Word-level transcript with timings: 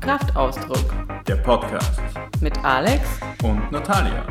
Kraftausdruck 0.00 0.94
Der 1.26 1.36
Podcast. 1.36 2.00
mit 2.40 2.64
Alex 2.64 3.20
Und 3.42 3.70
Natalia. 3.70 4.24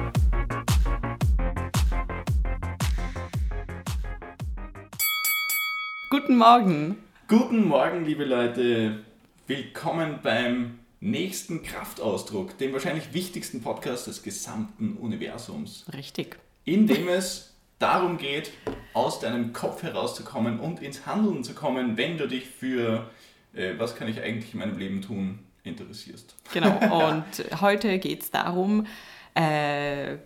Guten 6.10 6.38
Morgen. 6.38 6.98
Guten 7.28 7.68
Morgen, 7.68 8.04
liebe 8.06 8.26
Leute. 8.26 9.06
Willkommen 9.46 10.22
beim 10.24 10.80
nächsten 11.02 11.62
Kraftausdruck, 11.62 12.58
dem 12.58 12.74
wahrscheinlich 12.74 13.14
wichtigsten 13.14 13.62
Podcast 13.62 14.08
des 14.08 14.24
gesamten 14.24 14.98
Universums, 14.98 15.86
Richtig. 15.94 16.38
In 16.66 16.88
dem 16.88 17.08
es 17.08 17.54
darum 17.80 18.18
geht, 18.18 18.52
aus 18.94 19.20
deinem 19.20 19.54
Kopf 19.54 19.84
herauszukommen 19.84 20.60
und 20.60 20.82
ins 20.82 21.06
Handeln 21.06 21.44
zu 21.44 21.54
kommen, 21.54 21.98
wenn 21.98 22.18
du 22.18 22.28
dich 22.28 22.46
für, 22.46 23.10
äh, 23.54 23.74
was 23.78 23.96
kann 23.96 24.08
ich 24.08 24.22
eigentlich 24.22 24.54
in 24.54 24.60
meinem 24.60 24.78
Leben 24.78 25.02
tun, 25.02 25.40
interessierst. 25.64 26.36
Genau. 26.54 26.78
Und 27.10 27.26
heute 27.62 28.00
geht 28.00 28.24
es 28.24 28.32
darum, 28.32 28.86
äh, 29.34 30.18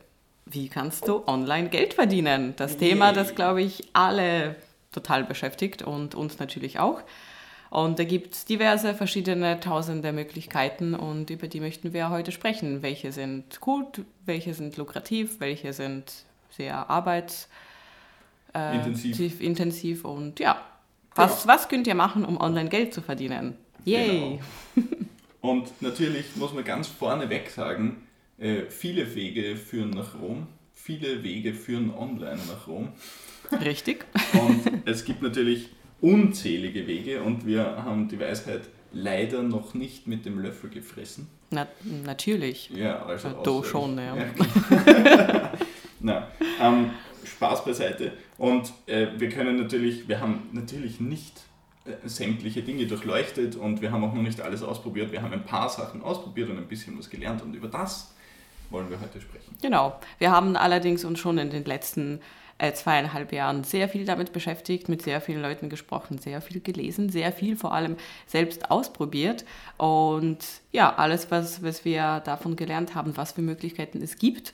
wie 0.45 0.67
kannst 0.69 1.07
du 1.07 1.23
online 1.27 1.69
Geld 1.69 1.93
verdienen? 1.93 2.53
Das 2.57 2.77
Thema, 2.77 3.07
Yay. 3.07 3.15
das, 3.15 3.35
glaube 3.35 3.61
ich, 3.61 3.89
alle 3.93 4.55
total 4.91 5.23
beschäftigt 5.23 5.83
und 5.83 6.15
uns 6.15 6.39
natürlich 6.39 6.79
auch. 6.79 7.01
Und 7.69 7.99
da 7.99 8.03
gibt 8.03 8.33
es 8.33 8.45
diverse 8.45 8.95
verschiedene 8.95 9.59
tausende 9.59 10.11
Möglichkeiten 10.11 10.95
und 10.95 11.29
über 11.29 11.47
die 11.47 11.59
möchten 11.59 11.93
wir 11.93 12.09
heute 12.09 12.31
sprechen. 12.31 12.81
Welche 12.81 13.11
sind 13.11 13.59
gut, 13.59 14.01
welche 14.25 14.55
sind 14.55 14.75
lukrativ, 14.77 15.39
welche 15.39 15.73
sind 15.73 16.25
sehr 16.49 16.89
arbeits 16.89 17.49
äh, 18.53 18.75
Intensiv. 19.41 20.05
und 20.05 20.39
ja. 20.39 20.61
Was, 21.15 21.47
was 21.47 21.67
könnt 21.67 21.85
ihr 21.87 21.95
machen, 21.95 22.23
um 22.23 22.39
online 22.39 22.69
Geld 22.69 22.93
zu 22.93 23.01
verdienen? 23.01 23.57
Yay! 23.83 24.39
Genau. 24.75 24.87
Und 25.41 25.81
natürlich 25.81 26.35
muss 26.35 26.53
man 26.53 26.63
ganz 26.63 26.87
vorneweg 26.87 27.49
sagen, 27.49 28.07
äh, 28.37 28.63
viele 28.69 29.15
Wege 29.15 29.55
führen 29.55 29.91
nach 29.91 30.19
Rom, 30.19 30.47
viele 30.73 31.23
Wege 31.23 31.53
führen 31.53 31.93
online 31.93 32.39
nach 32.47 32.67
Rom. 32.67 32.89
Richtig. 33.51 34.05
Und 34.33 34.61
es 34.85 35.05
gibt 35.05 35.21
natürlich 35.21 35.69
unzählige 36.01 36.87
Wege 36.87 37.21
und 37.23 37.45
wir 37.45 37.83
haben 37.83 38.07
die 38.07 38.19
Weisheit 38.19 38.61
leider 38.91 39.43
noch 39.43 39.73
nicht 39.73 40.07
mit 40.07 40.25
dem 40.25 40.39
Löffel 40.39 40.69
gefressen. 40.69 41.27
Na, 41.51 41.67
natürlich. 42.05 42.69
Ja, 42.69 43.03
also 43.05 43.29
Ja, 43.29 43.33
du 43.43 43.63
schon, 43.63 43.97
ja. 43.97 44.15
Na, 45.99 46.27
ähm, 46.61 46.91
Spaß 47.25 47.65
beiseite. 47.65 48.13
Und 48.37 48.71
äh, 48.85 49.07
wir 49.17 49.29
können 49.29 49.57
natürlich, 49.57 50.07
wir 50.07 50.19
haben 50.21 50.49
natürlich 50.53 50.99
nicht 50.99 51.41
äh, 51.85 52.07
sämtliche 52.07 52.61
Dinge 52.61 52.85
durchleuchtet 52.87 53.55
und 53.55 53.81
wir 53.81 53.91
haben 53.91 54.03
auch 54.03 54.13
noch 54.13 54.21
nicht 54.21 54.41
alles 54.41 54.63
ausprobiert. 54.63 55.11
Wir 55.11 55.21
haben 55.21 55.33
ein 55.33 55.45
paar 55.45 55.69
Sachen 55.69 56.01
ausprobiert 56.01 56.49
und 56.49 56.57
ein 56.57 56.67
bisschen 56.67 56.97
was 56.97 57.09
gelernt 57.09 57.41
und 57.41 57.53
über 57.53 57.67
das 57.67 58.13
wollen 58.69 58.89
wir 58.89 58.99
heute 59.01 59.19
sprechen. 59.19 59.57
Genau. 59.61 59.99
Wir 60.19 60.31
haben 60.31 60.55
allerdings 60.55 61.03
uns 61.03 61.19
schon 61.19 61.37
in 61.37 61.49
den 61.49 61.65
letzten 61.65 62.21
äh, 62.59 62.73
zweieinhalb 62.73 63.31
Jahren 63.31 63.63
sehr 63.63 63.89
viel 63.89 64.05
damit 64.05 64.31
beschäftigt, 64.31 64.89
mit 64.89 65.01
sehr 65.01 65.21
vielen 65.21 65.41
Leuten 65.41 65.69
gesprochen, 65.69 66.19
sehr 66.19 66.41
viel 66.41 66.61
gelesen, 66.61 67.09
sehr 67.09 67.31
viel 67.31 67.55
vor 67.55 67.73
allem 67.73 67.95
selbst 68.27 68.69
ausprobiert. 68.69 69.45
Und 69.77 70.39
ja, 70.71 70.93
alles, 70.93 71.31
was, 71.31 71.63
was 71.63 71.83
wir 71.85 72.19
davon 72.19 72.55
gelernt 72.55 72.95
haben, 72.95 73.17
was 73.17 73.31
für 73.31 73.41
Möglichkeiten 73.41 74.01
es 74.01 74.17
gibt, 74.17 74.53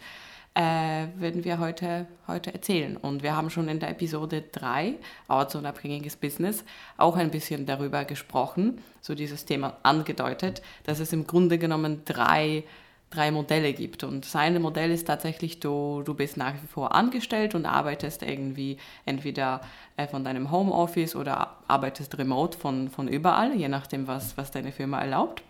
äh, 0.56 1.08
werden 1.18 1.44
wir 1.44 1.60
heute, 1.60 2.08
heute 2.28 2.54
erzählen. 2.54 2.98
Und 2.98 3.24
wir 3.24 3.36
haben 3.36 3.50
schon 3.50 3.68
in 3.68 3.80
der 3.80 3.90
Episode 3.90 4.44
3, 4.52 4.96
ortsunabhängiges 5.28 6.16
Business, 6.16 6.64
auch 6.98 7.18
ein 7.18 7.30
bisschen 7.30 7.66
darüber 7.66 8.06
gesprochen, 8.06 8.82
so 9.02 9.16
dieses 9.16 9.46
Thema 9.46 9.78
angedeutet, 9.84 10.62
dass 10.86 11.00
es 11.00 11.14
im 11.14 11.28
Grunde 11.28 11.58
genommen 11.58 12.02
drei 12.06 12.64
drei 13.12 13.32
Modelle 13.32 13.74
gibt. 13.74 14.04
Und 14.04 14.26
das 14.26 14.60
Modell 14.60 14.92
ist 14.92 15.08
tatsächlich, 15.08 15.60
du, 15.60 16.02
du 16.04 16.14
bist 16.14 16.38
nach 16.38 16.54
wie 16.54 16.68
vor 16.68 16.94
angestellt 16.94 17.56
und 17.56 17.66
arbeitest 17.66 18.24
irgendwie 18.24 18.78
entweder 19.06 19.62
äh, 19.96 20.08
von 20.08 20.24
deinem 20.24 20.52
Homeoffice 20.52 21.16
oder 21.16 21.58
arbeitest 21.68 22.18
remote 22.18 22.58
von, 22.58 22.90
von 22.90 23.08
überall, 23.08 23.56
je 23.56 23.70
nachdem, 23.70 24.08
was, 24.08 24.38
was 24.38 24.52
deine 24.52 24.72
Firma 24.72 25.00
erlaubt. 25.00 25.44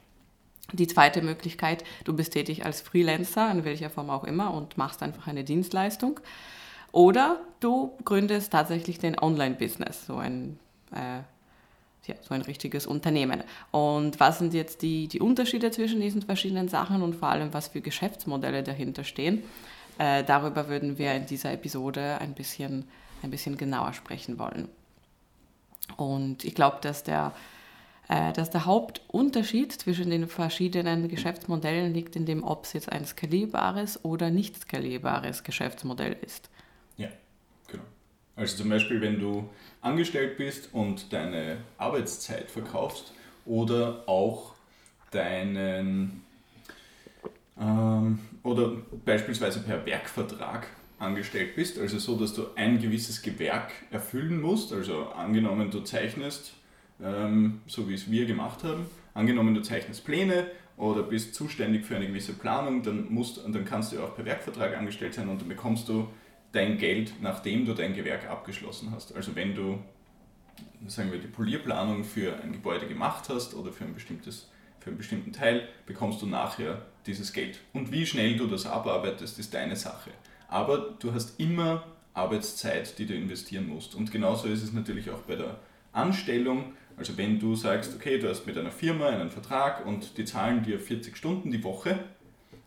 Die 0.71 0.87
zweite 0.87 1.21
Möglichkeit, 1.21 1.83
du 2.03 2.13
bist 2.13 2.33
tätig 2.33 2.65
als 2.65 2.81
Freelancer, 2.81 3.51
in 3.51 3.65
welcher 3.65 3.89
Form 3.89 4.09
auch 4.09 4.23
immer, 4.23 4.53
und 4.53 4.77
machst 4.77 5.03
einfach 5.03 5.27
eine 5.27 5.43
Dienstleistung. 5.43 6.19
Oder 6.91 7.41
du 7.59 7.91
gründest 8.03 8.51
tatsächlich 8.51 8.99
den 8.99 9.19
Online-Business, 9.19 10.05
so 10.05 10.15
ein 10.17 10.59
äh, 10.91 11.19
ja, 12.07 12.15
so 12.21 12.33
ein 12.33 12.41
richtiges 12.41 12.85
Unternehmen. 12.85 13.43
Und 13.71 14.19
was 14.19 14.39
sind 14.39 14.53
jetzt 14.53 14.81
die, 14.81 15.07
die 15.07 15.19
Unterschiede 15.19 15.71
zwischen 15.71 16.01
diesen 16.01 16.21
verschiedenen 16.21 16.67
Sachen 16.67 17.01
und 17.01 17.15
vor 17.15 17.29
allem, 17.29 17.53
was 17.53 17.69
für 17.69 17.81
Geschäftsmodelle 17.81 18.63
dahinter 18.63 19.03
stehen? 19.03 19.43
Äh, 19.97 20.23
darüber 20.23 20.67
würden 20.67 20.97
wir 20.97 21.13
in 21.13 21.25
dieser 21.25 21.51
Episode 21.53 22.17
ein 22.19 22.33
bisschen, 22.33 22.87
ein 23.23 23.31
bisschen 23.31 23.57
genauer 23.57 23.93
sprechen 23.93 24.37
wollen. 24.37 24.67
Und 25.97 26.43
ich 26.43 26.55
glaube, 26.55 26.77
dass 26.81 27.03
der, 27.03 27.33
dass 28.07 28.51
der 28.51 28.66
Hauptunterschied 28.66 29.71
zwischen 29.71 30.09
den 30.11 30.27
verschiedenen 30.27 31.07
Geschäftsmodellen 31.07 31.93
liegt 31.93 32.16
in 32.16 32.25
dem, 32.25 32.43
ob 32.43 32.66
es 32.66 32.73
jetzt 32.73 32.91
ein 32.91 33.05
skalierbares 33.05 34.05
oder 34.05 34.29
nicht 34.29 34.59
skalierbares 34.59 35.43
Geschäftsmodell 35.43 36.15
ist. 36.21 36.49
Ja, 36.97 37.09
genau. 37.67 37.83
Also 38.35 38.57
zum 38.57 38.69
Beispiel, 38.69 39.01
wenn 39.01 39.19
du 39.19 39.49
angestellt 39.81 40.38
bist 40.38 40.69
und 40.73 41.11
deine 41.13 41.57
Arbeitszeit 41.77 42.51
verkaufst 42.51 43.13
oder 43.45 44.03
auch 44.07 44.53
deinen 45.11 46.21
ähm, 47.59 48.19
oder 48.44 48.73
beispielsweise 49.05 49.61
per 49.61 49.85
Werkvertrag 49.85 50.67
angestellt 50.99 51.55
bist, 51.55 51.79
also 51.79 51.97
so, 51.99 52.17
dass 52.17 52.33
du 52.33 52.47
ein 52.55 52.79
gewisses 52.79 53.21
Gewerk 53.21 53.71
erfüllen 53.91 54.41
musst, 54.41 54.71
also 54.73 55.07
angenommen 55.09 55.71
du 55.71 55.81
zeichnest, 55.81 56.53
ähm, 57.03 57.61
so 57.67 57.89
wie 57.89 57.94
es 57.94 58.09
wir 58.09 58.25
gemacht 58.25 58.63
haben, 58.63 58.85
angenommen 59.13 59.53
du 59.53 59.61
zeichnest 59.61 60.06
Pläne 60.06 60.47
oder 60.78 61.03
bist 61.03 61.35
zuständig 61.35 61.85
für 61.85 61.95
eine 61.95 62.07
gewisse 62.07 62.33
Planung, 62.33 62.83
dann, 62.83 63.11
musst, 63.11 63.38
dann 63.44 63.66
kannst 63.66 63.94
du 63.94 64.03
auch 64.03 64.16
per 64.16 64.25
Werkvertrag 64.25 64.78
angestellt 64.78 65.13
sein 65.13 65.29
und 65.29 65.41
dann 65.41 65.50
bekommst 65.50 65.88
du 65.89 66.07
dein 66.51 66.78
Geld, 66.78 67.13
nachdem 67.22 67.66
du 67.66 67.73
dein 67.73 67.94
Gewerk 67.94 68.29
abgeschlossen 68.29 68.91
hast. 68.91 69.16
Also 69.16 69.35
wenn 69.35 69.56
du, 69.56 69.79
sagen 70.88 71.11
wir, 71.11 71.19
die 71.19 71.28
Polierplanung 71.28 72.03
für 72.03 72.41
ein 72.41 72.53
Gebäude 72.53 72.88
gemacht 72.88 73.25
hast 73.29 73.53
oder 73.56 73.72
für 73.72 73.83
ein 73.85 73.94
bestimmtes, 73.94 74.50
für 74.79 74.89
einen 74.89 74.97
bestimmten 74.97 75.33
Teil, 75.33 75.67
bekommst 75.85 76.22
du 76.22 76.27
nachher 76.27 76.85
dieses 77.06 77.33
Geld. 77.33 77.59
Und 77.73 77.91
wie 77.91 78.06
schnell 78.06 78.38
du 78.38 78.47
das 78.47 78.66
abarbeitest, 78.66 79.38
ist 79.39 79.53
deine 79.53 79.75
Sache. 79.75 80.12
Aber 80.47 80.95
du 81.00 81.13
hast 81.13 81.39
immer 81.39 81.83
Arbeitszeit, 82.13 82.97
die 82.97 83.06
du 83.06 83.13
investieren 83.13 83.67
musst. 83.67 83.95
Und 83.95 84.12
genauso 84.12 84.47
ist 84.47 84.63
es 84.63 84.72
natürlich 84.72 85.09
auch 85.12 85.22
bei 85.22 85.35
der 85.35 85.59
Anstellung. 85.91 86.73
Also 86.97 87.17
wenn 87.17 87.39
du 87.39 87.56
sagst, 87.56 87.95
okay, 87.95 88.17
du 88.19 88.29
hast 88.29 88.45
mit 88.45 88.57
einer 88.57 88.72
Firma 88.72 89.09
einen 89.09 89.29
Vertrag 89.29 89.85
und 89.85 90.17
die 90.17 90.25
zahlen 90.25 90.63
dir 90.63 90.79
40 90.79 91.17
Stunden 91.17 91.51
die 91.51 91.63
Woche, 91.63 92.00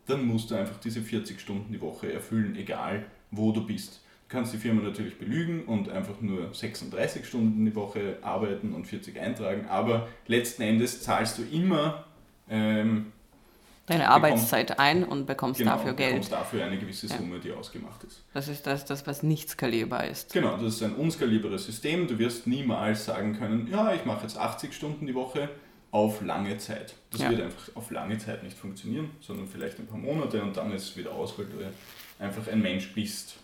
dann 0.06 0.27
musst 0.27 0.50
du 0.50 0.55
einfach 0.55 0.78
diese 0.81 1.00
40 1.00 1.41
Stunden 1.41 1.72
die 1.72 1.81
Woche 1.81 2.12
erfüllen, 2.12 2.56
egal 2.56 3.06
wo 3.31 3.53
du 3.53 3.66
bist. 3.66 4.00
Du 4.28 4.37
kannst 4.37 4.53
die 4.53 4.59
Firma 4.59 4.83
natürlich 4.83 5.19
belügen 5.19 5.65
und 5.65 5.89
einfach 5.89 6.21
nur 6.21 6.53
36 6.53 7.27
Stunden 7.27 7.65
die 7.65 7.75
Woche 7.75 8.19
arbeiten 8.22 8.75
und 8.75 8.87
40 8.87 9.19
eintragen, 9.19 9.66
aber 9.69 10.09
letzten 10.27 10.62
Endes 10.62 11.03
zahlst 11.03 11.39
du 11.39 11.43
immer 11.50 12.05
ähm, 12.50 13.12
Deine 13.88 14.04
Bekommst- 14.04 14.15
Arbeitszeit 14.16 14.78
ein 14.78 15.04
und 15.04 15.26
bekommst 15.26 15.59
genau, 15.59 15.72
dafür 15.72 15.94
Geld. 15.94 16.10
bekommst 16.10 16.32
dafür 16.32 16.65
eine 16.65 16.78
gewisse 16.78 17.06
Ja. 17.09 17.16
Summe, 17.16 17.38
die 17.41 17.53
ausgemacht 17.53 18.04
ist. 18.04 18.22
Das 18.34 18.49
ist 18.49 18.66
das, 18.66 18.84
das, 18.84 19.06
was 19.06 19.22
nicht 19.22 19.48
skalierbar 19.51 20.04
ist. 20.07 20.33
Genau, 20.33 20.57
das 20.57 20.74
ist 20.77 20.83
ein 20.83 20.95
unskalierbares 20.95 21.65
System. 21.66 22.07
Du 22.07 22.18
wirst 22.18 22.47
niemals 22.47 23.07
sagen 23.07 23.36
können, 23.39 23.66
ja, 23.71 23.92
ich 23.95 24.04
mache 24.04 24.22
jetzt 24.22 24.36
80 24.36 24.72
Stunden 24.74 25.07
die 25.07 25.15
Woche 25.15 25.48
auf 25.91 26.21
lange 26.21 26.59
Zeit. 26.59 26.95
Das 27.10 27.22
Ja. 27.22 27.30
wird 27.30 27.41
einfach 27.41 27.71
auf 27.74 27.91
lange 27.91 28.18
Zeit 28.18 28.42
nicht 28.42 28.57
funktionieren, 28.59 29.10
sondern 29.21 29.48
vielleicht 29.48 29.78
ein 29.78 29.86
paar 29.86 29.98
Monate 29.98 30.42
und 30.42 30.57
dann 30.57 30.71
ist 30.72 30.83
es 30.91 30.97
wieder 30.98 31.13
aus, 31.13 31.39
weil 31.39 31.47
du 31.47 31.63
ja 31.63 31.71
einfach 32.18 32.47
ein 32.53 32.60
Mensch 32.60 32.92
bist. 32.95 33.36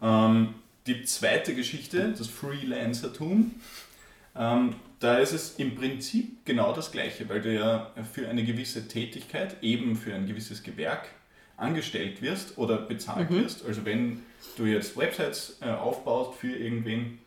Ähm, 0.00 0.54
die 0.86 1.02
zweite 1.04 1.54
Geschichte, 1.54 2.14
das 2.16 2.28
Freelancertum, 2.28 3.50
ähm, 4.36 4.74
da 5.00 5.18
ist 5.18 5.32
es 5.32 5.54
im 5.58 5.74
Prinzip 5.74 6.44
genau 6.44 6.72
das 6.72 6.90
Gleiche, 6.90 7.28
weil 7.28 7.40
du 7.40 7.54
ja 7.54 7.92
für 8.12 8.28
eine 8.28 8.44
gewisse 8.44 8.88
Tätigkeit, 8.88 9.62
eben 9.62 9.96
für 9.96 10.14
ein 10.14 10.26
gewisses 10.26 10.62
Gewerk, 10.62 11.08
angestellt 11.56 12.22
wirst 12.22 12.56
oder 12.56 12.78
bezahlt 12.78 13.30
Mhm. 13.30 13.42
wirst. 13.42 13.66
Also 13.66 13.84
wenn 13.84 14.22
du 14.56 14.64
jetzt 14.64 14.96
Websites 14.96 15.58
äh, 15.60 15.70
aufbaust 15.70 16.38
für 16.38 16.52
irgendwen, 16.52 17.18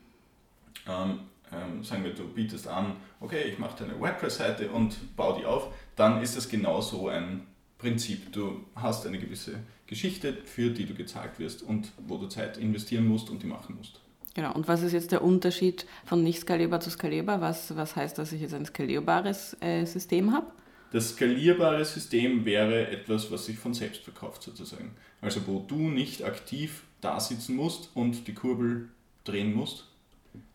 ähm, 0.88 1.20
ähm, 1.52 1.84
sagen 1.84 2.02
wir, 2.04 2.14
du 2.14 2.26
bietest 2.26 2.66
an, 2.66 2.96
okay, 3.20 3.42
ich 3.42 3.58
mache 3.58 3.84
deine 3.84 4.00
WordPress-Seite 4.00 4.70
und 4.70 5.16
baue 5.16 5.38
die 5.38 5.44
auf, 5.44 5.68
dann 5.96 6.22
ist 6.22 6.36
das 6.36 6.48
genauso 6.48 7.08
ein 7.08 7.46
Prinzip. 7.76 8.32
Du 8.32 8.64
hast 8.74 9.06
eine 9.06 9.18
gewisse 9.18 9.58
Geschichte, 9.86 10.32
für 10.46 10.70
die 10.70 10.86
du 10.86 10.94
gezahlt 10.94 11.38
wirst 11.38 11.62
und 11.62 11.92
wo 12.06 12.16
du 12.16 12.26
Zeit 12.28 12.56
investieren 12.56 13.06
musst 13.06 13.28
und 13.28 13.42
die 13.42 13.46
machen 13.46 13.76
musst. 13.76 14.00
Genau, 14.34 14.54
und 14.54 14.66
was 14.66 14.82
ist 14.82 14.92
jetzt 14.92 15.12
der 15.12 15.22
Unterschied 15.22 15.86
von 16.04 16.22
nicht 16.22 16.40
skalierbar 16.40 16.80
zu 16.80 16.90
skalierbar? 16.90 17.40
Was, 17.40 17.76
was 17.76 17.96
heißt, 17.96 18.16
dass 18.16 18.32
ich 18.32 18.40
jetzt 18.40 18.54
ein 18.54 18.64
skalierbares 18.64 19.56
äh, 19.60 19.84
System 19.84 20.32
habe? 20.32 20.46
Das 20.92 21.10
skalierbare 21.10 21.84
System 21.84 22.44
wäre 22.44 22.88
etwas, 22.88 23.30
was 23.30 23.46
sich 23.46 23.58
von 23.58 23.74
selbst 23.74 24.02
verkauft 24.02 24.42
sozusagen. 24.42 24.94
Also 25.20 25.46
wo 25.46 25.64
du 25.66 25.88
nicht 25.88 26.24
aktiv 26.24 26.84
da 27.00 27.18
sitzen 27.20 27.56
musst 27.56 27.90
und 27.94 28.26
die 28.26 28.34
Kurbel 28.34 28.88
drehen 29.24 29.54
musst, 29.54 29.86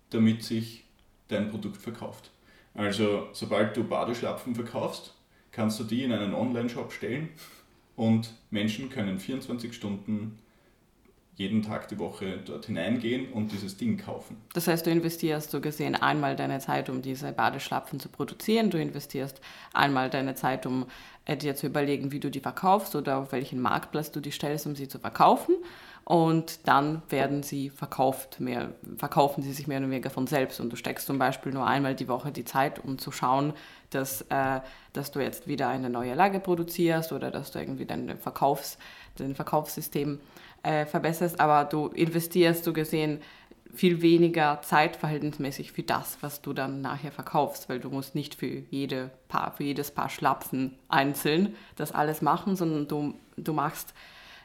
damit 0.09 0.43
sich 0.43 0.85
dein 1.27 1.49
Produkt 1.49 1.77
verkauft. 1.77 2.31
Also 2.73 3.27
sobald 3.33 3.75
du 3.75 3.83
Badeschlapfen 3.83 4.55
verkaufst, 4.55 5.13
kannst 5.51 5.79
du 5.79 5.83
die 5.83 6.03
in 6.03 6.11
einen 6.11 6.33
Online-Shop 6.33 6.91
stellen 6.93 7.29
und 7.95 8.29
Menschen 8.51 8.89
können 8.89 9.19
24 9.19 9.73
Stunden 9.73 10.37
jeden 11.37 11.61
Tag 11.61 11.87
die 11.87 11.99
Woche 11.99 12.39
dort 12.43 12.65
hineingehen 12.65 13.31
und 13.31 13.51
dieses 13.51 13.77
Ding 13.77 13.97
kaufen. 13.97 14.37
Das 14.53 14.67
heißt, 14.67 14.87
du 14.87 14.89
investierst 14.89 15.51
so 15.51 15.61
gesehen 15.61 15.95
einmal 15.95 16.35
deine 16.35 16.59
Zeit, 16.59 16.89
um 16.89 17.03
diese 17.03 17.31
Badeschlapfen 17.31 17.99
zu 17.99 18.09
produzieren, 18.09 18.71
du 18.71 18.79
investierst 18.79 19.39
einmal 19.71 20.09
deine 20.09 20.33
Zeit, 20.33 20.65
um 20.65 20.87
äh, 21.25 21.37
dir 21.37 21.55
zu 21.55 21.67
überlegen, 21.67 22.11
wie 22.11 22.19
du 22.19 22.31
die 22.31 22.39
verkaufst 22.39 22.95
oder 22.95 23.17
auf 23.17 23.31
welchen 23.31 23.61
Marktplatz 23.61 24.11
du 24.11 24.19
die 24.19 24.31
stellst, 24.31 24.65
um 24.65 24.75
sie 24.75 24.87
zu 24.87 24.97
verkaufen. 24.97 25.55
Und 26.05 26.67
dann 26.67 27.03
werden 27.09 27.43
sie 27.43 27.69
verkauft, 27.69 28.39
mehr, 28.39 28.73
verkaufen 28.95 29.43
sie 29.43 29.51
sich 29.51 29.67
mehr 29.67 29.79
oder 29.79 29.89
weniger 29.89 30.09
von 30.09 30.25
selbst. 30.25 30.59
Und 30.59 30.71
du 30.71 30.77
steckst 30.77 31.05
zum 31.05 31.19
Beispiel 31.19 31.51
nur 31.51 31.67
einmal 31.67 31.95
die 31.95 32.07
Woche 32.07 32.31
die 32.31 32.45
Zeit, 32.45 32.79
um 32.83 32.97
zu 32.97 33.11
schauen, 33.11 33.53
dass, 33.89 34.21
äh, 34.29 34.61
dass 34.93 35.11
du 35.11 35.19
jetzt 35.19 35.47
wieder 35.47 35.67
eine 35.67 35.89
neue 35.89 36.15
Lage 36.15 36.39
produzierst 36.39 37.11
oder 37.11 37.29
dass 37.29 37.51
du 37.51 37.59
irgendwie 37.59 37.85
dein, 37.85 38.17
Verkaufs, 38.17 38.77
dein 39.17 39.35
Verkaufssystem 39.35 40.19
äh, 40.67 40.85
verbesserst, 40.85 41.39
aber 41.39 41.63
du 41.65 41.87
investierst 41.87 42.65
so 42.65 42.73
gesehen 42.73 43.21
viel 43.73 44.01
weniger 44.01 44.59
Zeit 44.63 44.95
verhältnismäßig 44.95 45.71
für 45.71 45.83
das, 45.83 46.17
was 46.21 46.41
du 46.41 46.51
dann 46.51 46.81
nachher 46.81 47.11
verkaufst, 47.11 47.69
weil 47.69 47.79
du 47.79 47.89
musst 47.89 48.15
nicht 48.15 48.35
für, 48.35 48.63
jede 48.69 49.11
Paar, 49.29 49.53
für 49.53 49.63
jedes 49.63 49.91
Paar 49.91 50.09
Schlapfen 50.09 50.75
einzeln 50.89 51.55
das 51.75 51.91
alles 51.91 52.21
machen, 52.21 52.55
sondern 52.55 52.87
du, 52.87 53.13
du 53.37 53.53
machst 53.53 53.93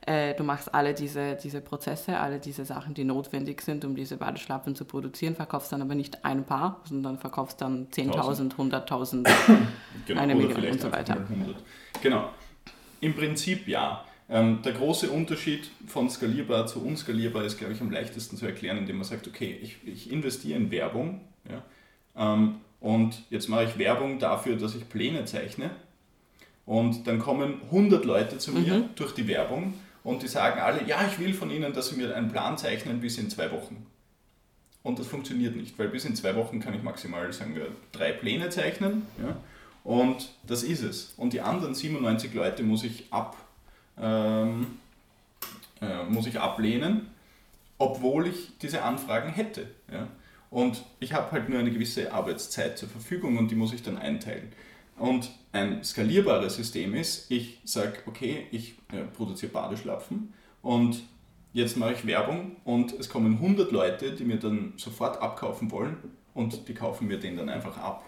äh, 0.04 0.34
du 0.34 0.42
machst 0.42 0.74
alle 0.74 0.94
diese, 0.94 1.36
diese 1.36 1.60
Prozesse, 1.60 2.18
alle 2.18 2.40
diese 2.40 2.64
Sachen, 2.64 2.92
die 2.94 3.04
notwendig 3.04 3.62
sind, 3.62 3.84
um 3.84 3.94
diese 3.94 4.16
Badeschlappen 4.16 4.74
zu 4.74 4.84
produzieren, 4.84 5.36
verkaufst 5.36 5.72
dann 5.72 5.80
aber 5.80 5.94
nicht 5.94 6.24
ein 6.24 6.44
Paar, 6.44 6.80
sondern 6.84 7.18
verkaufst 7.18 7.60
dann 7.60 7.86
10.000, 7.88 8.56
100.000, 8.56 9.28
genau, 10.06 10.20
eine 10.20 10.34
Million 10.34 10.72
und 10.72 10.80
so 10.80 10.90
weiter. 10.90 11.18
Genau. 12.02 12.30
Im 13.00 13.14
Prinzip 13.14 13.68
ja. 13.68 14.04
Ähm, 14.32 14.60
der 14.64 14.72
große 14.72 15.10
Unterschied 15.10 15.70
von 15.86 16.08
skalierbar 16.08 16.66
zu 16.66 16.82
unskalierbar 16.82 17.44
ist, 17.44 17.58
glaube 17.58 17.74
ich, 17.74 17.82
am 17.82 17.90
leichtesten 17.90 18.38
zu 18.38 18.46
erklären, 18.46 18.78
indem 18.78 18.96
man 18.96 19.04
sagt, 19.04 19.28
okay, 19.28 19.58
ich, 19.60 19.76
ich 19.84 20.10
investiere 20.10 20.58
in 20.58 20.70
Werbung 20.70 21.20
ja, 21.50 21.62
ähm, 22.16 22.54
und 22.80 23.24
jetzt 23.28 23.50
mache 23.50 23.64
ich 23.64 23.76
Werbung 23.76 24.18
dafür, 24.18 24.56
dass 24.56 24.74
ich 24.74 24.88
Pläne 24.88 25.26
zeichne 25.26 25.70
und 26.64 27.06
dann 27.06 27.18
kommen 27.18 27.60
100 27.64 28.06
Leute 28.06 28.38
zu 28.38 28.52
mir 28.52 28.74
mhm. 28.74 28.84
durch 28.94 29.12
die 29.12 29.28
Werbung 29.28 29.74
und 30.02 30.22
die 30.22 30.28
sagen 30.28 30.60
alle, 30.60 30.82
ja, 30.86 31.06
ich 31.06 31.18
will 31.18 31.34
von 31.34 31.50
Ihnen, 31.50 31.74
dass 31.74 31.90
Sie 31.90 31.96
mir 31.96 32.16
einen 32.16 32.30
Plan 32.30 32.56
zeichnen 32.56 33.00
bis 33.00 33.18
in 33.18 33.28
zwei 33.28 33.52
Wochen. 33.52 33.86
Und 34.82 34.98
das 34.98 35.06
funktioniert 35.08 35.54
nicht, 35.56 35.78
weil 35.78 35.88
bis 35.88 36.06
in 36.06 36.16
zwei 36.16 36.34
Wochen 36.36 36.58
kann 36.58 36.74
ich 36.74 36.82
maximal, 36.82 37.30
sagen 37.34 37.54
wir, 37.54 37.68
drei 37.92 38.12
Pläne 38.12 38.48
zeichnen. 38.48 39.02
Ja? 39.22 39.36
Und 39.84 40.32
das 40.46 40.62
ist 40.62 40.82
es. 40.82 41.14
Und 41.16 41.34
die 41.34 41.40
anderen 41.40 41.74
97 41.74 42.34
Leute 42.34 42.62
muss 42.62 42.82
ich, 42.82 43.12
ab, 43.12 43.36
ähm, 44.00 44.78
äh, 45.80 46.04
muss 46.04 46.26
ich 46.26 46.38
ablehnen, 46.38 47.08
obwohl 47.78 48.26
ich 48.26 48.56
diese 48.60 48.82
Anfragen 48.82 49.30
hätte. 49.30 49.68
Ja? 49.92 50.08
Und 50.50 50.84
ich 51.00 51.12
habe 51.12 51.32
halt 51.32 51.48
nur 51.48 51.58
eine 51.58 51.70
gewisse 51.70 52.12
Arbeitszeit 52.12 52.78
zur 52.78 52.88
Verfügung 52.88 53.38
und 53.38 53.50
die 53.50 53.54
muss 53.54 53.72
ich 53.72 53.82
dann 53.82 53.96
einteilen. 53.98 54.52
Und 54.98 55.30
ein 55.52 55.82
skalierbares 55.82 56.56
System 56.56 56.94
ist, 56.94 57.30
ich 57.30 57.60
sage, 57.64 57.94
okay, 58.06 58.46
ich 58.50 58.74
äh, 58.92 59.04
produziere 59.16 59.50
Badeschlapfen 59.50 60.34
und 60.60 61.02
jetzt 61.52 61.76
mache 61.76 61.94
ich 61.94 62.06
Werbung 62.06 62.56
und 62.64 62.92
es 62.92 63.08
kommen 63.08 63.34
100 63.34 63.72
Leute, 63.72 64.12
die 64.12 64.24
mir 64.24 64.38
dann 64.38 64.74
sofort 64.76 65.20
abkaufen 65.20 65.70
wollen 65.70 65.96
und 66.34 66.68
die 66.68 66.74
kaufen 66.74 67.08
mir 67.08 67.18
den 67.18 67.36
dann 67.36 67.48
einfach 67.48 67.78
ab. 67.78 68.04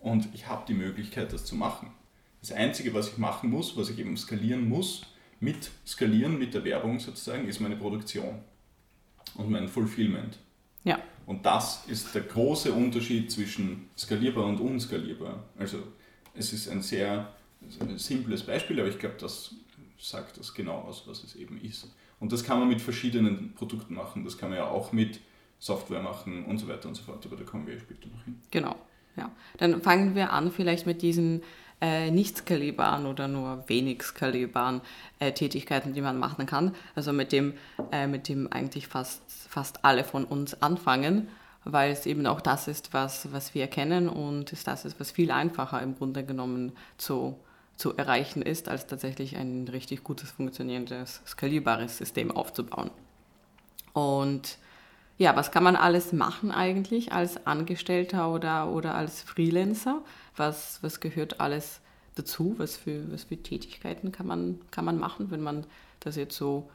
Und 0.00 0.28
ich 0.34 0.48
habe 0.48 0.64
die 0.66 0.74
Möglichkeit, 0.74 1.32
das 1.32 1.44
zu 1.44 1.54
machen. 1.54 1.92
Das 2.42 2.52
Einzige, 2.52 2.92
was 2.92 3.08
ich 3.08 3.18
machen 3.18 3.50
muss, 3.50 3.76
was 3.76 3.88
ich 3.88 3.98
eben 3.98 4.16
skalieren 4.16 4.68
muss, 4.68 5.06
mit 5.40 5.70
Skalieren, 5.86 6.38
mit 6.38 6.54
der 6.54 6.64
Werbung 6.64 7.00
sozusagen, 7.00 7.48
ist 7.48 7.60
meine 7.60 7.76
Produktion 7.76 8.40
und 9.36 9.50
mein 9.50 9.68
Fulfillment. 9.68 10.38
Ja. 10.84 10.98
Und 11.24 11.46
das 11.46 11.86
ist 11.86 12.14
der 12.14 12.22
große 12.22 12.72
Unterschied 12.72 13.30
zwischen 13.30 13.88
skalierbar 13.96 14.44
und 14.46 14.60
unskalierbar. 14.60 15.44
Also 15.56 15.78
es 16.34 16.52
ist 16.52 16.68
ein 16.68 16.82
sehr 16.82 17.32
simples 17.96 18.42
Beispiel, 18.42 18.80
aber 18.80 18.88
ich 18.88 18.98
glaube, 18.98 19.16
das 19.20 19.54
sagt 19.98 20.38
das 20.38 20.52
genau 20.52 20.80
aus, 20.80 21.04
was 21.06 21.22
es 21.22 21.36
eben 21.36 21.60
ist. 21.60 21.88
Und 22.18 22.32
das 22.32 22.42
kann 22.42 22.58
man 22.58 22.68
mit 22.68 22.80
verschiedenen 22.80 23.54
Produkten 23.54 23.94
machen. 23.94 24.24
Das 24.24 24.36
kann 24.36 24.50
man 24.50 24.58
ja 24.58 24.66
auch 24.66 24.92
mit 24.92 25.20
Software 25.60 26.02
machen 26.02 26.44
und 26.44 26.58
so 26.58 26.66
weiter 26.66 26.88
und 26.88 26.96
so 26.96 27.04
fort. 27.04 27.24
Aber 27.24 27.36
da 27.36 27.44
kommen 27.44 27.66
wir 27.68 27.78
später 27.78 28.08
noch 28.08 28.24
hin. 28.24 28.40
Genau. 28.50 28.74
Ja. 29.16 29.30
Dann 29.58 29.80
fangen 29.82 30.14
wir 30.14 30.32
an 30.32 30.50
vielleicht 30.50 30.86
mit 30.86 31.02
diesen 31.02 31.42
äh, 31.82 32.12
nicht 32.12 32.38
skalierbaren 32.38 33.06
oder 33.06 33.26
nur 33.26 33.68
wenig 33.68 34.04
skalierbaren 34.04 34.80
äh, 35.18 35.32
Tätigkeiten, 35.32 35.92
die 35.92 36.00
man 36.00 36.16
machen 36.16 36.46
kann. 36.46 36.74
Also 36.94 37.12
mit 37.12 37.32
dem, 37.32 37.54
äh, 37.90 38.06
mit 38.06 38.28
dem 38.28 38.50
eigentlich 38.50 38.86
fast, 38.86 39.22
fast 39.48 39.84
alle 39.84 40.04
von 40.04 40.24
uns 40.24 40.62
anfangen, 40.62 41.28
weil 41.64 41.90
es 41.90 42.06
eben 42.06 42.24
auch 42.26 42.40
das 42.40 42.68
ist, 42.68 42.94
was, 42.94 43.32
was 43.32 43.54
wir 43.54 43.66
kennen 43.66 44.08
und 44.08 44.54
das 44.66 44.84
ist, 44.84 45.00
was 45.00 45.10
viel 45.10 45.32
einfacher 45.32 45.82
im 45.82 45.96
Grunde 45.96 46.24
genommen 46.24 46.72
zu, 46.98 47.36
zu 47.76 47.96
erreichen 47.96 48.42
ist, 48.42 48.68
als 48.68 48.86
tatsächlich 48.86 49.36
ein 49.36 49.66
richtig 49.66 50.04
gutes, 50.04 50.30
funktionierendes, 50.30 51.20
skalierbares 51.26 51.98
System 51.98 52.30
aufzubauen. 52.30 52.92
Und 53.92 54.56
ja, 55.22 55.36
was 55.36 55.50
kann 55.52 55.64
man 55.64 55.76
alles 55.76 56.12
machen 56.12 56.50
eigentlich 56.50 57.12
als 57.12 57.46
Angestellter 57.46 58.32
oder, 58.32 58.70
oder 58.70 58.94
als 58.94 59.22
Freelancer? 59.22 60.02
was, 60.36 60.78
was 60.82 61.00
gehört 61.00 61.40
alles 61.40 61.80
dazu, 62.14 62.54
was 62.58 62.76
für, 62.76 63.10
was 63.10 63.24
für 63.24 63.36
Tätigkeiten 63.36 64.12
kann 64.12 64.26
man, 64.26 64.60
kann 64.70 64.84
man 64.84 64.98
machen, 64.98 65.30
wenn 65.30 65.42
man 65.42 65.64
das 66.00 66.16
jetzt 66.16 66.36
so 66.36 66.70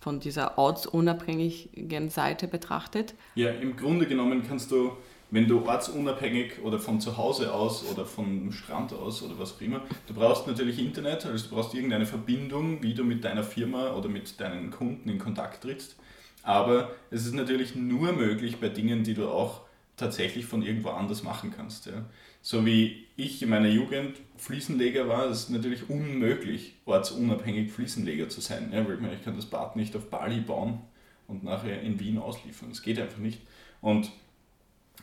von 0.00 0.20
dieser 0.20 0.58
ortsunabhängigen 0.58 2.08
Seite 2.08 2.48
betrachtet? 2.48 3.14
Ja, 3.34 3.50
im 3.50 3.76
Grunde 3.76 4.06
genommen 4.06 4.44
kannst 4.46 4.70
du, 4.70 4.92
wenn 5.30 5.46
du 5.46 5.66
ortsunabhängig 5.66 6.62
oder 6.62 6.78
von 6.78 7.00
zu 7.00 7.16
Hause 7.16 7.52
aus 7.52 7.84
oder 7.90 8.06
vom 8.06 8.52
Strand 8.52 8.92
aus 8.92 9.22
oder 9.22 9.38
was 9.38 9.56
auch 9.56 9.60
immer, 9.60 9.82
du 10.06 10.14
brauchst 10.14 10.46
natürlich 10.46 10.78
Internet, 10.78 11.26
also 11.26 11.48
du 11.48 11.54
brauchst 11.54 11.74
irgendeine 11.74 12.06
Verbindung, 12.06 12.82
wie 12.82 12.94
du 12.94 13.04
mit 13.04 13.24
deiner 13.24 13.42
Firma 13.42 13.92
oder 13.94 14.08
mit 14.08 14.40
deinen 14.40 14.70
Kunden 14.70 15.08
in 15.08 15.18
Kontakt 15.18 15.62
trittst. 15.62 15.96
Aber 16.48 16.92
es 17.10 17.26
ist 17.26 17.34
natürlich 17.34 17.74
nur 17.74 18.14
möglich 18.14 18.56
bei 18.56 18.70
Dingen, 18.70 19.04
die 19.04 19.12
du 19.12 19.28
auch 19.28 19.66
tatsächlich 19.98 20.46
von 20.46 20.62
irgendwo 20.62 20.88
anders 20.88 21.22
machen 21.22 21.52
kannst. 21.54 21.84
Ja. 21.84 22.06
So 22.40 22.64
wie 22.64 23.04
ich 23.16 23.42
in 23.42 23.50
meiner 23.50 23.68
Jugend 23.68 24.16
Fliesenleger 24.38 25.06
war, 25.08 25.26
ist 25.26 25.36
es 25.36 25.48
natürlich 25.50 25.90
unmöglich, 25.90 26.76
ortsunabhängig 26.86 27.70
Fliesenleger 27.70 28.30
zu 28.30 28.40
sein. 28.40 28.70
Ja, 28.72 28.82
weil 28.86 28.94
ich, 28.94 29.00
meine, 29.02 29.14
ich 29.16 29.22
kann 29.22 29.36
das 29.36 29.44
Bad 29.44 29.76
nicht 29.76 29.94
auf 29.94 30.08
Bali 30.08 30.40
bauen 30.40 30.80
und 31.26 31.44
nachher 31.44 31.82
in 31.82 32.00
Wien 32.00 32.16
ausliefern. 32.16 32.70
Das 32.70 32.80
geht 32.80 32.98
einfach 32.98 33.18
nicht. 33.18 33.42
Und 33.82 34.10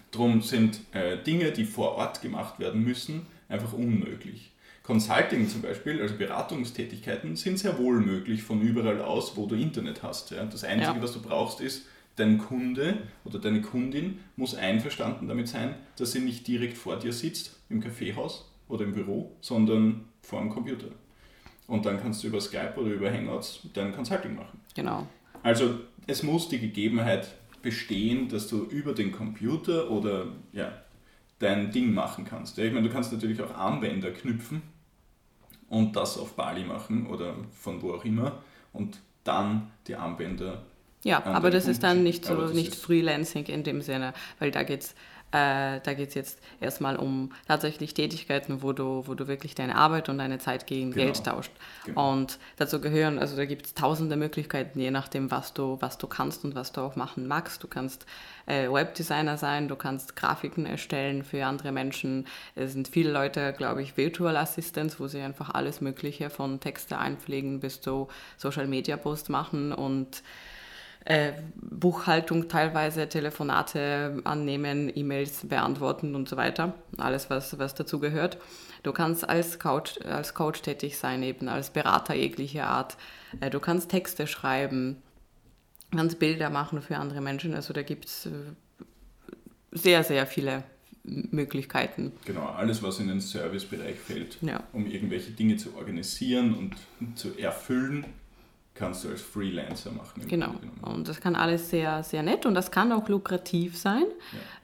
darum 0.10 0.42
sind 0.42 0.80
äh, 0.94 1.22
Dinge, 1.22 1.52
die 1.52 1.66
vor 1.66 1.92
Ort 1.92 2.24
gemacht 2.24 2.58
werden 2.58 2.84
müssen, 2.84 3.28
einfach 3.50 3.74
unmöglich. 3.74 4.52
Consulting 4.86 5.50
zum 5.50 5.64
Beispiel, 5.64 6.00
also 6.00 6.16
Beratungstätigkeiten, 6.16 7.36
sind 7.36 7.58
sehr 7.58 7.80
wohl 7.80 8.00
möglich 8.00 8.44
von 8.44 8.62
überall 8.62 9.02
aus, 9.02 9.36
wo 9.36 9.48
du 9.48 9.56
Internet 9.56 10.04
hast. 10.04 10.30
Ja. 10.30 10.46
Das 10.46 10.64
Einzige, 10.64 10.98
ja. 10.98 11.02
was 11.02 11.14
du 11.14 11.22
brauchst, 11.22 11.60
ist 11.60 11.88
dein 12.18 12.38
Kunde 12.38 13.00
oder 13.24 13.40
deine 13.40 13.62
Kundin 13.62 14.20
muss 14.36 14.54
einverstanden 14.54 15.28
damit 15.28 15.48
sein, 15.48 15.74
dass 15.98 16.12
sie 16.12 16.20
nicht 16.20 16.48
direkt 16.48 16.78
vor 16.78 16.98
dir 16.98 17.14
sitzt, 17.14 17.60
im 17.70 17.82
Kaffeehaus 17.82 18.50
oder 18.68 18.86
im 18.86 18.94
Büro, 18.94 19.36
sondern 19.42 20.06
vor 20.22 20.40
dem 20.40 20.50
Computer. 20.50 20.88
Und 21.68 21.88
dann 21.88 22.00
kannst 22.00 22.24
du 22.24 22.28
über 22.28 22.40
Skype 22.40 22.76
oder 22.78 22.92
über 22.92 23.12
Hangouts 23.12 23.62
dein 23.74 23.92
Consulting 23.92 24.36
machen. 24.36 24.62
Genau. 24.76 25.08
Also 25.42 25.80
es 26.06 26.22
muss 26.22 26.48
die 26.48 26.60
Gegebenheit 26.60 27.28
bestehen, 27.64 28.30
dass 28.30 28.48
du 28.48 28.66
über 28.66 28.94
den 28.94 29.12
Computer 29.12 29.90
oder 29.90 30.28
ja, 30.54 30.72
dein 31.40 31.72
Ding 31.72 31.92
machen 31.92 32.24
kannst. 32.24 32.60
Ja, 32.60 32.66
ich 32.66 32.72
meine, 32.72 32.88
du 32.88 32.94
kannst 32.94 33.12
natürlich 33.12 33.42
auch 33.42 33.54
Armbänder 33.56 34.12
knüpfen 34.12 34.75
und 35.70 35.96
das 35.96 36.18
auf 36.18 36.34
Bali 36.34 36.64
machen 36.64 37.08
oder 37.08 37.36
von 37.52 37.82
wo 37.82 37.94
auch 37.94 38.06
immer 38.06 38.40
und 38.74 39.00
dann 39.24 39.72
die 39.88 39.96
Armbänder 39.96 40.64
ja, 41.06 41.24
aber 41.24 41.52
das 41.52 41.68
ist 41.68 41.84
dann 41.84 42.02
nicht 42.02 42.26
so 42.26 42.34
nicht 42.48 42.74
Freelancing 42.74 43.46
in 43.46 43.64
dem 43.64 43.82
Sinne, 43.82 44.16
weil 44.40 44.50
da 44.50 44.64
geht 44.64 44.82
es 44.82 44.96
Äh, 45.32 45.82
da 45.84 45.94
geht 45.94 46.10
es 46.10 46.16
jetzt 46.16 46.40
erstmal 46.62 46.96
um 46.96 47.32
tatsächlich 47.48 47.94
Tätigkeiten, 47.94 48.62
wo 48.62 48.72
du, 48.72 49.04
wo 49.06 49.16
du 49.16 49.28
wirklich 49.28 49.54
deine 49.54 49.76
Arbeit 49.76 50.08
und 50.08 50.18
deine 50.18 50.38
Zeit 50.40 50.66
gegen 50.66 50.92
genau. 50.92 51.06
Geld 51.06 51.24
tauscht. 51.26 51.52
Genau. 51.86 52.14
Und 52.14 52.40
dazu 52.58 52.80
gehören, 52.80 53.20
also 53.20 53.36
da 53.36 53.46
gibt 53.46 53.66
es 53.66 53.74
tausende 53.74 54.16
Möglichkeiten, 54.16 54.80
je 54.80 54.92
nachdem, 54.92 55.32
was 55.32 55.54
du, 55.54 55.78
was 55.82 55.98
du 55.98 56.08
kannst 56.08 56.46
und 56.46 56.56
was 56.56 56.72
du 56.72 56.82
auch 56.82 56.96
machen 56.96 57.28
magst. 57.28 57.62
Du 57.64 57.68
kannst 57.68 58.06
äh, 58.46 58.72
Webdesigner 58.72 59.38
sein, 59.38 59.68
du 59.68 59.76
kannst 59.76 60.16
Grafiken 60.16 60.66
erstellen 60.66 61.24
für 61.24 61.46
andere 61.46 61.72
Menschen. 61.72 62.28
Es 62.56 62.72
sind 62.72 62.88
viele 62.88 63.12
Leute, 63.12 63.54
glaube 63.58 63.82
ich, 63.82 63.98
Virtual 63.98 64.38
Assistants, 64.38 65.00
wo 65.00 65.08
sie 65.08 65.22
einfach 65.22 65.50
alles 65.50 65.82
Mögliche 65.82 66.30
von 66.30 66.60
Texte 66.60 66.98
einpflegen 66.98 67.60
bis 67.60 67.82
zu 67.82 68.08
Social 68.38 68.68
Media 68.68 68.96
Posts 68.96 69.30
machen 69.30 69.74
und 69.74 70.24
äh, 71.06 71.34
Buchhaltung 71.56 72.48
teilweise, 72.48 73.08
Telefonate 73.08 74.22
annehmen, 74.24 74.92
E-Mails 74.94 75.48
beantworten 75.48 76.16
und 76.16 76.28
so 76.28 76.36
weiter. 76.36 76.74
Alles, 76.98 77.30
was, 77.30 77.58
was 77.60 77.76
dazu 77.76 78.00
gehört. 78.00 78.38
Du 78.84 78.92
kannst 78.92 79.28
als 79.28 79.60
Coach, 79.60 80.00
als 80.04 80.34
Coach 80.34 80.62
tätig 80.62 80.98
sein, 80.98 81.24
eben 81.24 81.48
als 81.48 81.70
Berater 81.70 82.16
jeglicher 82.16 82.68
Art. 82.68 82.98
Äh, 83.40 83.50
du 83.50 83.60
kannst 83.60 83.90
Texte 83.90 84.28
schreiben, 84.28 84.98
kannst 85.92 86.20
Bilder 86.20 86.50
machen 86.50 86.82
für 86.82 86.98
andere 86.98 87.22
Menschen. 87.22 87.54
Also 87.54 87.74
da 87.74 87.84
gibt 87.84 88.06
es 88.06 88.26
äh, 88.26 88.30
sehr, 89.72 90.04
sehr 90.04 90.26
viele 90.26 90.64
Möglichkeiten. 91.04 92.14
Genau, 92.26 92.48
alles, 92.48 92.82
was 92.82 93.00
in 93.00 93.10
den 93.10 93.20
Servicebereich 93.20 94.00
fällt, 94.00 94.38
ja. 94.42 94.64
um 94.74 94.88
irgendwelche 94.88 95.32
Dinge 95.32 95.58
zu 95.58 95.76
organisieren 95.76 96.56
und 96.56 97.18
zu 97.18 97.38
erfüllen, 97.38 98.06
kannst 98.76 99.06
du 99.06 99.10
als 99.10 99.22
Freelancer 99.22 99.92
machen. 99.92 100.28
Genau. 100.28 100.54
Und 100.82 101.08
das 101.08 101.20
kann 101.20 101.36
alles 101.36 101.70
sehr, 101.70 102.04
sehr 102.04 102.22
nett 102.22 102.46
und 102.46 102.54
das 102.54 102.70
kann 102.72 102.92
auch 102.92 103.08
lukrativ 103.10 103.78
sein, 103.78 104.04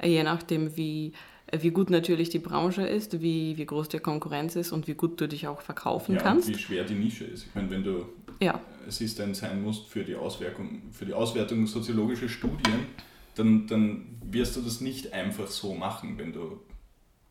ja. 0.01 0.07
je 0.07 0.23
nachdem, 0.23 0.75
wie, 0.75 1.13
wie 1.51 1.71
gut 1.71 1.89
natürlich 1.89 2.29
die 2.29 2.39
Branche 2.39 2.85
ist, 2.85 3.21
wie, 3.21 3.57
wie 3.57 3.65
groß 3.65 3.89
die 3.89 3.99
Konkurrenz 3.99 4.55
ist 4.55 4.73
und 4.73 4.87
wie 4.87 4.93
gut 4.93 5.19
du 5.19 5.27
dich 5.27 5.47
auch 5.47 5.61
verkaufen 5.61 6.15
ja, 6.15 6.21
kannst. 6.21 6.49
Und 6.49 6.55
wie 6.55 6.59
schwer 6.59 6.83
die 6.83 6.93
Nische 6.93 7.23
ist. 7.23 7.47
Ich 7.47 7.55
meine, 7.55 7.69
wenn 7.71 7.83
du 7.83 8.05
ja. 8.41 8.59
Assistent 8.87 9.35
sein 9.35 9.63
musst 9.63 9.87
für 9.87 10.03
die, 10.03 10.15
Auswirkung, 10.15 10.81
für 10.91 11.05
die 11.05 11.13
Auswertung 11.13 11.65
soziologischer 11.65 12.27
Studien, 12.29 12.87
dann, 13.35 13.65
dann 13.67 14.19
wirst 14.25 14.57
du 14.57 14.61
das 14.61 14.81
nicht 14.81 15.13
einfach 15.13 15.47
so 15.47 15.73
machen, 15.73 16.17
wenn 16.17 16.33
du 16.33 16.59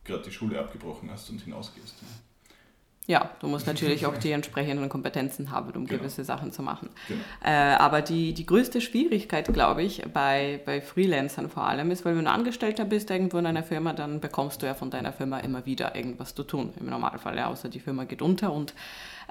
gerade 0.03 0.23
die 0.23 0.31
Schule 0.31 0.59
abgebrochen 0.59 1.11
hast 1.11 1.29
und 1.29 1.41
hinausgehst. 1.41 1.95
Ja, 3.11 3.29
du 3.41 3.47
musst 3.47 3.67
natürlich 3.67 4.05
auch 4.05 4.15
die 4.15 4.31
entsprechenden 4.31 4.87
Kompetenzen 4.87 5.51
haben, 5.51 5.71
um 5.71 5.85
genau. 5.85 5.99
gewisse 5.99 6.23
Sachen 6.23 6.53
zu 6.53 6.63
machen. 6.63 6.87
Genau. 7.09 7.19
Äh, 7.43 7.73
aber 7.75 8.01
die, 8.01 8.33
die 8.33 8.45
größte 8.45 8.79
Schwierigkeit, 8.79 9.53
glaube 9.53 9.83
ich, 9.83 10.01
bei, 10.13 10.61
bei 10.65 10.79
Freelancern 10.79 11.49
vor 11.49 11.67
allem 11.67 11.91
ist, 11.91 12.05
weil 12.05 12.15
wenn 12.15 12.23
du 12.23 12.31
Angestellter 12.31 12.85
bist 12.85 13.09
irgendwo 13.09 13.37
in 13.37 13.45
einer 13.47 13.63
Firma, 13.63 13.91
dann 13.91 14.21
bekommst 14.21 14.61
du 14.61 14.65
ja 14.65 14.75
von 14.75 14.91
deiner 14.91 15.11
Firma 15.11 15.39
immer 15.39 15.65
wieder 15.65 15.93
irgendwas 15.93 16.35
zu 16.35 16.43
tun, 16.43 16.71
im 16.79 16.85
Normalfall, 16.85 17.35
ja, 17.35 17.47
außer 17.47 17.67
die 17.67 17.81
Firma 17.81 18.05
geht 18.05 18.21
unter 18.21 18.53
und 18.53 18.73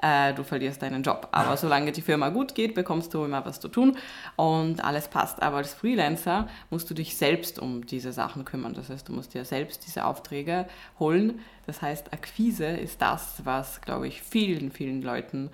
äh, 0.01 0.33
du 0.33 0.43
verlierst 0.43 0.81
deinen 0.81 1.03
Job. 1.03 1.29
Aber 1.31 1.57
solange 1.57 1.91
die 1.91 2.01
Firma 2.01 2.29
gut 2.29 2.55
geht, 2.55 2.75
bekommst 2.75 3.13
du 3.13 3.23
immer 3.23 3.45
was 3.45 3.59
zu 3.59 3.67
tun 3.67 3.97
und 4.35 4.83
alles 4.83 5.07
passt. 5.07 5.41
Aber 5.41 5.57
als 5.57 5.73
Freelancer 5.73 6.47
musst 6.69 6.89
du 6.89 6.93
dich 6.93 7.17
selbst 7.17 7.59
um 7.59 7.85
diese 7.85 8.11
Sachen 8.11 8.45
kümmern. 8.45 8.73
Das 8.73 8.89
heißt, 8.89 9.07
du 9.07 9.13
musst 9.13 9.33
dir 9.33 9.45
selbst 9.45 9.85
diese 9.85 10.05
Aufträge 10.05 10.67
holen. 10.99 11.39
Das 11.71 11.81
heißt, 11.81 12.11
Akquise 12.11 12.65
ist 12.65 13.01
das, 13.01 13.45
was, 13.45 13.79
glaube 13.79 14.05
ich, 14.05 14.21
vielen, 14.21 14.71
vielen 14.71 15.01
Leuten 15.01 15.49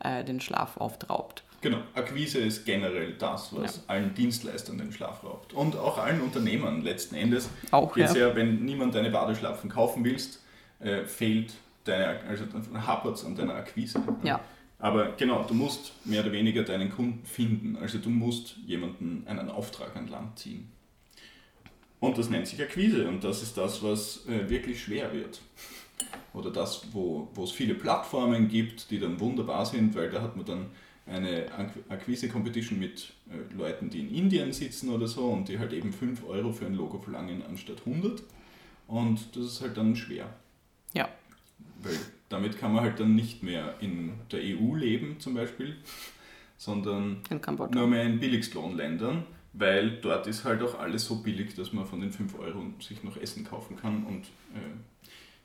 äh, 0.00 0.22
den 0.22 0.38
Schlaf 0.38 0.76
auftraubt. 0.76 1.44
Genau, 1.62 1.78
Akquise 1.94 2.40
ist 2.40 2.66
generell 2.66 3.14
das, 3.14 3.56
was 3.56 3.76
ja. 3.76 3.82
allen 3.86 4.12
Dienstleistern 4.12 4.76
den 4.76 4.92
Schlaf 4.92 5.24
raubt. 5.24 5.54
Und 5.54 5.74
auch 5.76 5.96
allen 5.96 6.20
Unternehmern 6.20 6.82
letzten 6.82 7.14
Endes. 7.14 7.48
Auch, 7.70 7.96
ja. 7.96 8.12
ja. 8.14 8.36
Wenn 8.36 8.66
niemand 8.66 8.94
deine 8.94 9.08
Badeschlapfen 9.08 9.70
kaufen 9.70 10.04
willst, 10.04 10.42
äh, 10.80 11.06
fehlt 11.06 11.54
deine, 11.84 12.20
also 12.28 12.44
hapert 12.86 13.24
an 13.24 13.34
deiner 13.34 13.54
Akquise. 13.54 14.02
Ja. 14.22 14.40
Aber 14.78 15.12
genau, 15.12 15.42
du 15.44 15.54
musst 15.54 15.94
mehr 16.04 16.20
oder 16.20 16.32
weniger 16.32 16.64
deinen 16.64 16.90
Kunden 16.90 17.24
finden. 17.24 17.78
Also 17.80 17.96
du 17.96 18.10
musst 18.10 18.58
jemanden 18.66 19.24
einen 19.26 19.48
Auftrag 19.48 19.96
an 19.96 20.06
Land 20.08 20.38
ziehen. 20.38 20.70
Und 22.02 22.18
das 22.18 22.30
nennt 22.30 22.48
sich 22.48 22.60
Akquise 22.60 23.06
und 23.06 23.22
das 23.22 23.44
ist 23.44 23.56
das, 23.56 23.80
was 23.80 24.26
äh, 24.26 24.50
wirklich 24.50 24.82
schwer 24.82 25.12
wird. 25.12 25.40
Oder 26.34 26.50
das, 26.50 26.82
wo, 26.90 27.28
wo 27.32 27.44
es 27.44 27.52
viele 27.52 27.74
Plattformen 27.74 28.48
gibt, 28.48 28.90
die 28.90 28.98
dann 28.98 29.20
wunderbar 29.20 29.64
sind, 29.64 29.94
weil 29.94 30.10
da 30.10 30.20
hat 30.20 30.36
man 30.36 30.44
dann 30.44 30.66
eine 31.06 31.46
Akquise-Competition 31.88 32.80
mit 32.80 33.12
äh, 33.30 33.56
Leuten, 33.56 33.88
die 33.88 34.00
in 34.00 34.12
Indien 34.12 34.52
sitzen 34.52 34.90
oder 34.90 35.06
so 35.06 35.28
und 35.28 35.48
die 35.48 35.60
halt 35.60 35.72
eben 35.72 35.92
5 35.92 36.26
Euro 36.26 36.50
für 36.50 36.66
ein 36.66 36.74
Logo 36.74 36.98
verlangen 36.98 37.40
anstatt 37.48 37.86
100. 37.86 38.24
Und 38.88 39.36
das 39.36 39.44
ist 39.44 39.60
halt 39.60 39.76
dann 39.76 39.94
schwer. 39.94 40.28
Ja. 40.94 41.08
Weil 41.84 41.96
damit 42.28 42.58
kann 42.58 42.72
man 42.72 42.82
halt 42.82 42.98
dann 42.98 43.14
nicht 43.14 43.44
mehr 43.44 43.76
in 43.78 44.14
der 44.32 44.40
EU 44.40 44.74
leben 44.74 45.20
zum 45.20 45.34
Beispiel, 45.34 45.76
sondern 46.56 47.18
nur 47.70 47.86
mehr 47.86 48.02
in 48.02 48.18
Billigstlohnländern, 48.18 49.24
weil 49.52 49.98
dort 50.00 50.26
ist 50.26 50.44
halt 50.44 50.62
auch 50.62 50.78
alles 50.78 51.04
so 51.04 51.16
billig, 51.16 51.54
dass 51.54 51.72
man 51.72 51.86
von 51.86 52.00
den 52.00 52.10
5 52.10 52.38
Euro 52.38 52.64
sich 52.80 53.02
noch 53.02 53.16
Essen 53.16 53.44
kaufen 53.44 53.76
kann 53.76 54.04
und 54.04 54.24
äh, 54.54 54.60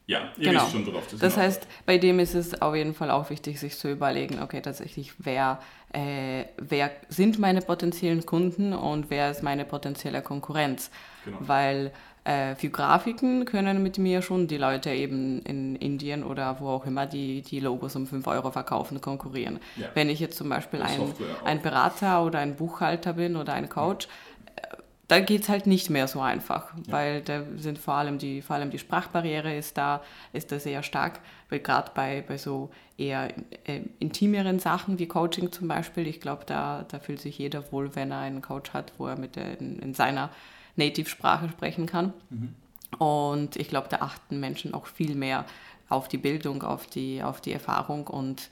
ja, 0.07 0.31
ihr 0.37 0.51
genau. 0.51 0.63
wisst 0.63 0.71
schon, 0.71 0.85
worauf 0.85 1.05
das 1.07 1.19
Das 1.19 1.35
heißt, 1.35 1.67
bei 1.85 1.97
dem 1.97 2.19
ist 2.19 2.33
es 2.33 2.61
auf 2.61 2.73
jeden 2.73 2.93
Fall 2.93 3.11
auch 3.11 3.29
wichtig, 3.29 3.59
sich 3.59 3.77
zu 3.77 3.91
überlegen, 3.91 4.41
okay, 4.41 4.61
tatsächlich, 4.61 5.11
wer, 5.17 5.59
äh, 5.91 6.45
wer 6.57 6.91
sind 7.09 7.39
meine 7.39 7.61
potenziellen 7.61 8.25
Kunden 8.25 8.71
und 8.71 9.09
wer 9.09 9.29
ist 9.29 9.43
meine 9.43 9.65
potenzielle 9.65 10.21
Konkurrenz? 10.21 10.91
Genau. 11.25 11.39
Weil 11.41 11.91
äh, 12.27 12.55
für 12.55 12.69
Grafiken 12.69 13.45
können 13.45 13.81
mit 13.81 13.97
mir 13.97 14.21
schon 14.21 14.47
die 14.47 14.57
Leute 14.57 14.89
eben 14.89 15.41
in 15.43 15.77
Indien 15.77 16.25
oder 16.25 16.59
wo 16.59 16.67
auch 16.67 16.85
immer, 16.85 17.05
die 17.05 17.41
die 17.41 17.61
Logos 17.61 17.95
um 17.95 18.05
5 18.05 18.27
Euro 18.27 18.51
verkaufen, 18.51 18.99
konkurrieren. 18.99 19.59
Ja. 19.77 19.87
Wenn 19.93 20.09
ich 20.09 20.19
jetzt 20.19 20.37
zum 20.37 20.49
Beispiel 20.49 20.81
ein, 20.81 21.13
ein 21.45 21.61
Berater 21.61 22.25
oder 22.25 22.39
ein 22.39 22.57
Buchhalter 22.57 23.13
bin 23.13 23.37
oder 23.37 23.53
ein 23.53 23.69
Coach, 23.69 24.07
ja. 24.07 24.63
Äh, 24.63 24.77
da 25.07 25.21
geht 25.21 25.43
es 25.43 25.47
halt 25.47 25.67
nicht 25.67 25.89
mehr 25.89 26.09
so 26.09 26.19
einfach, 26.19 26.73
ja. 26.75 26.91
weil 26.91 27.21
da 27.21 27.43
sind 27.55 27.79
vor 27.79 27.93
allem 27.93 28.17
die, 28.17 28.41
vor 28.41 28.57
allem 28.57 28.71
die 28.71 28.79
Sprachbarriere 28.79 29.55
ist 29.55 29.77
da, 29.77 30.01
ist 30.33 30.51
da 30.51 30.59
sehr 30.59 30.83
stark, 30.83 31.21
weil 31.49 31.59
gerade 31.59 31.91
bei, 31.95 32.25
bei 32.27 32.37
so 32.37 32.71
eher 32.97 33.29
äh, 33.63 33.83
intimeren 33.99 34.59
Sachen 34.59 34.99
wie 34.99 35.07
Coaching 35.07 35.53
zum 35.53 35.69
Beispiel, 35.69 36.05
ich 36.07 36.19
glaube, 36.19 36.43
da, 36.45 36.83
da 36.89 36.99
fühlt 36.99 37.21
sich 37.21 37.37
jeder 37.37 37.71
wohl, 37.71 37.95
wenn 37.95 38.11
er 38.11 38.19
einen 38.19 38.41
Coach 38.41 38.73
hat, 38.73 38.91
wo 38.97 39.07
er 39.07 39.17
mit 39.17 39.37
der, 39.37 39.61
in, 39.61 39.79
in 39.79 39.93
seiner 39.93 40.29
Native-Sprache 40.77 41.49
sprechen 41.49 41.85
kann. 41.85 42.13
Mhm. 42.29 42.55
Und 42.97 43.57
ich 43.57 43.67
glaube, 43.67 43.87
da 43.89 43.97
achten 43.97 44.39
Menschen 44.39 44.73
auch 44.73 44.87
viel 44.87 45.15
mehr 45.15 45.45
auf 45.89 46.07
die 46.07 46.17
Bildung, 46.17 46.63
auf 46.63 46.87
die, 46.87 47.21
auf 47.21 47.41
die 47.41 47.53
Erfahrung 47.53 48.07
und 48.07 48.49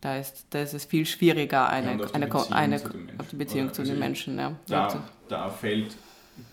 da 0.00 0.16
ist, 0.16 0.46
da 0.50 0.62
ist 0.62 0.74
es 0.74 0.84
viel 0.84 1.06
schwieriger, 1.06 1.68
eine, 1.68 1.98
ja, 1.98 2.10
eine, 2.12 2.52
eine, 2.52 2.80
auf 3.18 3.28
die 3.28 3.36
Beziehung 3.36 3.72
zu 3.72 3.82
den 3.82 3.92
also 3.92 4.00
Menschen. 4.00 4.38
Ja. 4.38 4.54
Da, 4.66 5.02
da 5.28 5.50
fällt 5.50 5.96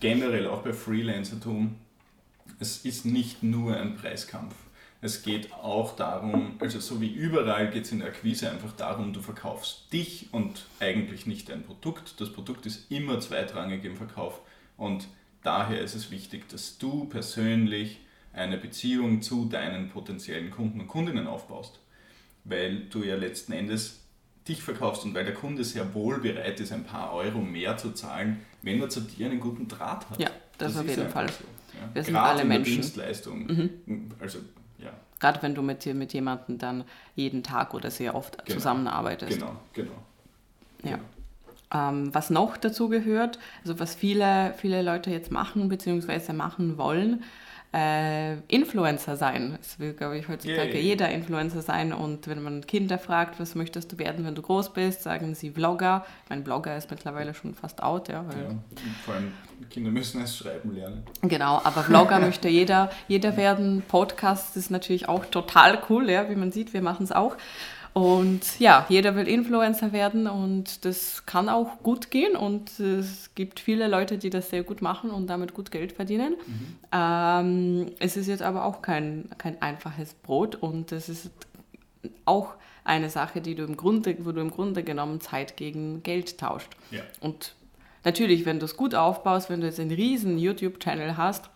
generell 0.00 0.48
auch 0.48 0.62
bei 0.62 0.72
Freelancertum, 0.72 1.76
es 2.58 2.84
ist 2.84 3.04
nicht 3.04 3.42
nur 3.42 3.76
ein 3.76 3.96
Preiskampf. 3.96 4.54
Es 5.02 5.22
geht 5.22 5.52
auch 5.52 5.94
darum, 5.94 6.56
also 6.58 6.80
so 6.80 7.00
wie 7.00 7.12
überall 7.12 7.70
geht 7.70 7.84
es 7.84 7.92
in 7.92 8.00
der 8.00 8.08
Akquise 8.08 8.50
einfach 8.50 8.72
darum, 8.72 9.12
du 9.12 9.20
verkaufst 9.20 9.92
dich 9.92 10.28
und 10.32 10.66
eigentlich 10.80 11.26
nicht 11.26 11.50
dein 11.50 11.62
Produkt. 11.62 12.20
Das 12.20 12.32
Produkt 12.32 12.66
ist 12.66 12.90
immer 12.90 13.20
zweitrangig 13.20 13.84
im 13.84 13.96
Verkauf. 13.96 14.40
Und 14.76 15.08
daher 15.42 15.80
ist 15.80 15.94
es 15.94 16.10
wichtig, 16.10 16.48
dass 16.48 16.78
du 16.78 17.04
persönlich 17.06 18.00
eine 18.32 18.58
Beziehung 18.58 19.22
zu 19.22 19.46
deinen 19.46 19.88
potenziellen 19.88 20.50
Kunden 20.50 20.80
und 20.80 20.88
Kundinnen 20.88 21.26
aufbaust, 21.26 21.80
weil 22.44 22.80
du 22.90 23.02
ja 23.02 23.16
letzten 23.16 23.52
Endes 23.52 24.00
dich 24.46 24.62
verkaufst 24.62 25.04
und 25.04 25.14
weil 25.14 25.24
der 25.24 25.34
Kunde 25.34 25.64
sehr 25.64 25.94
wohl 25.94 26.20
bereit 26.20 26.60
ist, 26.60 26.72
ein 26.72 26.84
paar 26.84 27.12
Euro 27.12 27.40
mehr 27.40 27.76
zu 27.76 27.92
zahlen, 27.92 28.42
wenn 28.62 28.80
er 28.80 28.88
zu 28.88 29.00
dir 29.00 29.26
einen 29.26 29.40
guten 29.40 29.66
Draht 29.66 30.08
hat. 30.10 30.20
Ja, 30.20 30.30
das, 30.58 30.74
das 30.74 30.82
auf 30.82 30.88
jeden 30.88 31.08
Fall. 31.08 31.28
So, 31.28 31.44
ja. 31.74 31.88
Wir 31.92 32.04
sind 32.04 32.14
Gerade 32.14 32.28
alle 32.28 32.42
in 32.42 32.48
der 32.48 32.58
Menschen. 32.58 32.74
Dienstleistung. 32.74 33.46
Mhm. 33.46 34.10
Also, 34.20 34.38
ja. 34.78 34.92
Gerade 35.18 35.42
wenn 35.42 35.54
du 35.54 35.62
mit, 35.62 35.84
mit 35.86 36.12
jemandem 36.12 36.58
dann 36.58 36.84
jeden 37.14 37.42
Tag 37.42 37.74
oder 37.74 37.90
sehr 37.90 38.14
oft 38.14 38.44
genau. 38.44 38.58
zusammenarbeitest. 38.58 39.38
Genau, 39.38 39.56
genau. 39.72 39.92
Ja. 40.84 40.90
Genau. 40.90 41.04
Ähm, 41.74 42.14
was 42.14 42.30
noch 42.30 42.56
dazu 42.56 42.88
gehört, 42.88 43.38
also 43.62 43.80
was 43.80 43.94
viele, 43.94 44.54
viele 44.56 44.82
Leute 44.82 45.10
jetzt 45.10 45.32
machen 45.32 45.68
bzw. 45.68 46.32
machen 46.32 46.78
wollen, 46.78 47.24
äh, 47.76 48.36
Influencer 48.48 49.16
sein. 49.16 49.58
Es 49.60 49.78
will, 49.78 49.92
glaube 49.92 50.16
ich, 50.16 50.28
heutzutage 50.28 50.72
yeah. 50.72 50.80
jeder 50.80 51.10
Influencer 51.10 51.60
sein. 51.62 51.92
Und 51.92 52.26
wenn 52.26 52.42
man 52.42 52.66
Kinder 52.66 52.98
fragt, 52.98 53.38
was 53.38 53.54
möchtest 53.54 53.92
du 53.92 53.98
werden, 53.98 54.24
wenn 54.24 54.34
du 54.34 54.42
groß 54.42 54.72
bist, 54.72 55.02
sagen 55.02 55.34
sie 55.34 55.50
Vlogger. 55.50 56.06
Mein 56.28 56.42
Blogger 56.42 56.76
ist 56.76 56.90
mittlerweile 56.90 57.34
schon 57.34 57.54
fast 57.54 57.82
out. 57.82 58.08
Ja, 58.08 58.24
ja 58.24 58.48
vor 59.04 59.14
allem 59.14 59.32
Kinder 59.68 59.90
müssen 59.90 60.22
es 60.22 60.36
schreiben 60.36 60.74
lernen. 60.74 61.02
Genau, 61.22 61.60
aber 61.64 61.82
Vlogger 61.82 62.18
möchte 62.20 62.48
jeder, 62.48 62.90
jeder 63.08 63.36
werden. 63.36 63.82
Podcast 63.86 64.56
ist 64.56 64.70
natürlich 64.70 65.08
auch 65.08 65.26
total 65.26 65.78
cool, 65.90 66.08
ja, 66.08 66.30
wie 66.30 66.36
man 66.36 66.52
sieht, 66.52 66.72
wir 66.72 66.82
machen 66.82 67.04
es 67.04 67.12
auch. 67.12 67.36
Und 67.96 68.60
ja, 68.60 68.84
jeder 68.90 69.16
will 69.16 69.26
Influencer 69.26 69.90
werden 69.90 70.26
und 70.26 70.84
das 70.84 71.24
kann 71.24 71.48
auch 71.48 71.78
gut 71.82 72.10
gehen 72.10 72.36
und 72.36 72.78
es 72.78 73.30
gibt 73.34 73.58
viele 73.58 73.88
Leute, 73.88 74.18
die 74.18 74.28
das 74.28 74.50
sehr 74.50 74.64
gut 74.64 74.82
machen 74.82 75.08
und 75.08 75.28
damit 75.28 75.54
gut 75.54 75.70
Geld 75.70 75.92
verdienen. 75.92 76.34
Mhm. 76.46 76.76
Ähm, 76.92 77.86
es 77.98 78.18
ist 78.18 78.26
jetzt 78.26 78.42
aber 78.42 78.66
auch 78.66 78.82
kein, 78.82 79.30
kein 79.38 79.62
einfaches 79.62 80.12
Brot 80.12 80.56
und 80.56 80.92
es 80.92 81.08
ist 81.08 81.30
auch 82.26 82.56
eine 82.84 83.08
Sache, 83.08 83.40
die 83.40 83.54
du 83.54 83.64
im 83.64 83.78
Grunde, 83.78 84.14
wo 84.26 84.32
du 84.32 84.42
im 84.42 84.50
Grunde 84.50 84.82
genommen 84.82 85.22
Zeit 85.22 85.56
gegen 85.56 86.02
Geld 86.02 86.36
tauscht. 86.36 86.68
Ja. 86.90 87.00
Und 87.20 87.54
natürlich, 88.04 88.44
wenn 88.44 88.58
du 88.58 88.66
es 88.66 88.76
gut 88.76 88.94
aufbaust, 88.94 89.48
wenn 89.48 89.62
du 89.62 89.68
jetzt 89.68 89.80
einen 89.80 89.90
riesen 89.90 90.36
YouTube-Channel 90.36 91.16
hast, 91.16 91.48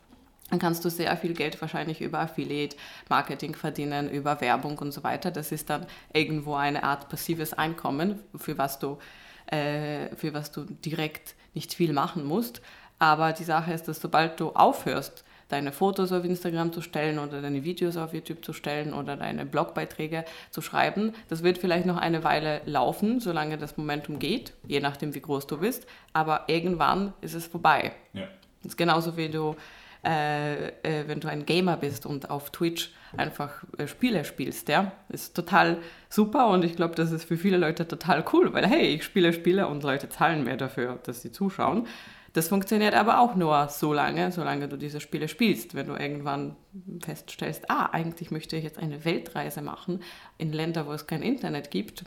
dann 0.51 0.59
kannst 0.59 0.85
du 0.85 0.91
sehr 0.91 1.17
viel 1.17 1.35
Geld 1.35 1.61
wahrscheinlich 1.61 2.01
über 2.01 2.19
Affiliate-Marketing 2.19 3.55
verdienen, 3.55 4.11
über 4.11 4.41
Werbung 4.41 4.79
und 4.79 4.93
so 4.93 5.03
weiter. 5.03 5.31
Das 5.31 5.53
ist 5.53 5.71
dann 5.71 5.87
irgendwo 6.13 6.55
eine 6.55 6.83
Art 6.83 7.09
passives 7.09 7.53
Einkommen, 7.53 8.19
für 8.37 8.59
was 8.59 8.79
du, 8.79 8.99
äh, 9.47 10.15
für 10.17 10.35
was 10.35 10.53
du 10.53 10.65
direkt 10.65 11.35
nicht 11.55 11.75
viel 11.75 11.93
machen 11.93 12.25
musst. 12.25 12.61
Aber 12.99 13.33
die 13.33 13.45
Sache 13.45 13.73
ist, 13.73 13.89
dass 13.89 14.01
sobald 14.01 14.39
du 14.41 14.51
aufhörst, 14.51 15.25
deine 15.49 15.73
Fotos 15.73 16.13
auf 16.13 16.25
Instagram 16.25 16.73
zu 16.73 16.81
stellen 16.81 17.19
oder 17.19 17.43
deine 17.43 17.65
Videos 17.65 17.97
auf 17.97 18.15
YouTube 18.15 18.45
zu 18.45 18.53
stellen 18.53 18.95
oder 18.95 19.17
deine 19.17 19.45
Blogbeiträge 19.45 20.25
zu 20.51 20.63
schreiben. 20.63 21.13
Das 21.29 21.43
wird 21.43 21.59
vielleicht 21.59 21.87
noch 21.87 21.97
eine 21.97 22.25
Weile 22.25 22.61
laufen, 22.67 23.21
solange 23.21 23.59
das 23.59 23.77
Momentum 23.77 24.19
geht, 24.19 24.53
je 24.67 24.81
nachdem, 24.81 25.15
wie 25.15 25.21
groß 25.21 25.47
du 25.47 25.59
bist. 25.59 25.87
Aber 26.13 26.45
irgendwann 26.47 27.13
ist 27.21 27.35
es 27.35 27.47
vorbei. 27.47 27.93
Ja. 28.13 28.29
Das 28.63 28.73
ist 28.73 28.77
genauso 28.77 29.17
wie 29.17 29.29
du 29.29 29.57
äh, 30.05 30.69
äh, 30.69 31.09
wenn 31.09 31.21
du 31.21 31.29
ein 31.29 31.45
Gamer 31.45 31.77
bist 31.77 32.07
und 32.07 32.31
auf 32.31 32.51
Twitch 32.51 32.93
einfach 33.17 33.65
äh, 33.77 33.87
Spiele 33.87 34.25
spielst, 34.25 34.69
ja, 34.69 34.93
ist 35.09 35.35
total 35.35 35.79
super 36.09 36.49
und 36.49 36.65
ich 36.65 36.77
glaube, 36.77 36.95
das 36.95 37.13
ist 37.13 37.25
für 37.25 37.37
viele 37.37 37.57
Leute 37.57 37.87
total 37.87 38.25
cool, 38.33 38.53
weil 38.53 38.67
hey, 38.67 38.95
ich 38.95 39.05
spiele 39.05 39.33
Spiele 39.33 39.67
und 39.67 39.83
Leute 39.83 40.09
zahlen 40.09 40.45
mir 40.45 40.57
dafür, 40.57 40.99
dass 41.03 41.23
sie 41.23 41.33
zuschauen. 41.33 41.87
Das 42.33 42.49
funktioniert 42.49 42.95
aber 42.95 43.19
auch 43.19 43.35
nur 43.35 43.69
so 43.69 43.93
lange, 43.93 44.31
solange 44.31 44.69
du 44.69 44.77
diese 44.77 45.01
Spiele 45.01 45.27
spielst. 45.27 45.75
Wenn 45.75 45.89
du 45.89 45.95
irgendwann 45.95 46.55
feststellst, 47.03 47.69
ah, 47.69 47.87
eigentlich 47.87 48.31
möchte 48.31 48.57
ich 48.57 48.63
jetzt 48.63 48.79
eine 48.79 49.05
Weltreise 49.05 49.63
machen 49.63 50.03
in 50.39 50.53
Länder, 50.53 50.87
wo 50.87 50.93
es 50.93 51.09
kein 51.09 51.23
Internet 51.23 51.73
gibt. 51.73 52.05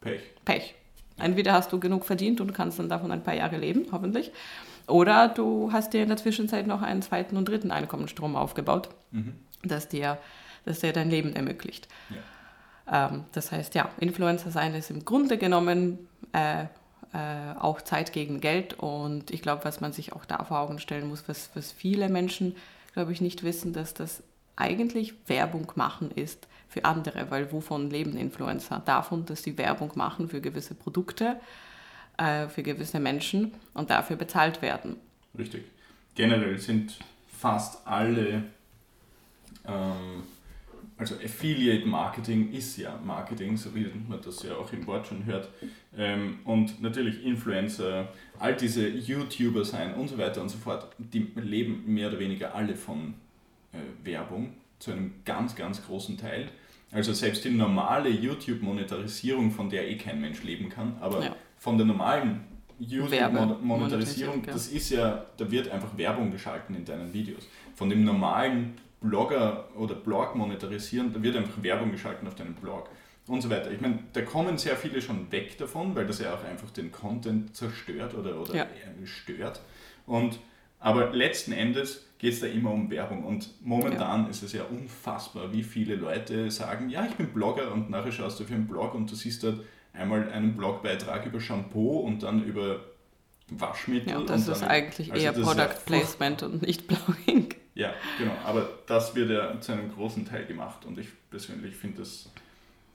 Pech. 0.00 0.20
Pech. 0.44 0.74
Entweder 1.18 1.52
hast 1.52 1.72
du 1.72 1.80
genug 1.80 2.04
verdient 2.04 2.40
und 2.40 2.54
kannst 2.54 2.78
dann 2.78 2.88
davon 2.88 3.10
ein 3.10 3.24
paar 3.24 3.34
Jahre 3.34 3.56
leben, 3.56 3.86
hoffentlich. 3.90 4.30
Oder 4.88 5.28
du 5.28 5.70
hast 5.72 5.92
dir 5.92 6.02
in 6.02 6.08
der 6.08 6.16
Zwischenzeit 6.16 6.66
noch 6.66 6.82
einen 6.82 7.02
zweiten 7.02 7.36
und 7.36 7.48
dritten 7.48 7.70
Einkommensstrom 7.70 8.36
aufgebaut, 8.36 8.88
mhm. 9.10 9.34
das, 9.62 9.88
dir, 9.88 10.18
das 10.64 10.80
dir 10.80 10.92
dein 10.92 11.10
Leben 11.10 11.34
ermöglicht. 11.34 11.88
Ja. 12.10 13.08
Ähm, 13.10 13.24
das 13.32 13.52
heißt, 13.52 13.74
ja, 13.74 13.90
Influencer 14.00 14.50
sein 14.50 14.74
ist 14.74 14.90
im 14.90 15.04
Grunde 15.04 15.36
genommen 15.36 16.08
äh, 16.32 16.64
äh, 17.12 17.54
auch 17.58 17.82
Zeit 17.82 18.12
gegen 18.12 18.40
Geld. 18.40 18.74
Und 18.74 19.30
ich 19.30 19.42
glaube, 19.42 19.64
was 19.64 19.80
man 19.80 19.92
sich 19.92 20.12
auch 20.12 20.24
da 20.24 20.44
vor 20.44 20.58
Augen 20.58 20.78
stellen 20.78 21.08
muss, 21.08 21.28
was, 21.28 21.50
was 21.54 21.72
viele 21.72 22.08
Menschen, 22.08 22.56
glaube 22.94 23.12
ich, 23.12 23.20
nicht 23.20 23.42
wissen, 23.42 23.72
dass 23.72 23.94
das 23.94 24.22
eigentlich 24.56 25.14
Werbung 25.26 25.70
machen 25.74 26.10
ist 26.10 26.48
für 26.68 26.84
andere, 26.84 27.30
weil 27.30 27.52
wovon 27.52 27.90
leben 27.90 28.16
Influencer? 28.16 28.82
Davon, 28.84 29.24
dass 29.24 29.42
sie 29.42 29.56
Werbung 29.56 29.92
machen 29.94 30.28
für 30.28 30.40
gewisse 30.40 30.74
Produkte 30.74 31.36
äh, 32.18 32.48
für 32.48 32.62
gewisse 32.62 33.00
Menschen 33.00 33.52
und 33.74 33.90
dafür 33.90 34.16
bezahlt 34.16 34.60
werden. 34.60 34.96
Richtig. 35.38 35.64
Generell 36.14 36.58
sind 36.58 36.98
fast 37.28 37.86
alle, 37.86 38.42
ähm, 39.64 40.24
also 40.96 41.14
Affiliate 41.14 41.86
Marketing 41.86 42.52
ist 42.52 42.76
ja 42.76 42.98
Marketing, 43.04 43.56
so 43.56 43.72
wie 43.74 43.86
man 44.08 44.20
das 44.20 44.42
ja 44.42 44.56
auch 44.56 44.72
im 44.72 44.84
Wort 44.88 45.06
schon 45.06 45.24
hört. 45.26 45.48
Ähm, 45.96 46.40
und 46.44 46.82
natürlich 46.82 47.24
Influencer, 47.24 48.08
all 48.40 48.56
diese 48.56 48.88
YouTuber 48.88 49.64
sein 49.64 49.94
und 49.94 50.08
so 50.08 50.18
weiter 50.18 50.42
und 50.42 50.48
so 50.48 50.58
fort, 50.58 50.88
die 50.98 51.30
leben 51.36 51.84
mehr 51.86 52.08
oder 52.08 52.18
weniger 52.18 52.52
alle 52.54 52.74
von 52.74 53.14
äh, 53.72 53.78
Werbung 54.04 54.54
zu 54.80 54.90
einem 54.90 55.14
ganz, 55.24 55.54
ganz 55.54 55.86
großen 55.86 56.18
Teil. 56.18 56.48
Also 56.90 57.12
selbst 57.12 57.44
die 57.44 57.50
normale 57.50 58.08
YouTube-Monetarisierung, 58.08 59.52
von 59.52 59.70
der 59.70 59.88
eh 59.88 59.96
kein 59.96 60.20
Mensch 60.20 60.42
leben 60.42 60.68
kann, 60.68 60.96
aber 61.00 61.22
ja 61.22 61.36
von 61.58 61.76
der 61.76 61.86
normalen 61.86 62.40
YouTube-Monetarisierung, 62.78 64.42
das 64.44 64.68
ist 64.68 64.90
ja, 64.90 65.26
da 65.36 65.50
wird 65.50 65.70
einfach 65.70 65.96
Werbung 65.96 66.30
geschalten 66.30 66.76
in 66.76 66.84
deinen 66.84 67.12
Videos. 67.12 67.48
Von 67.74 67.90
dem 67.90 68.04
normalen 68.04 68.74
Blogger 69.00 69.68
oder 69.76 69.94
Blog 69.94 70.34
monetarisieren, 70.34 71.12
da 71.12 71.22
wird 71.22 71.36
einfach 71.36 71.62
Werbung 71.62 71.90
geschalten 71.90 72.26
auf 72.26 72.34
deinem 72.34 72.54
Blog 72.54 72.88
und 73.26 73.42
so 73.42 73.50
weiter. 73.50 73.70
Ich 73.70 73.80
meine, 73.80 73.98
da 74.12 74.22
kommen 74.22 74.58
sehr 74.58 74.76
viele 74.76 75.00
schon 75.02 75.30
weg 75.30 75.58
davon, 75.58 75.94
weil 75.94 76.06
das 76.06 76.20
ja 76.20 76.34
auch 76.34 76.44
einfach 76.44 76.70
den 76.70 76.90
Content 76.90 77.54
zerstört 77.54 78.14
oder, 78.14 78.40
oder 78.40 78.54
ja. 78.54 78.66
stört. 79.04 79.60
Und, 80.06 80.38
aber 80.80 81.12
letzten 81.12 81.52
Endes 81.52 82.06
geht 82.18 82.32
es 82.32 82.40
da 82.40 82.46
immer 82.46 82.72
um 82.72 82.90
Werbung. 82.90 83.24
Und 83.24 83.50
momentan 83.60 84.24
ja. 84.24 84.30
ist 84.30 84.42
es 84.42 84.52
ja 84.52 84.64
unfassbar, 84.64 85.52
wie 85.52 85.62
viele 85.62 85.96
Leute 85.96 86.50
sagen, 86.50 86.88
ja, 86.88 87.04
ich 87.06 87.14
bin 87.14 87.28
Blogger 87.32 87.72
und 87.72 87.90
nachher 87.90 88.12
schaust 88.12 88.40
du 88.40 88.44
auf 88.44 88.50
einen 88.50 88.66
Blog 88.66 88.94
und 88.94 89.10
du 89.10 89.14
siehst 89.14 89.44
dort 89.44 89.60
einmal 89.98 90.30
einen 90.30 90.56
Blogbeitrag 90.56 91.26
über 91.26 91.40
Shampoo 91.40 91.98
und 92.00 92.22
dann 92.22 92.44
über 92.44 92.80
Waschmittel. 93.50 94.12
Ja, 94.12 94.20
das 94.20 94.48
ist 94.48 94.62
dann, 94.62 94.68
eigentlich 94.68 95.12
also 95.12 95.24
eher 95.24 95.32
Product 95.32 95.84
Placement 95.86 96.42
und 96.42 96.62
nicht 96.62 96.86
Blogging. 96.86 97.54
Ja, 97.74 97.92
genau. 98.18 98.32
Aber 98.44 98.68
das 98.86 99.14
wird 99.14 99.30
ja 99.30 99.60
zu 99.60 99.72
einem 99.72 99.92
großen 99.92 100.26
Teil 100.26 100.46
gemacht 100.46 100.84
und 100.84 100.98
ich 100.98 101.08
persönlich 101.30 101.74
finde 101.76 101.98
das 101.98 102.30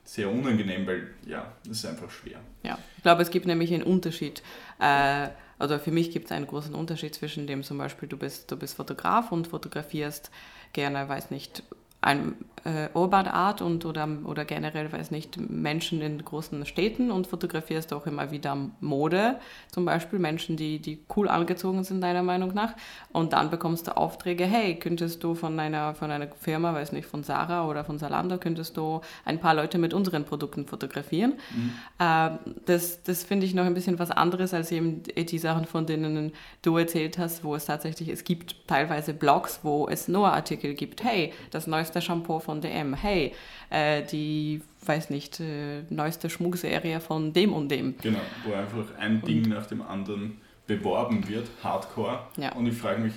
sehr 0.04 0.30
unangenehm, 0.30 0.86
weil 0.86 1.08
ja, 1.26 1.52
das 1.66 1.78
ist 1.78 1.86
einfach 1.86 2.10
schwer. 2.10 2.38
Ja, 2.62 2.78
ich 2.96 3.02
glaube, 3.02 3.22
es 3.22 3.30
gibt 3.30 3.46
nämlich 3.46 3.72
einen 3.72 3.82
Unterschied. 3.82 4.42
Äh, 4.78 5.28
also 5.58 5.78
für 5.78 5.90
mich 5.90 6.10
gibt 6.10 6.26
es 6.26 6.32
einen 6.32 6.46
großen 6.46 6.74
Unterschied 6.74 7.14
zwischen 7.14 7.46
dem 7.46 7.62
zum 7.62 7.78
Beispiel, 7.78 8.08
du 8.08 8.16
bist, 8.16 8.50
du 8.50 8.56
bist 8.56 8.74
Fotograf 8.74 9.32
und 9.32 9.46
fotografierst 9.46 10.30
gerne, 10.72 11.08
weiß 11.08 11.30
nicht, 11.30 11.62
ein 12.02 12.36
äh, 12.64 12.88
Urban-Art 12.94 13.62
und 13.62 13.84
oder, 13.84 14.08
oder 14.24 14.44
generell, 14.44 14.92
weiß 14.92 15.10
nicht, 15.10 15.38
Menschen 15.38 16.00
in 16.00 16.24
großen 16.24 16.64
Städten 16.66 17.10
und 17.10 17.26
fotografierst 17.26 17.92
auch 17.92 18.06
immer 18.06 18.30
wieder 18.30 18.56
Mode, 18.80 19.36
zum 19.70 19.84
Beispiel 19.84 20.18
Menschen, 20.18 20.56
die, 20.56 20.78
die 20.78 21.04
cool 21.16 21.28
angezogen 21.28 21.84
sind, 21.84 22.00
deiner 22.00 22.22
Meinung 22.22 22.54
nach. 22.54 22.74
Und 23.12 23.32
dann 23.32 23.50
bekommst 23.50 23.86
du 23.86 23.96
Aufträge, 23.96 24.44
hey, 24.44 24.76
könntest 24.76 25.22
du 25.22 25.34
von 25.34 25.58
einer, 25.60 25.94
von 25.94 26.10
einer 26.10 26.28
Firma, 26.40 26.74
weiß 26.74 26.92
nicht, 26.92 27.06
von 27.06 27.22
Sarah 27.22 27.68
oder 27.68 27.84
von 27.84 27.98
Salando, 27.98 28.38
könntest 28.38 28.76
du 28.76 29.00
ein 29.24 29.38
paar 29.38 29.54
Leute 29.54 29.78
mit 29.78 29.94
unseren 29.94 30.24
Produkten 30.24 30.66
fotografieren. 30.66 31.34
Mhm. 31.54 31.72
Äh, 31.98 32.30
das 32.66 33.04
das 33.04 33.24
finde 33.24 33.46
ich 33.46 33.54
noch 33.54 33.64
ein 33.64 33.74
bisschen 33.74 33.98
was 33.98 34.10
anderes 34.10 34.54
als 34.54 34.72
eben 34.72 35.02
die 35.02 35.38
Sachen, 35.38 35.66
von 35.66 35.86
denen 35.86 36.32
du 36.62 36.76
erzählt 36.76 37.18
hast, 37.18 37.44
wo 37.44 37.54
es 37.54 37.66
tatsächlich, 37.66 38.08
es 38.08 38.24
gibt 38.24 38.66
teilweise 38.66 39.14
Blogs, 39.14 39.60
wo 39.62 39.88
es 39.88 40.08
nur 40.08 40.32
Artikel 40.32 40.74
gibt, 40.74 41.04
hey, 41.04 41.32
das 41.50 41.66
neueste 41.66 42.00
Shampoo 42.00 42.40
von 42.40 42.53
von 42.54 42.60
DM, 42.60 42.94
hey, 42.94 43.32
äh, 43.70 44.02
die, 44.04 44.62
weiß 44.84 45.10
nicht, 45.10 45.40
äh, 45.40 45.82
neueste 45.90 46.30
Schmuckserie 46.30 47.00
von 47.00 47.32
dem 47.32 47.52
und 47.52 47.68
dem. 47.68 47.96
Genau, 48.00 48.20
wo 48.44 48.54
einfach 48.54 48.96
ein 48.98 49.16
und, 49.16 49.28
Ding 49.28 49.48
nach 49.48 49.66
dem 49.66 49.82
anderen 49.82 50.38
beworben 50.66 51.28
wird, 51.28 51.48
hardcore. 51.62 52.20
Ja. 52.36 52.52
Und 52.52 52.66
ich 52.66 52.76
frage 52.76 53.00
mich, 53.00 53.14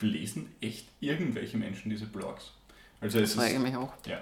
lesen 0.00 0.48
echt 0.60 0.86
irgendwelche 1.00 1.56
Menschen 1.56 1.90
diese 1.90 2.06
Blogs? 2.06 2.52
Also 3.00 3.20
es 3.20 3.34
das 3.34 3.44
frage 3.44 3.54
ich 3.54 3.60
mich 3.60 3.76
auch. 3.76 3.92
Ja. 4.06 4.18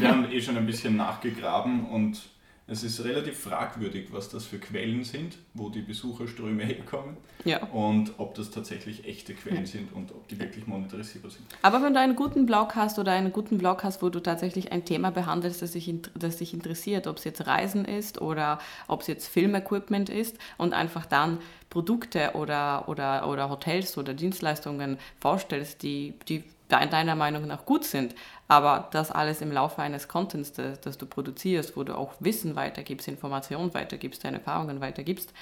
wir 0.00 0.08
haben 0.08 0.30
eh 0.32 0.40
schon 0.40 0.56
ein 0.56 0.66
bisschen 0.66 0.96
nachgegraben 0.96 1.86
und 1.86 2.22
es 2.70 2.84
ist 2.84 3.02
relativ 3.04 3.36
fragwürdig, 3.36 4.12
was 4.12 4.28
das 4.28 4.44
für 4.44 4.58
Quellen 4.58 5.02
sind, 5.02 5.36
wo 5.54 5.70
die 5.70 5.82
Besucherströme 5.82 6.62
herkommen 6.62 7.16
ja. 7.44 7.64
und 7.66 8.12
ob 8.18 8.36
das 8.36 8.52
tatsächlich 8.52 9.08
echte 9.08 9.34
Quellen 9.34 9.62
ja. 9.62 9.66
sind 9.66 9.92
und 9.92 10.12
ob 10.12 10.28
die 10.28 10.38
wirklich 10.38 10.68
monetarisierbar 10.68 11.32
sind. 11.32 11.44
Aber 11.62 11.82
wenn 11.82 11.94
du 11.94 12.00
einen 12.00 12.14
guten 12.14 12.46
Blog 12.46 12.76
hast 12.76 13.00
oder 13.00 13.10
einen 13.10 13.32
guten 13.32 13.58
Blog 13.58 13.82
hast, 13.82 14.02
wo 14.02 14.08
du 14.08 14.20
tatsächlich 14.20 14.70
ein 14.70 14.84
Thema 14.84 15.10
behandelst, 15.10 15.62
das 15.62 15.72
dich, 15.72 15.92
das 16.14 16.36
dich 16.36 16.54
interessiert, 16.54 17.08
ob 17.08 17.16
es 17.16 17.24
jetzt 17.24 17.44
Reisen 17.44 17.84
ist 17.84 18.20
oder 18.20 18.60
ob 18.86 19.00
es 19.00 19.08
jetzt 19.08 19.26
Filmequipment 19.26 20.08
ist 20.08 20.38
und 20.56 20.72
einfach 20.72 21.06
dann 21.06 21.38
Produkte 21.70 22.32
oder, 22.34 22.88
oder, 22.88 23.28
oder 23.28 23.50
Hotels 23.50 23.98
oder 23.98 24.14
Dienstleistungen 24.14 24.96
vorstellst, 25.18 25.82
die, 25.82 26.14
die 26.28 26.44
deiner 26.70 27.14
Meinung 27.14 27.46
nach 27.46 27.64
gut 27.64 27.84
sind, 27.84 28.14
aber 28.48 28.88
das 28.92 29.10
alles 29.10 29.40
im 29.40 29.52
Laufe 29.52 29.82
eines 29.82 30.08
Contents, 30.08 30.52
das, 30.52 30.80
das 30.80 30.98
du 30.98 31.06
produzierst, 31.06 31.76
wo 31.76 31.82
du 31.82 31.96
auch 31.96 32.14
Wissen 32.20 32.56
weitergibst, 32.56 33.08
Informationen 33.08 33.74
weitergibst, 33.74 34.24
deine 34.24 34.38
Erfahrungen 34.38 34.80
weitergibst, 34.80 35.32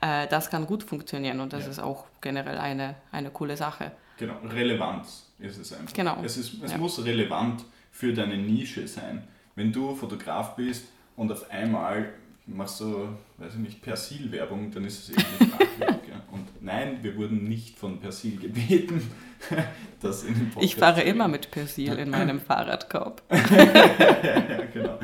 äh, 0.00 0.26
das 0.28 0.50
kann 0.50 0.66
gut 0.66 0.82
funktionieren 0.82 1.40
und 1.40 1.52
das 1.52 1.64
ja. 1.64 1.70
ist 1.70 1.78
auch 1.78 2.06
generell 2.20 2.58
eine, 2.58 2.96
eine 3.10 3.30
coole 3.30 3.56
Sache. 3.56 3.92
Genau, 4.18 4.34
Relevanz 4.50 5.30
ist 5.38 5.58
es 5.58 5.72
einfach. 5.72 5.94
Genau. 5.94 6.18
Es, 6.22 6.36
ist, 6.36 6.62
es 6.62 6.72
ja. 6.72 6.78
muss 6.78 7.04
relevant 7.04 7.64
für 7.90 8.12
deine 8.12 8.36
Nische 8.36 8.86
sein. 8.86 9.26
Wenn 9.54 9.72
du 9.72 9.94
Fotograf 9.94 10.56
bist 10.56 10.86
und 11.16 11.30
auf 11.30 11.50
einmal 11.50 12.12
machst 12.46 12.80
du, 12.80 13.08
weiß 13.38 13.54
ich 13.54 13.60
nicht, 13.60 13.82
Persil-Werbung, 13.82 14.70
dann 14.70 14.84
ist 14.84 14.98
es 15.00 15.10
irgendwie 15.10 15.44
fragwürdig. 15.46 16.02
Und 16.32 16.62
nein, 16.62 17.00
wir 17.02 17.16
wurden 17.16 17.44
nicht 17.44 17.78
von 17.78 18.00
Persil 18.00 18.38
gebeten, 18.38 19.02
das 20.00 20.24
in 20.24 20.34
den 20.34 20.48
Podcast 20.48 20.64
Ich 20.64 20.76
fahre 20.76 21.02
immer 21.02 21.28
mit 21.28 21.50
Persil 21.50 21.92
in 21.98 22.08
meinem 22.08 22.40
Fahrradkorb. 22.40 23.20
ja, 23.30 24.64
genau. 24.72 24.98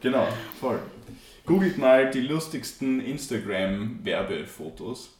Genau, 0.00 0.28
voll. 0.60 0.78
Googelt 1.44 1.78
mal 1.78 2.08
die 2.10 2.20
lustigsten 2.20 3.00
Instagram-Werbefotos. 3.00 5.16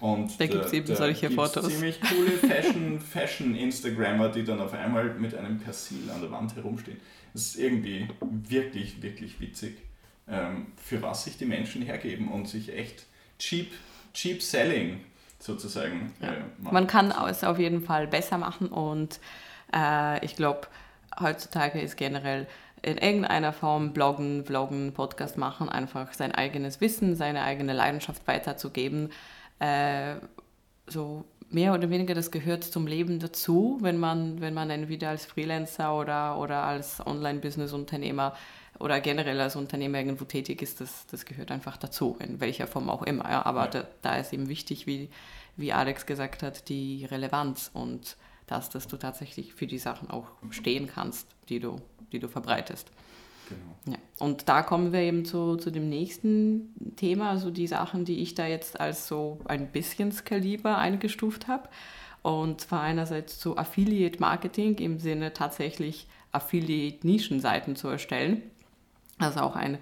Und 0.00 0.40
da 0.40 0.46
gibt 0.46 0.66
es 0.66 0.72
eben 0.72 0.94
solche 0.94 1.28
Fotos. 1.30 1.68
ziemlich 1.68 2.00
coole 2.00 2.30
Fashion, 2.30 3.00
Fashion-Instagrammer, 3.00 4.28
die 4.28 4.44
dann 4.44 4.60
auf 4.60 4.74
einmal 4.74 5.14
mit 5.14 5.34
einem 5.34 5.58
Persil 5.58 6.08
an 6.14 6.20
der 6.20 6.30
Wand 6.30 6.54
herumstehen. 6.54 6.98
Das 7.32 7.46
ist 7.46 7.58
irgendwie 7.58 8.06
wirklich, 8.20 9.02
wirklich 9.02 9.40
witzig, 9.40 9.78
ähm, 10.28 10.66
für 10.76 11.02
was 11.02 11.24
sich 11.24 11.36
die 11.36 11.46
Menschen 11.46 11.82
hergeben 11.82 12.28
und 12.28 12.48
sich 12.48 12.72
echt 12.72 13.06
cheap, 13.38 13.72
cheap 14.14 14.42
selling 14.42 15.00
sozusagen 15.38 16.12
ja. 16.20 16.28
äh. 16.32 16.72
Man 16.72 16.86
kann 16.86 17.12
es 17.28 17.44
auf 17.44 17.58
jeden 17.58 17.82
Fall 17.82 18.06
besser 18.06 18.38
machen 18.38 18.68
und 18.68 19.18
äh, 19.74 20.24
ich 20.24 20.36
glaube, 20.36 20.68
heutzutage 21.20 21.80
ist 21.80 21.96
generell 21.96 22.46
in 22.82 22.98
irgendeiner 22.98 23.52
Form 23.52 23.92
bloggen, 23.92 24.44
vloggen, 24.44 24.92
Podcast 24.92 25.38
machen, 25.38 25.68
einfach 25.68 26.12
sein 26.12 26.32
eigenes 26.32 26.80
Wissen, 26.80 27.14
seine 27.14 27.42
eigene 27.42 27.72
Leidenschaft 27.72 28.26
weiterzugeben. 28.26 29.10
Äh, 29.60 30.16
so 30.86 31.24
mehr 31.48 31.74
oder 31.74 31.90
weniger, 31.90 32.14
das 32.14 32.30
gehört 32.30 32.64
zum 32.64 32.86
Leben 32.86 33.20
dazu, 33.20 33.78
wenn 33.82 33.98
man, 33.98 34.40
wenn 34.40 34.54
man 34.54 34.70
entweder 34.70 35.10
als 35.10 35.26
Freelancer 35.26 35.96
oder, 35.96 36.38
oder 36.38 36.62
als 36.64 37.04
Online-Business-Unternehmer 37.06 38.34
oder 38.82 39.00
generell 39.00 39.40
als 39.40 39.54
Unternehmer 39.54 39.98
irgendwo 39.98 40.24
tätig 40.24 40.60
ist, 40.60 40.80
das, 40.80 41.06
das 41.06 41.24
gehört 41.24 41.52
einfach 41.52 41.76
dazu, 41.76 42.16
in 42.18 42.40
welcher 42.40 42.66
Form 42.66 42.90
auch 42.90 43.02
immer. 43.04 43.30
Ja. 43.30 43.46
Aber 43.46 43.66
ja. 43.66 43.70
Da, 43.70 43.84
da 44.02 44.16
ist 44.16 44.32
eben 44.32 44.48
wichtig, 44.48 44.88
wie, 44.88 45.08
wie 45.56 45.72
Alex 45.72 46.04
gesagt 46.04 46.42
hat, 46.42 46.68
die 46.68 47.04
Relevanz 47.04 47.70
und 47.72 48.16
das, 48.48 48.70
dass 48.70 48.88
du 48.88 48.96
tatsächlich 48.96 49.54
für 49.54 49.68
die 49.68 49.78
Sachen 49.78 50.10
auch 50.10 50.26
stehen 50.50 50.88
kannst, 50.88 51.28
die 51.48 51.60
du, 51.60 51.80
die 52.10 52.18
du 52.18 52.28
verbreitest. 52.28 52.90
Genau. 53.48 53.96
Ja. 53.96 54.02
Und 54.18 54.48
da 54.48 54.62
kommen 54.62 54.92
wir 54.92 55.00
eben 55.00 55.24
zu, 55.24 55.56
zu 55.56 55.70
dem 55.70 55.88
nächsten 55.88 56.74
Thema, 56.96 57.30
also 57.30 57.50
die 57.50 57.68
Sachen, 57.68 58.04
die 58.04 58.20
ich 58.20 58.34
da 58.34 58.46
jetzt 58.46 58.80
als 58.80 59.06
so 59.06 59.38
ein 59.44 59.68
bisschen 59.70 60.10
skalierbar 60.10 60.78
eingestuft 60.78 61.46
habe. 61.46 61.68
Und 62.22 62.60
zwar 62.60 62.82
einerseits 62.82 63.38
zu 63.38 63.56
Affiliate 63.56 64.18
Marketing 64.20 64.76
im 64.78 64.98
Sinne 64.98 65.32
tatsächlich 65.32 66.08
Affiliate-Nischenseiten 66.32 67.76
zu 67.76 67.88
erstellen. 67.88 68.42
Also 69.22 69.40
auch 69.40 69.56
ein, 69.56 69.78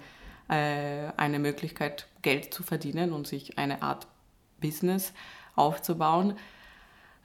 äh, 0.49 1.11
eine 1.17 1.39
Möglichkeit, 1.39 2.07
Geld 2.21 2.53
zu 2.53 2.63
verdienen 2.63 3.13
und 3.13 3.27
sich 3.27 3.57
eine 3.57 3.81
Art 3.81 4.07
Business 4.59 5.13
aufzubauen. 5.55 6.37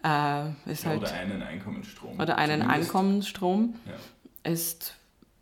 Äh, 0.03 0.51
ist 0.71 0.85
ja, 0.85 0.91
halt, 0.91 1.03
oder 1.03 1.13
einen 1.13 1.43
Einkommensstrom. 1.43 2.21
Oder 2.21 2.39
einen 2.39 2.61
Zumindest. 2.61 2.89
Einkommensstrom 2.91 3.75
ja. 3.87 4.51
ist 4.51 4.97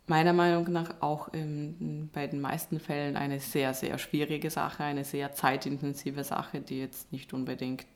meiner 0.07 0.33
Meinung 0.33 0.71
nach 0.71 1.01
auch 1.01 1.29
in, 1.33 2.09
bei 2.13 2.27
den 2.27 2.41
meisten 2.41 2.79
Fällen 2.79 3.17
eine 3.17 3.39
sehr, 3.39 3.73
sehr 3.73 3.97
schwierige 3.97 4.49
Sache, 4.49 4.83
eine 4.83 5.03
sehr 5.03 5.33
zeitintensive 5.33 6.23
Sache, 6.23 6.61
die 6.61 6.79
jetzt 6.79 7.11
nicht 7.11 7.33
unbedingt 7.33 7.87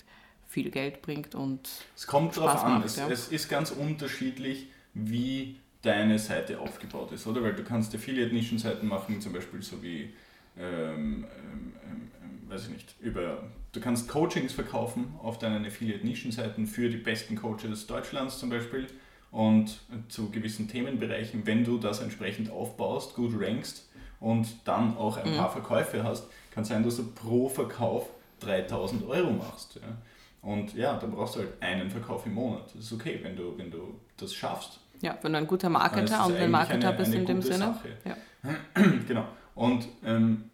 viel 0.47 0.71
Geld 0.71 1.03
bringt 1.03 1.35
und 1.35 1.69
es 1.95 2.07
kommt 2.07 2.35
darauf 2.35 2.63
an. 2.63 2.81
es, 2.83 2.95
ja. 2.95 3.07
es, 3.07 3.27
ist 3.27 3.49
ganz 3.49 3.69
unterschiedlich, 3.69 4.67
wie 4.95 5.59
deine 5.81 6.19
Seite 6.19 6.59
aufgebaut 6.59 7.11
ist, 7.11 7.25
oder? 7.27 7.41
Weil 7.43 7.53
du 7.53 7.63
kannst 7.63 7.95
Affiliate-Nischenseiten 7.95 8.87
machen, 8.87 9.21
zum 9.21 9.33
Beispiel 9.33 9.61
so 9.61 9.81
wie 9.81 10.13
ähm, 10.57 11.23
ähm, 11.23 11.73
ähm, 11.85 12.49
weiß 12.49 12.63
ich 12.65 12.69
nicht, 12.69 12.95
über, 12.99 13.43
du 13.71 13.79
kannst 13.79 14.09
Coachings 14.09 14.53
verkaufen 14.53 15.13
auf 15.21 15.37
deinen 15.37 15.65
Affiliate-Nischenseiten 15.65 16.67
für 16.67 16.89
die 16.89 16.97
besten 16.97 17.35
Coaches 17.35 17.87
Deutschlands 17.87 18.39
zum 18.39 18.49
Beispiel 18.49 18.87
und 19.31 19.79
zu 20.09 20.31
gewissen 20.31 20.67
Themenbereichen, 20.67 21.45
wenn 21.45 21.63
du 21.63 21.77
das 21.77 22.01
entsprechend 22.01 22.49
aufbaust, 22.49 23.15
gut 23.15 23.39
rankst 23.39 23.87
und 24.19 24.47
dann 24.65 24.97
auch 24.97 25.17
ein 25.17 25.31
mhm. 25.31 25.37
paar 25.37 25.51
Verkäufe 25.51 26.03
hast, 26.03 26.27
kann 26.51 26.65
sein, 26.65 26.83
dass 26.83 26.97
du 26.97 27.11
pro 27.11 27.47
Verkauf 27.47 28.09
3000 28.41 29.07
Euro 29.07 29.31
machst. 29.31 29.75
Ja. 29.75 29.97
Und 30.41 30.73
ja, 30.73 30.97
dann 30.97 31.11
brauchst 31.11 31.35
du 31.35 31.39
halt 31.39 31.61
einen 31.61 31.89
Verkauf 31.89 32.25
im 32.25 32.33
Monat. 32.33 32.65
Das 32.73 32.85
ist 32.85 32.93
okay, 32.93 33.19
wenn 33.21 33.35
du, 33.35 33.57
wenn 33.57 33.69
du 33.69 33.99
das 34.17 34.33
schaffst. 34.33 34.79
Ja, 35.01 35.17
wenn 35.21 35.33
du 35.33 35.39
ein 35.39 35.47
guter 35.47 35.69
Marketer 35.69 36.25
und 36.25 36.35
ein 36.35 36.51
Marketer 36.51 36.89
eine, 36.89 36.97
bist 36.97 37.11
eine 37.11 37.21
in 37.21 37.25
dem 37.25 37.41
Sinne. 37.41 37.57
Sache. 37.57 37.89
Ja. 38.05 38.81
genau. 39.07 39.27
Und 39.55 39.87
ähm, 40.03 40.49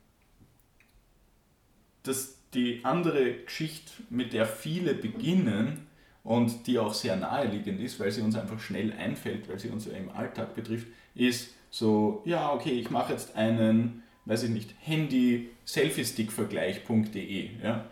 das, 2.03 2.37
die 2.53 2.81
andere 2.83 3.33
Geschichte, 3.45 3.91
mit 4.09 4.33
der 4.33 4.45
viele 4.45 4.93
beginnen, 4.93 5.87
und 6.25 6.67
die 6.67 6.77
auch 6.79 6.93
sehr 6.93 7.15
naheliegend 7.15 7.79
ist, 7.79 7.97
weil 7.99 8.11
sie 8.11 8.21
uns 8.21 8.35
einfach 8.35 8.59
schnell 8.59 8.91
einfällt, 8.93 9.47
weil 9.47 9.59
sie 9.59 9.69
uns 9.69 9.85
ja 9.85 9.93
im 9.93 10.09
Alltag 10.09 10.55
betrifft, 10.55 10.87
ist 11.13 11.53
so, 11.69 12.23
ja, 12.25 12.51
okay, 12.51 12.71
ich 12.71 12.89
mache 12.89 13.13
jetzt 13.13 13.35
einen, 13.35 14.01
weiß 14.25 14.41
ich 14.43 14.49
nicht, 14.49 14.73
Handy-Selfie-Stick-Vergleich.de. 14.81 17.61
Ja? 17.61 17.85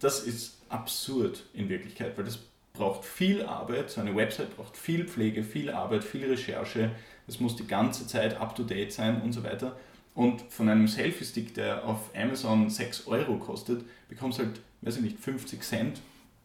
Das 0.00 0.24
ist 0.24 0.60
absurd 0.68 1.44
in 1.54 1.68
Wirklichkeit, 1.68 2.18
weil 2.18 2.24
das 2.24 2.40
braucht 2.76 3.04
viel 3.04 3.42
Arbeit, 3.42 3.90
so 3.90 4.00
eine 4.00 4.14
Website 4.14 4.56
braucht 4.56 4.76
viel 4.76 5.06
Pflege, 5.06 5.42
viel 5.42 5.70
Arbeit, 5.70 6.04
viel 6.04 6.26
Recherche, 6.26 6.90
es 7.26 7.40
muss 7.40 7.56
die 7.56 7.66
ganze 7.66 8.06
Zeit 8.06 8.40
up-to-date 8.40 8.92
sein 8.92 9.20
und 9.22 9.32
so 9.32 9.42
weiter. 9.42 9.76
Und 10.14 10.42
von 10.48 10.68
einem 10.68 10.88
Selfie-Stick, 10.88 11.54
der 11.54 11.84
auf 11.84 12.10
Amazon 12.16 12.70
6 12.70 13.06
Euro 13.06 13.36
kostet, 13.36 13.84
bekommst 14.08 14.38
du 14.38 14.44
halt, 14.44 14.60
weiß 14.82 14.96
ich 14.96 15.02
nicht, 15.02 15.18
50 15.18 15.62
Cent 15.62 16.00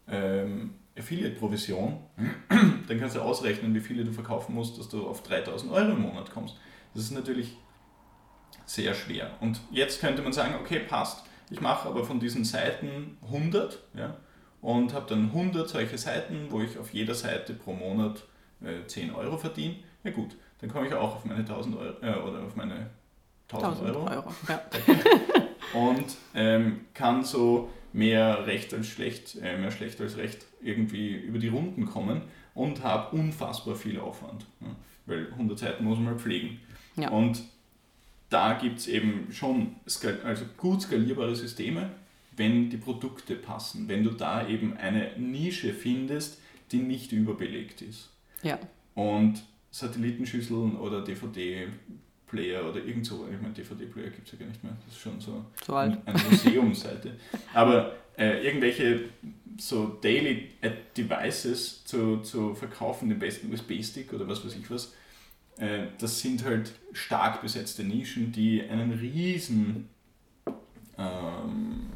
ähm, 0.09 0.73
Affiliate-Provision, 0.97 1.99
dann 2.49 2.99
kannst 2.99 3.15
du 3.15 3.21
ausrechnen, 3.21 3.73
wie 3.73 3.79
viele 3.79 4.03
du 4.03 4.11
verkaufen 4.11 4.53
musst, 4.55 4.77
dass 4.77 4.89
du 4.89 5.07
auf 5.07 5.23
3000 5.23 5.71
Euro 5.71 5.91
im 5.91 6.01
Monat 6.01 6.31
kommst. 6.31 6.57
Das 6.93 7.03
ist 7.03 7.11
natürlich 7.11 7.55
sehr 8.65 8.93
schwer. 8.93 9.31
Und 9.39 9.61
jetzt 9.71 10.01
könnte 10.01 10.21
man 10.21 10.33
sagen, 10.33 10.55
okay, 10.59 10.79
passt, 10.79 11.23
ich 11.49 11.61
mache 11.61 11.87
aber 11.87 12.03
von 12.03 12.19
diesen 12.19 12.43
Seiten 12.43 13.17
100 13.23 13.79
ja, 13.93 14.17
und 14.61 14.93
habe 14.93 15.07
dann 15.09 15.25
100 15.25 15.67
solche 15.67 15.97
Seiten, 15.97 16.47
wo 16.49 16.61
ich 16.61 16.77
auf 16.77 16.93
jeder 16.93 17.15
Seite 17.15 17.53
pro 17.53 17.73
Monat 17.73 18.23
äh, 18.63 18.85
10 18.85 19.13
Euro 19.13 19.37
verdiene. 19.37 19.75
Ja 20.03 20.11
gut, 20.11 20.35
dann 20.59 20.69
komme 20.69 20.87
ich 20.87 20.93
auch 20.93 21.15
auf 21.15 21.25
meine 21.25 21.39
1000 21.39 21.75
Euro 21.77 21.93
äh, 22.01 22.13
oder 22.13 22.43
auf 22.43 22.55
meine 22.55 22.89
1000, 23.51 23.81
1000 23.81 23.89
Euro. 23.89 24.09
Euro 24.09 24.31
ja. 24.47 24.61
und 25.79 26.15
ähm, 26.35 26.81
kann 26.93 27.23
so 27.23 27.69
mehr 27.93 28.45
recht 28.45 28.73
als 28.73 28.87
schlecht, 28.87 29.35
äh, 29.41 29.57
mehr 29.57 29.71
schlecht 29.71 29.99
als 29.99 30.17
recht 30.17 30.45
irgendwie 30.61 31.15
über 31.15 31.39
die 31.39 31.49
Runden 31.49 31.85
kommen 31.85 32.21
und 32.53 32.83
habe 32.83 33.15
unfassbar 33.15 33.75
viel 33.75 33.99
Aufwand. 33.99 34.45
Ja, 34.61 34.67
weil 35.05 35.27
100 35.31 35.57
Seiten 35.57 35.83
muss 35.83 35.97
man 35.97 36.09
halt 36.09 36.21
pflegen. 36.21 36.59
Ja. 36.95 37.09
Und 37.09 37.43
da 38.29 38.53
gibt 38.53 38.79
es 38.79 38.87
eben 38.87 39.27
schon 39.31 39.75
also 40.23 40.45
gut 40.57 40.81
skalierbare 40.83 41.35
Systeme, 41.35 41.89
wenn 42.41 42.71
die 42.71 42.77
Produkte 42.77 43.35
passen, 43.35 43.87
wenn 43.87 44.03
du 44.03 44.09
da 44.09 44.47
eben 44.47 44.75
eine 44.75 45.15
Nische 45.15 45.75
findest, 45.75 46.39
die 46.71 46.79
nicht 46.79 47.11
überbelegt 47.11 47.83
ist. 47.83 48.09
Ja. 48.41 48.57
Und 48.95 49.43
Satellitenschüsseln 49.69 50.75
oder 50.75 51.03
DVD 51.03 51.67
Player 52.25 52.67
oder 52.67 52.83
irgend 52.83 53.05
so. 53.05 53.27
Ich 53.31 53.39
meine, 53.39 53.53
DVD-Player 53.53 54.09
gibt 54.09 54.25
es 54.25 54.33
ja 54.33 54.39
gar 54.39 54.47
nicht 54.47 54.63
mehr. 54.63 54.75
Das 54.85 54.95
ist 54.95 55.01
schon 55.01 55.21
so, 55.21 55.45
so 55.63 55.75
eine 55.75 56.01
Museumsseite. 56.29 57.11
Aber 57.53 57.95
äh, 58.17 58.43
irgendwelche 58.43 59.01
so 59.59 59.99
Daily 60.01 60.49
Devices 60.97 61.85
zu, 61.85 62.21
zu 62.21 62.55
verkaufen, 62.55 63.09
den 63.09 63.19
besten 63.19 63.53
USB-Stick 63.53 64.13
oder 64.13 64.27
was 64.27 64.43
weiß 64.43 64.55
ich 64.55 64.71
was, 64.71 64.95
äh, 65.57 65.87
das 65.99 66.19
sind 66.19 66.43
halt 66.43 66.71
stark 66.93 67.43
besetzte 67.43 67.83
Nischen, 67.83 68.31
die 68.31 68.63
einen 68.63 68.93
riesen 68.93 69.89
ähm, 70.97 71.89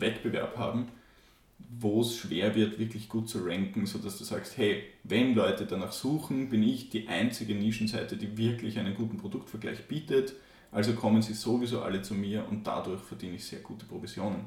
Wettbewerb 0.00 0.56
haben 0.56 0.88
wo 1.58 2.00
es 2.00 2.16
schwer 2.16 2.54
wird, 2.54 2.78
wirklich 2.78 3.08
gut 3.08 3.28
zu 3.28 3.44
ranken, 3.44 3.86
sodass 3.86 4.18
du 4.18 4.24
sagst, 4.24 4.56
hey, 4.56 4.84
wenn 5.04 5.34
Leute 5.34 5.66
danach 5.66 5.92
suchen, 5.92 6.48
bin 6.48 6.62
ich 6.62 6.90
die 6.90 7.08
einzige 7.08 7.54
Nischenseite, 7.54 8.16
die 8.16 8.36
wirklich 8.36 8.78
einen 8.78 8.94
guten 8.94 9.16
Produktvergleich 9.16 9.86
bietet. 9.86 10.34
Also 10.72 10.94
kommen 10.94 11.22
sie 11.22 11.34
sowieso 11.34 11.82
alle 11.82 12.02
zu 12.02 12.14
mir 12.14 12.46
und 12.48 12.66
dadurch 12.66 13.00
verdiene 13.00 13.36
ich 13.36 13.44
sehr 13.44 13.60
gute 13.60 13.86
Provisionen. 13.86 14.44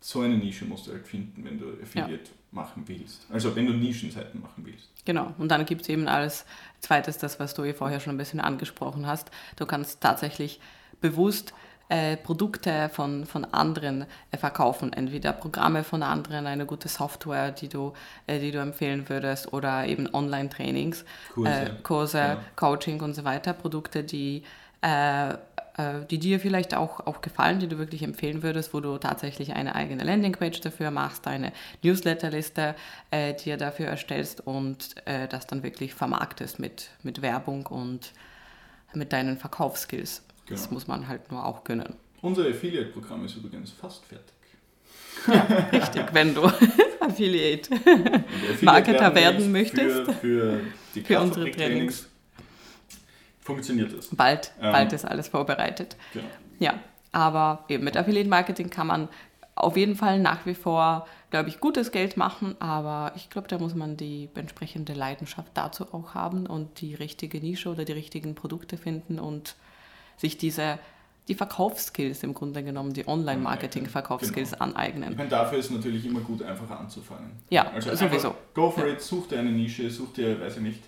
So 0.00 0.20
eine 0.20 0.36
Nische 0.36 0.64
musst 0.64 0.86
du 0.86 0.92
halt 0.92 1.06
finden, 1.06 1.44
wenn 1.44 1.58
du 1.58 1.66
Affiliate 1.80 2.24
ja. 2.24 2.30
machen 2.50 2.82
willst. 2.86 3.26
Also 3.30 3.54
wenn 3.54 3.66
du 3.66 3.72
Nischenseiten 3.72 4.40
machen 4.40 4.64
willst. 4.64 4.88
Genau, 5.04 5.32
und 5.38 5.48
dann 5.48 5.64
gibt 5.64 5.82
es 5.82 5.88
eben 5.88 6.08
als 6.08 6.44
zweites 6.80 7.18
das, 7.18 7.38
was 7.38 7.54
du 7.54 7.62
hier 7.62 7.74
vorher 7.74 8.00
schon 8.00 8.14
ein 8.14 8.18
bisschen 8.18 8.40
angesprochen 8.40 9.06
hast. 9.06 9.30
Du 9.56 9.66
kannst 9.66 10.00
tatsächlich 10.00 10.60
bewusst 11.00 11.52
äh, 11.92 12.16
Produkte 12.16 12.88
von, 12.88 13.26
von 13.26 13.44
anderen 13.44 14.06
äh, 14.30 14.38
verkaufen. 14.38 14.94
Entweder 14.94 15.34
Programme 15.34 15.84
von 15.84 16.02
anderen, 16.02 16.46
eine 16.46 16.64
gute 16.64 16.88
Software, 16.88 17.50
die 17.50 17.68
du, 17.68 17.92
äh, 18.26 18.38
die 18.38 18.50
du 18.50 18.60
empfehlen 18.60 19.10
würdest, 19.10 19.52
oder 19.52 19.84
eben 19.84 20.08
Online-Trainings, 20.14 21.04
Kurse, 21.34 21.50
äh, 21.50 21.70
Kurse 21.82 22.18
ja. 22.18 22.40
Coaching 22.56 23.02
und 23.02 23.12
so 23.12 23.24
weiter. 23.24 23.52
Produkte, 23.52 24.04
die, 24.04 24.42
äh, 24.80 25.34
die 26.10 26.18
dir 26.18 26.40
vielleicht 26.40 26.74
auch, 26.74 27.00
auch 27.06 27.20
gefallen, 27.20 27.58
die 27.58 27.68
du 27.68 27.76
wirklich 27.76 28.02
empfehlen 28.02 28.42
würdest, 28.42 28.72
wo 28.72 28.80
du 28.80 28.96
tatsächlich 28.96 29.52
eine 29.52 29.74
eigene 29.74 30.02
Landingpage 30.02 30.60
dafür 30.60 30.90
machst, 30.90 31.26
eine 31.26 31.52
Newsletterliste 31.82 32.74
äh, 33.10 33.34
dir 33.34 33.58
dafür 33.58 33.86
erstellst 33.86 34.46
und 34.46 34.94
das 35.30 35.46
dann 35.46 35.62
wirklich 35.62 35.94
vermarktest 35.94 36.58
mit, 36.58 36.90
mit 37.02 37.20
Werbung 37.22 37.66
und 37.66 38.12
mit 38.94 39.12
deinen 39.12 39.38
Verkaufsskills. 39.38 40.22
Genau. 40.46 40.60
Das 40.60 40.70
muss 40.70 40.86
man 40.86 41.06
halt 41.08 41.30
nur 41.30 41.44
auch 41.44 41.64
können. 41.64 41.94
Unser 42.20 42.46
Affiliate-Programm 42.48 43.24
ist 43.24 43.36
übrigens 43.36 43.70
fast 43.72 44.04
fertig. 44.04 44.34
Ja, 45.26 45.42
richtig, 45.72 46.04
wenn 46.12 46.34
du 46.34 46.42
Affiliate 47.00 47.74
Affiliate 47.74 48.64
Marketer 48.64 49.14
werden 49.14 49.52
möchtest. 49.52 49.96
Für, 50.04 50.12
für 50.14 50.60
die 50.94 51.00
Für 51.02 51.20
unsere 51.20 51.44
Kraftfabrik-Trainings 51.50 52.08
funktioniert 53.40 53.96
das. 53.96 54.08
bald, 54.14 54.52
Ähm. 54.60 54.72
bald 54.72 54.92
ist 54.92 55.04
alles 55.04 55.28
vorbereitet. 55.28 55.96
Genau. 56.12 56.26
Ja, 56.58 56.74
aber 57.12 57.64
eben 57.68 57.84
mit 57.84 57.96
Affiliate 57.96 58.28
Marketing 58.28 58.70
kann 58.70 58.86
man 58.86 59.08
auf 59.54 59.76
jeden 59.76 59.96
Fall 59.96 60.18
nach 60.18 60.46
wie 60.46 60.54
vor, 60.54 61.06
glaube 61.30 61.48
ich, 61.50 61.60
gutes 61.60 61.92
Geld 61.92 62.16
machen, 62.16 62.56
aber 62.58 63.12
ich 63.16 63.28
glaube, 63.28 63.48
da 63.48 63.58
muss 63.58 63.74
man 63.74 63.96
die 63.96 64.28
entsprechende 64.34 64.94
Leidenschaft 64.94 65.50
dazu 65.54 65.92
auch 65.92 66.14
haben 66.14 66.46
und 66.46 66.80
die 66.80 66.94
richtige 66.94 67.38
Nische 67.38 67.68
oder 67.68 67.84
die 67.84 67.92
richtigen 67.92 68.34
Produkte 68.34 68.76
finden 68.78 69.18
und 69.18 69.56
sich 70.22 70.38
diese, 70.38 70.78
die 71.28 71.34
Verkaufsskills 71.34 72.22
im 72.22 72.32
Grunde 72.32 72.62
genommen, 72.62 72.94
die 72.94 73.06
Online-Marketing-Verkaufsskills 73.06 74.52
Genau. 74.52 74.64
Ich 74.64 74.74
aneignen. 74.76 75.16
meine, 75.16 75.28
dafür 75.28 75.58
ist 75.58 75.70
natürlich 75.70 76.06
immer 76.06 76.20
gut, 76.20 76.42
einfach 76.42 76.70
anzufangen. 76.70 77.32
Ja, 77.50 77.70
also 77.70 77.94
sowieso. 77.94 78.34
Go 78.54 78.70
for 78.70 78.86
it, 78.86 79.00
such 79.02 79.28
dir 79.28 79.40
eine 79.40 79.52
Nische, 79.52 79.90
such 79.90 80.14
dir, 80.14 80.40
weiß 80.40 80.56
ich 80.56 80.62
nicht, 80.62 80.80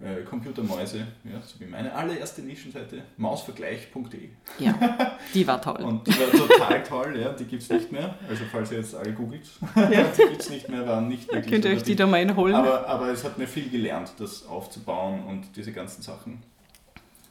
äh, 0.00 0.24
Computermäuse, 0.24 1.06
ja, 1.22 1.40
so 1.40 1.60
wie 1.60 1.66
meine 1.66 1.94
allererste 1.94 2.42
Nischenseite, 2.42 3.02
mausvergleich.de. 3.18 4.30
Ja, 4.58 4.74
die 5.34 5.46
war 5.46 5.62
toll. 5.62 5.80
Und 5.82 6.04
die 6.06 6.10
war 6.18 6.30
total 6.30 6.82
toll, 6.82 7.20
ja, 7.20 7.32
die 7.32 7.44
gibt 7.44 7.62
es 7.62 7.70
nicht 7.70 7.92
mehr. 7.92 8.16
Also 8.28 8.42
falls 8.50 8.72
ihr 8.72 8.78
jetzt 8.78 8.96
alle 8.96 9.12
googelt, 9.12 9.46
die 9.76 10.22
gibt 10.28 10.42
es 10.42 10.50
nicht 10.50 10.68
mehr, 10.68 10.84
waren 10.88 11.06
nicht 11.06 11.28
Da 11.28 11.34
wirklich 11.34 11.52
könnt 11.52 11.64
ihr 11.66 11.70
euch 11.70 11.84
die 11.84 11.94
Domain 11.94 12.34
holen. 12.34 12.56
Aber, 12.56 12.88
aber 12.88 13.08
es 13.10 13.22
hat 13.22 13.38
mir 13.38 13.46
viel 13.46 13.70
gelernt, 13.70 14.12
das 14.18 14.44
aufzubauen 14.44 15.22
und 15.24 15.54
diese 15.54 15.70
ganzen 15.70 16.02
Sachen 16.02 16.42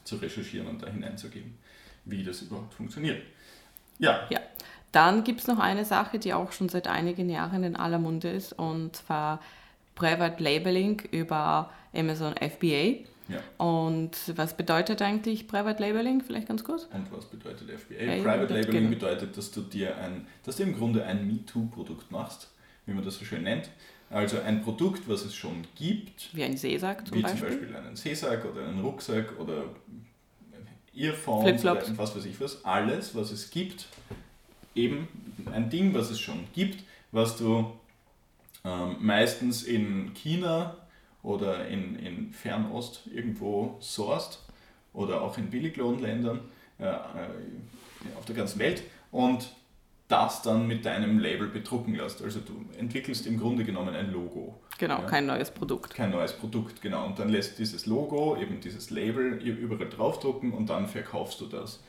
zu 0.04 0.16
recherchieren 0.16 0.66
und 0.66 0.82
da 0.82 0.88
hineinzugeben, 0.88 1.54
wie 2.04 2.24
das 2.24 2.42
überhaupt 2.42 2.74
funktioniert. 2.74 3.22
Ja, 3.98 4.26
Ja, 4.30 4.40
dann 4.90 5.24
gibt 5.24 5.40
es 5.40 5.46
noch 5.46 5.58
eine 5.58 5.84
Sache, 5.84 6.18
die 6.18 6.34
auch 6.34 6.52
schon 6.52 6.68
seit 6.68 6.86
einigen 6.86 7.30
Jahren 7.30 7.64
in 7.64 7.76
aller 7.76 7.98
Munde 7.98 8.30
ist, 8.30 8.52
und 8.52 8.96
zwar 8.96 9.40
Private 9.94 10.42
Labeling 10.42 11.00
über 11.10 11.70
Amazon 11.94 12.34
FBA. 12.36 13.04
ja. 13.28 13.40
Und 13.58 14.16
was 14.36 14.56
bedeutet 14.56 15.00
eigentlich 15.02 15.46
Private 15.46 15.82
Labeling? 15.82 16.22
Vielleicht 16.22 16.48
ganz 16.48 16.64
kurz. 16.64 16.84
Und 16.92 17.10
was 17.12 17.26
bedeutet 17.26 17.70
FBA? 17.70 18.02
Ja, 18.02 18.22
Private 18.22 18.54
Labeling 18.54 18.70
genau. 18.70 18.90
bedeutet, 18.90 19.36
dass 19.36 19.50
du 19.50 19.62
dir 19.62 19.96
ein, 19.98 20.26
dass 20.44 20.56
du 20.56 20.64
im 20.64 20.76
Grunde 20.76 21.04
ein 21.04 21.26
MeToo-Produkt 21.26 22.10
machst, 22.10 22.48
wie 22.86 22.92
man 22.92 23.04
das 23.04 23.16
so 23.18 23.24
schön 23.24 23.44
nennt. 23.44 23.70
Also 24.12 24.40
ein 24.40 24.62
Produkt, 24.62 25.08
was 25.08 25.24
es 25.24 25.34
schon 25.34 25.64
gibt, 25.74 26.28
Wie 26.34 26.44
ein 26.44 26.56
Seesack 26.56 27.06
zum 27.06 27.16
wie 27.16 27.22
Beispiel. 27.22 27.48
zum 27.48 27.60
Beispiel 27.60 27.76
einen 27.76 27.96
Seesack 27.96 28.44
oder 28.44 28.68
einen 28.68 28.80
Rucksack 28.80 29.40
oder 29.40 29.64
Earphones 30.94 31.64
oder 31.64 31.82
was 31.96 32.14
weiß 32.14 32.26
ich 32.26 32.38
was, 32.38 32.62
alles, 32.64 33.14
was 33.14 33.30
es 33.30 33.50
gibt, 33.50 33.86
eben 34.74 35.08
ein 35.50 35.70
Ding, 35.70 35.94
was 35.94 36.10
es 36.10 36.20
schon 36.20 36.44
gibt, 36.52 36.84
was 37.10 37.38
du 37.38 37.72
ähm, 38.64 38.96
meistens 39.00 39.62
in 39.62 40.12
China 40.12 40.76
oder 41.22 41.66
in, 41.68 41.96
in 41.96 42.32
Fernost 42.32 43.06
irgendwo 43.12 43.78
sourced 43.80 44.40
oder 44.92 45.22
auch 45.22 45.38
in 45.38 45.48
Billiglohnländern 45.48 46.40
äh, 46.78 46.84
äh, 46.84 46.96
auf 48.18 48.26
der 48.26 48.36
ganzen 48.36 48.58
Welt 48.58 48.82
und 49.10 49.48
das 50.12 50.42
dann 50.42 50.68
mit 50.68 50.84
deinem 50.84 51.18
Label 51.18 51.48
bedrucken 51.48 51.94
lässt. 51.94 52.22
Also 52.22 52.40
du 52.40 52.52
entwickelst 52.78 53.26
im 53.26 53.38
Grunde 53.40 53.64
genommen 53.64 53.94
ein 53.94 54.12
Logo 54.12 54.60
Genau, 54.78 55.00
Ja. 55.00 55.06
kein 55.06 55.24
neues 55.26 55.50
Produkt. 55.50 55.94
kein 55.94 56.10
neues 56.10 56.34
Produkt, 56.34 56.82
genau. 56.82 57.06
Und 57.06 57.18
dann 57.18 57.30
lässt 57.30 57.58
dieses 57.58 57.86
Logo, 57.86 58.36
eben 58.36 58.60
dieses 58.60 58.90
Label 58.90 59.34
überall 59.42 59.88
draufdrucken 59.88 60.52
und 60.52 60.68
dann 60.68 60.86
verkaufst 60.88 61.40
du 61.40 61.46
das. 61.46 61.82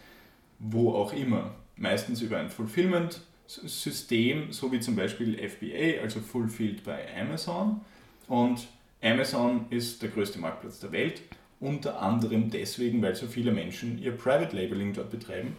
Wo 0.60 0.94
auch 0.94 1.12
immer. 1.14 1.52
Meistens 1.76 2.22
über 2.22 2.38
ein 2.38 2.50
Fulfillment-System, 2.50 4.52
so 4.52 4.72
wie 4.72 4.80
zum 4.80 4.96
Beispiel 4.96 5.38
FBA, 5.38 6.02
also 6.02 6.20
Fulfilled 6.20 6.84
bei 6.84 7.06
Amazon. 7.20 7.82
Und 8.28 8.68
Amazon 9.02 9.66
ist 9.70 10.02
der 10.02 10.10
größte 10.10 10.40
Marktplatz 10.40 10.80
der 10.80 10.92
Welt, 10.92 11.22
unter 11.60 12.02
anderem 12.02 12.50
deswegen, 12.52 13.02
weil 13.02 13.16
so 13.16 13.28
viele 13.28 13.52
Menschen 13.52 13.98
ihr 14.02 14.12
Private 14.16 14.56
Labeling 14.56 14.94
dort 14.94 15.10
betreiben. 15.10 15.56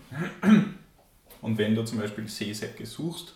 Und 1.44 1.58
wenn 1.58 1.74
du 1.74 1.84
zum 1.84 1.98
Beispiel 1.98 2.26
Seesäcke 2.26 2.86
suchst, 2.86 3.34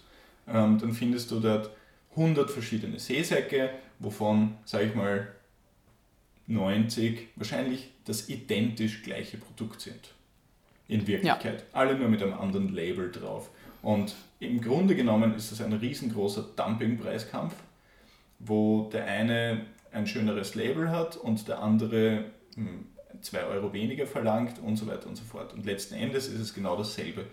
ähm, 0.49 0.79
dann 0.79 0.93
findest 0.93 1.31
du 1.31 1.41
dort 1.41 1.69
100 2.17 2.51
verschiedene 2.51 2.99
Seesäcke, 2.99 3.69
wovon, 3.99 4.55
sage 4.65 4.87
ich 4.87 4.95
mal, 4.95 5.29
90 6.47 7.29
wahrscheinlich 7.37 7.91
das 8.07 8.31
identisch 8.31 9.03
gleiche 9.03 9.37
Produkt 9.37 9.83
sind. 9.83 10.15
In 10.89 11.07
Wirklichkeit. 11.07 11.65
Alle 11.75 11.99
nur 11.99 12.09
mit 12.09 12.23
einem 12.23 12.33
anderen 12.33 12.75
Label 12.75 13.13
drauf. 13.13 13.51
Und 13.83 14.15
im 14.41 14.63
Grunde 14.63 14.97
genommen 14.97 15.35
ist 15.35 15.53
das 15.53 15.61
ein 15.61 15.75
riesengroßer 15.75 16.47
Dumpingpreiskampf, 16.57 17.55
wo 18.39 18.89
der 18.91 19.05
eine 19.05 19.67
ein 19.93 20.07
schöneres 20.07 20.55
Label 20.55 20.91
hat 20.91 21.19
und 21.19 21.47
der 21.47 21.63
andere 21.63 22.25
2 23.21 23.45
Euro 23.45 23.71
weniger 23.75 24.07
verlangt 24.07 24.59
und 24.61 24.77
so 24.77 24.87
weiter 24.87 25.09
und 25.09 25.17
so 25.17 25.25
fort. 25.25 25.53
Und 25.53 25.67
letzten 25.67 25.95
Endes 25.95 26.29
ist 26.29 26.41
es 26.41 26.55
genau 26.55 26.75
dasselbe. 26.75 27.27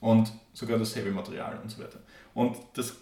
Und 0.00 0.32
sogar 0.54 0.78
dasselbe 0.78 1.10
Material 1.10 1.58
und 1.62 1.70
so 1.70 1.82
weiter. 1.82 1.98
Und 2.34 2.56
das 2.74 2.96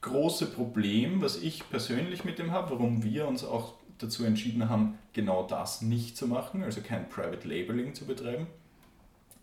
große 0.00 0.46
Problem, 0.46 1.20
was 1.20 1.36
ich 1.36 1.68
persönlich 1.68 2.24
mit 2.24 2.38
dem 2.38 2.52
habe, 2.52 2.70
warum 2.70 3.02
wir 3.02 3.26
uns 3.28 3.44
auch 3.44 3.74
dazu 3.98 4.24
entschieden 4.24 4.68
haben, 4.68 4.96
genau 5.12 5.46
das 5.46 5.82
nicht 5.82 6.16
zu 6.16 6.26
machen, 6.28 6.62
also 6.62 6.80
kein 6.80 7.08
Private 7.08 7.46
Labeling 7.48 7.94
zu 7.94 8.06
betreiben, 8.06 8.46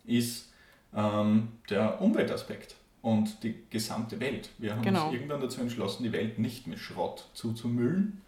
ist 0.06 0.52
ähm, 0.96 1.50
der 1.70 2.02
Umweltaspekt 2.02 2.76
und 3.02 3.44
die 3.44 3.56
gesamte 3.70 4.20
Welt. 4.20 4.50
Wir 4.58 4.74
haben 4.76 4.82
Genau. 4.82 5.06
uns 5.06 5.14
irgendwann 5.14 5.42
dazu 5.42 5.62
entschlossen, 5.62 6.04
die 6.04 6.12
Welt 6.14 6.40
nicht 6.40 6.68
mit 6.68 6.80
Schrott 6.80 7.30
zuzumüllen, 7.34 8.22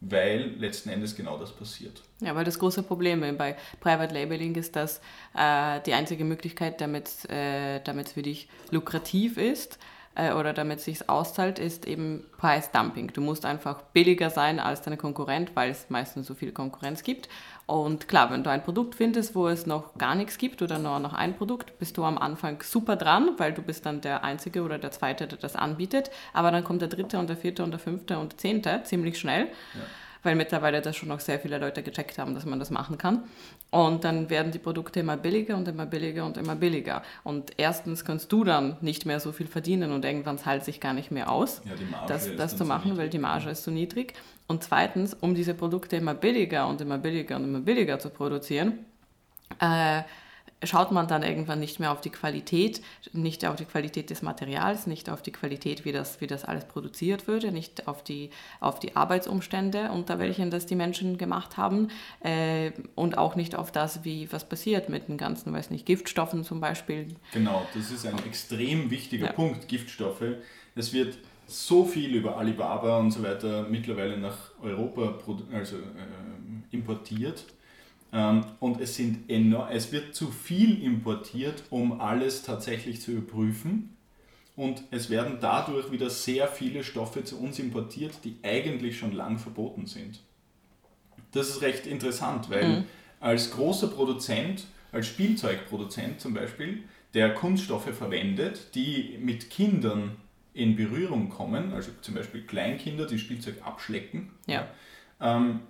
weil 0.00 0.54
letzten 0.58 0.90
Endes 0.90 1.16
genau 1.16 1.38
das 1.38 1.52
passiert. 1.52 2.02
Ja, 2.20 2.34
weil 2.34 2.44
das 2.44 2.58
große 2.58 2.82
Problem 2.82 3.20
bei 3.36 3.56
Private 3.80 4.14
Labeling 4.14 4.54
ist, 4.54 4.76
dass 4.76 5.00
äh, 5.34 5.80
die 5.86 5.94
einzige 5.94 6.24
Möglichkeit, 6.24 6.80
damit 6.80 7.08
es 7.08 7.24
äh, 7.26 7.80
damit's 7.80 8.12
für 8.12 8.22
dich 8.22 8.48
lukrativ 8.70 9.36
ist 9.36 9.78
äh, 10.16 10.32
oder 10.32 10.52
damit 10.52 10.80
sich 10.80 11.08
auszahlt, 11.08 11.58
ist 11.58 11.86
eben 11.86 12.24
Preisdumping. 12.38 13.12
Du 13.12 13.20
musst 13.20 13.44
einfach 13.44 13.82
billiger 13.92 14.30
sein 14.30 14.58
als 14.58 14.82
deine 14.82 14.96
Konkurrent, 14.96 15.54
weil 15.54 15.70
es 15.70 15.90
meistens 15.90 16.26
so 16.26 16.34
viel 16.34 16.52
Konkurrenz 16.52 17.02
gibt. 17.02 17.28
Und 17.66 18.08
klar, 18.08 18.30
wenn 18.30 18.44
du 18.44 18.50
ein 18.50 18.62
Produkt 18.62 18.94
findest, 18.94 19.34
wo 19.34 19.48
es 19.48 19.66
noch 19.66 19.94
gar 19.98 20.14
nichts 20.14 20.38
gibt 20.38 20.62
oder 20.62 20.78
nur 20.78 20.98
noch 21.00 21.12
ein 21.12 21.36
Produkt, 21.36 21.78
bist 21.78 21.96
du 21.96 22.04
am 22.04 22.16
Anfang 22.18 22.62
super 22.62 22.96
dran, 22.96 23.30
weil 23.38 23.52
du 23.52 23.62
bist 23.62 23.86
dann 23.86 24.00
der 24.00 24.24
Einzige 24.24 24.62
oder 24.62 24.78
der 24.78 24.92
Zweite, 24.92 25.26
der 25.26 25.38
das 25.38 25.56
anbietet. 25.56 26.10
Aber 26.32 26.50
dann 26.50 26.64
kommt 26.64 26.80
der 26.80 26.88
Dritte 26.88 27.18
und 27.18 27.28
der 27.28 27.36
Vierte 27.36 27.62
und 27.62 27.70
der 27.72 27.80
Fünfte 27.80 28.18
und 28.18 28.32
der 28.32 28.38
Zehnte 28.38 28.80
ziemlich 28.84 29.18
schnell 29.18 29.48
weil 30.26 30.34
mittlerweile 30.36 30.82
das 30.82 30.96
schon 30.96 31.08
noch 31.08 31.20
sehr 31.20 31.40
viele 31.40 31.56
Leute 31.58 31.82
gecheckt 31.82 32.18
haben, 32.18 32.34
dass 32.34 32.44
man 32.44 32.58
das 32.58 32.70
machen 32.70 32.98
kann. 32.98 33.24
Und 33.70 34.04
dann 34.04 34.28
werden 34.28 34.52
die 34.52 34.58
Produkte 34.58 35.00
immer 35.00 35.16
billiger 35.16 35.56
und 35.56 35.66
immer 35.68 35.86
billiger 35.86 36.26
und 36.26 36.36
immer 36.36 36.54
billiger. 36.56 37.02
Und 37.24 37.52
erstens 37.56 38.04
kannst 38.04 38.30
du 38.32 38.44
dann 38.44 38.76
nicht 38.82 39.06
mehr 39.06 39.20
so 39.20 39.32
viel 39.32 39.46
verdienen 39.46 39.92
und 39.92 40.04
irgendwann 40.04 40.36
zahlt 40.38 40.64
sich 40.64 40.80
gar 40.80 40.92
nicht 40.92 41.10
mehr 41.10 41.30
aus, 41.32 41.62
Ja, 41.64 41.72
das, 42.06 42.36
das 42.36 42.52
zu 42.52 42.58
so 42.58 42.64
machen, 42.64 42.90
weil 42.90 43.06
niedrig. 43.06 43.10
die 43.12 43.18
Marge 43.18 43.50
ist 43.50 43.62
zu 43.64 43.70
niedrig. 43.70 44.12
Und 44.46 44.62
zweitens, 44.62 45.14
um 45.14 45.34
diese 45.34 45.54
Produkte 45.54 45.96
immer 45.96 46.14
billiger 46.14 46.68
und 46.68 46.80
immer 46.80 46.98
billiger 46.98 47.36
und 47.36 47.44
immer 47.44 47.60
billiger 47.60 47.98
zu 47.98 48.10
produzieren, 48.10 48.84
äh, 49.60 50.02
schaut 50.62 50.90
man 50.90 51.06
dann 51.06 51.22
irgendwann 51.22 51.60
nicht 51.60 51.80
mehr 51.80 51.92
auf 51.92 52.00
die 52.00 52.10
Qualität, 52.10 52.80
nicht 53.12 53.44
auf 53.44 53.56
die 53.56 53.66
Qualität 53.66 54.10
des 54.10 54.22
Materials, 54.22 54.86
nicht 54.86 55.10
auf 55.10 55.22
die 55.22 55.32
Qualität, 55.32 55.84
wie 55.84 55.92
das, 55.92 56.20
wie 56.20 56.26
das 56.26 56.44
alles 56.44 56.64
produziert 56.64 57.28
würde, 57.28 57.52
nicht 57.52 57.86
auf 57.86 58.02
die, 58.02 58.30
auf 58.60 58.80
die 58.80 58.96
Arbeitsumstände, 58.96 59.90
unter 59.90 60.18
welchen 60.18 60.50
das 60.50 60.66
die 60.66 60.74
Menschen 60.74 61.18
gemacht 61.18 61.56
haben 61.56 61.88
äh, 62.20 62.72
und 62.94 63.18
auch 63.18 63.36
nicht 63.36 63.54
auf 63.54 63.70
das, 63.70 64.04
wie 64.04 64.32
was 64.32 64.48
passiert 64.48 64.88
mit 64.88 65.08
den 65.08 65.18
ganzen, 65.18 65.52
weiß 65.52 65.70
nicht, 65.70 65.84
Giftstoffen 65.86 66.42
zum 66.42 66.60
Beispiel. 66.60 67.08
Genau, 67.32 67.66
das 67.74 67.90
ist 67.90 68.06
ein 68.06 68.18
extrem 68.24 68.90
wichtiger 68.90 69.26
Ja. 69.26 69.32
Punkt, 69.32 69.68
Giftstoffe. 69.68 70.24
Es 70.74 70.92
wird 70.92 71.18
so 71.46 71.84
viel 71.84 72.14
über 72.14 72.38
Alibaba 72.38 72.98
und 72.98 73.10
so 73.10 73.22
weiter 73.22 73.66
mittlerweile 73.68 74.16
nach 74.18 74.36
Europa 74.60 75.18
also, 75.52 75.76
ähm, 75.76 76.64
importiert. 76.70 77.44
Ähm, 78.16 78.46
und 78.60 78.80
es, 78.80 78.96
sind 78.96 79.28
enorm, 79.28 79.68
es 79.70 79.92
wird 79.92 80.14
zu 80.14 80.30
viel 80.30 80.82
importiert, 80.82 81.64
um 81.68 82.00
alles 82.00 82.42
tatsächlich 82.42 83.02
zu 83.02 83.12
überprüfen. 83.12 83.94
Und 84.56 84.82
es 84.90 85.10
werden 85.10 85.36
dadurch 85.38 85.92
wieder 85.92 86.08
sehr 86.08 86.48
viele 86.48 86.82
Stoffe 86.82 87.24
zu 87.24 87.38
uns 87.38 87.58
importiert, 87.58 88.12
die 88.24 88.36
eigentlich 88.42 88.98
schon 88.98 89.12
lang 89.12 89.38
verboten 89.38 89.84
sind. 89.84 90.20
Das 91.32 91.50
ist 91.50 91.60
recht 91.60 91.86
interessant, 91.86 92.48
weil 92.48 92.84
als 93.20 93.50
großer 93.50 93.88
Produzent, 93.88 94.64
als 94.92 95.08
Spielzeugproduzent 95.08 96.22
zum 96.22 96.32
Beispiel, 96.32 96.84
der 97.12 97.34
Kunststoffe 97.34 97.94
verwendet, 97.94 98.74
die 98.74 99.18
mit 99.20 99.50
Kindern 99.50 100.16
in 100.54 100.74
Berührung 100.74 101.28
kommen, 101.28 101.74
also 101.74 101.90
zum 102.00 102.14
Beispiel 102.14 102.40
Kleinkinder, 102.46 103.06
die 103.06 103.18
Spielzeug 103.18 103.56
abschlecken, 103.62 104.30
Ja. 104.46 104.66
ähm, 105.20 105.60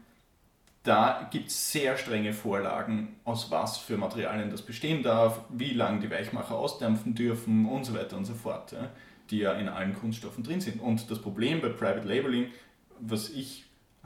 da 0.87 1.29
gibt 1.33 1.49
es 1.49 1.73
sehr 1.73 1.97
strenge 1.97 2.33
Vorlagen, 2.33 3.17
aus 3.25 3.51
was 3.51 3.77
für 3.77 3.97
Materialien 3.97 4.51
das 4.51 4.63
bestehen 4.63 5.03
darf, 5.03 5.41
wie 5.51 5.73
lange 5.73 6.01
die 6.01 6.11
Weichmacher 6.11 6.55
ausdampfen 6.55 7.15
dürfen 7.15 7.67
und 7.67 7.85
so 7.85 7.95
weiter 7.95 8.17
und 8.17 8.25
so 8.25 8.35
fort, 8.35 8.73
ja, 8.73 8.91
die 9.31 9.39
ja 9.39 9.53
in 9.55 9.69
allen 9.69 9.95
Kunststoffen 9.95 10.45
drin 10.45 10.61
sind. 10.61 10.81
Und 10.81 11.11
das 11.11 11.21
Problem 11.21 11.61
bei 11.61 11.71
Private 11.71 12.07
Labeling, 12.07 12.53
was 13.01 13.31
ich 13.31 13.65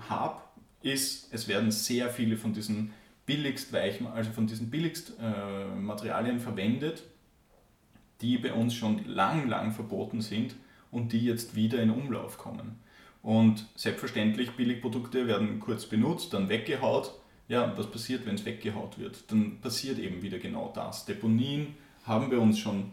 habe, 0.09 0.41
ist, 0.83 1.33
es 1.35 1.49
werden 1.49 1.71
sehr 1.71 2.09
viele 2.09 2.39
von 2.39 2.55
diesen 2.55 2.93
billigst 3.27 3.75
also 3.75 4.33
von 4.33 4.47
diesen 4.47 4.71
billigst 4.71 5.13
äh, 5.21 5.67
Materialien 5.77 6.41
verwendet, 6.41 7.03
die 8.23 8.39
bei 8.39 8.55
uns 8.55 8.75
schon 8.75 9.05
lang, 9.05 9.49
lang 9.49 9.73
verboten 9.73 10.23
sind 10.23 10.57
und 10.91 11.13
die 11.13 11.27
jetzt 11.27 11.55
wieder 11.55 11.81
in 11.81 11.91
Umlauf 11.91 12.39
kommen. 12.39 12.81
Und 13.23 13.67
selbstverständlich, 13.77 14.53
Billigprodukte 14.53 15.27
werden 15.27 15.61
kurz 15.61 15.87
benutzt, 15.87 16.33
dann 16.33 16.49
weggehaut. 16.49 17.15
Ja, 17.49 17.77
was 17.77 17.91
passiert, 17.91 18.27
wenn 18.27 18.37
es 18.37 18.45
weggehaut 18.45 18.99
wird? 18.99 19.31
Dann 19.31 19.59
passiert 19.61 19.99
eben 19.99 20.23
wieder 20.23 20.39
genau 20.39 20.73
das. 20.75 21.05
Deponien 21.05 21.75
haben 22.05 22.31
bei 22.31 22.39
uns 22.39 22.59
schon 22.59 22.93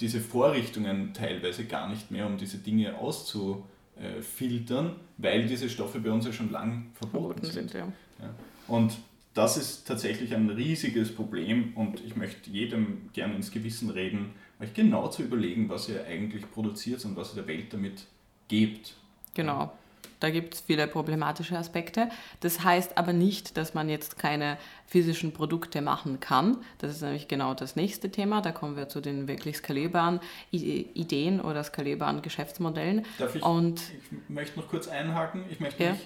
diese 0.00 0.20
Vorrichtungen 0.20 1.14
teilweise 1.14 1.64
gar 1.64 1.88
nicht 1.88 2.10
mehr, 2.10 2.26
um 2.26 2.36
diese 2.36 2.58
Dinge 2.58 2.98
auszufiltern, 2.98 4.96
weil 5.16 5.46
diese 5.46 5.70
Stoffe 5.70 6.00
bei 6.00 6.10
uns 6.10 6.26
ja 6.26 6.32
schon 6.32 6.50
lang 6.50 6.90
verboten, 6.94 7.44
verboten 7.44 7.46
sind. 7.46 7.70
sind 7.70 7.74
ja. 7.74 7.92
Ja. 8.20 8.34
Und 8.68 8.98
das 9.34 9.56
ist 9.56 9.86
tatsächlich 9.86 10.34
ein 10.34 10.48
riesiges 10.50 11.14
Problem 11.14 11.72
und 11.74 12.00
ich 12.04 12.14
möchte 12.14 12.50
jedem 12.50 13.10
gerne 13.12 13.34
ins 13.34 13.50
Gewissen 13.50 13.90
reden, 13.90 14.30
euch 14.60 14.72
genau 14.74 15.08
zu 15.08 15.24
überlegen, 15.24 15.68
was 15.68 15.88
ihr 15.88 16.06
eigentlich 16.06 16.48
produziert 16.52 17.04
und 17.04 17.16
was 17.16 17.32
ihr 17.32 17.42
der 17.42 17.48
Welt 17.48 17.72
damit 17.72 18.06
gebt. 18.46 18.94
Genau. 19.34 19.72
Da 20.20 20.30
gibt 20.30 20.54
es 20.54 20.60
viele 20.60 20.86
problematische 20.86 21.58
Aspekte. 21.58 22.08
Das 22.40 22.64
heißt 22.64 22.96
aber 22.96 23.12
nicht, 23.12 23.58
dass 23.58 23.74
man 23.74 23.90
jetzt 23.90 24.18
keine 24.18 24.56
physischen 24.86 25.32
Produkte 25.32 25.82
machen 25.82 26.18
kann. 26.18 26.56
Das 26.78 26.92
ist 26.92 27.02
nämlich 27.02 27.28
genau 27.28 27.52
das 27.52 27.76
nächste 27.76 28.10
Thema. 28.10 28.40
Da 28.40 28.50
kommen 28.50 28.74
wir 28.74 28.88
zu 28.88 29.02
den 29.02 29.28
wirklich 29.28 29.58
skalierbaren 29.58 30.20
Ideen 30.50 31.42
oder 31.42 31.62
skalierbaren 31.62 32.22
Geschäftsmodellen. 32.22 33.04
Darf 33.18 33.34
ich, 33.34 33.42
Und, 33.42 33.82
ich 33.82 34.30
möchte 34.30 34.58
noch 34.58 34.68
kurz 34.68 34.88
einhaken. 34.88 35.44
Ich 35.50 35.60
möchte 35.60 35.84
ja. 35.84 35.96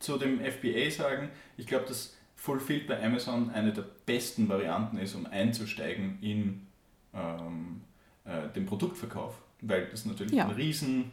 zu 0.00 0.18
dem 0.18 0.40
FBA 0.40 0.90
sagen, 0.90 1.30
ich 1.56 1.68
glaube, 1.68 1.86
dass 1.86 2.16
Fulfilled 2.34 2.88
bei 2.88 3.00
Amazon 3.04 3.50
eine 3.50 3.72
der 3.72 3.84
besten 4.06 4.48
Varianten 4.48 4.96
ist, 4.96 5.14
um 5.14 5.26
einzusteigen 5.26 6.18
in 6.22 6.66
ähm, 7.14 7.82
äh, 8.24 8.48
den 8.54 8.66
Produktverkauf, 8.66 9.34
weil 9.60 9.86
das 9.86 10.06
natürlich 10.06 10.32
ja. 10.32 10.46
ein 10.46 10.52
riesen 10.52 11.12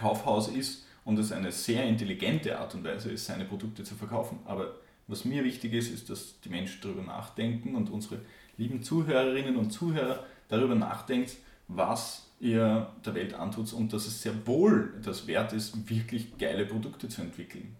Kaufhaus 0.00 0.48
ist 0.48 0.86
und 1.04 1.18
es 1.18 1.32
eine 1.32 1.52
sehr 1.52 1.84
intelligente 1.84 2.58
Art 2.58 2.74
und 2.74 2.84
Weise 2.84 3.10
ist, 3.10 3.26
seine 3.26 3.44
Produkte 3.44 3.84
zu 3.84 3.94
verkaufen. 3.94 4.38
Aber 4.46 4.74
was 5.06 5.24
mir 5.24 5.44
wichtig 5.44 5.74
ist, 5.74 5.92
ist, 5.92 6.08
dass 6.08 6.40
die 6.40 6.48
Menschen 6.48 6.80
darüber 6.82 7.02
nachdenken 7.02 7.74
und 7.74 7.90
unsere 7.90 8.20
lieben 8.56 8.82
Zuhörerinnen 8.82 9.56
und 9.56 9.70
Zuhörer 9.70 10.24
darüber 10.48 10.74
nachdenkt, 10.74 11.36
was 11.68 12.26
ihr 12.40 12.90
der 13.04 13.14
Welt 13.14 13.34
antut 13.34 13.72
und 13.72 13.92
dass 13.92 14.06
es 14.06 14.22
sehr 14.22 14.46
wohl 14.46 14.94
das 15.04 15.26
wert 15.26 15.52
ist, 15.52 15.90
wirklich 15.90 16.38
geile 16.38 16.64
Produkte 16.64 17.08
zu 17.08 17.20
entwickeln. 17.20 17.76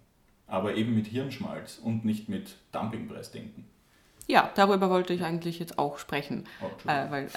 Aber 0.47 0.75
eben 0.75 0.95
mit 0.95 1.07
Hirnschmalz 1.07 1.81
und 1.83 2.05
nicht 2.05 2.29
mit 2.29 2.57
Dumpingpreisdenken. 2.73 3.65
Ja, 4.27 4.51
darüber 4.55 4.91
wollte 4.91 5.15
ich 5.15 5.23
eigentlich 5.23 5.59
jetzt 5.59 5.79
auch 5.79 5.99
sprechen. 5.99 6.45
Oh, 6.61 6.89
äh, 6.89 7.11
weil 7.11 7.29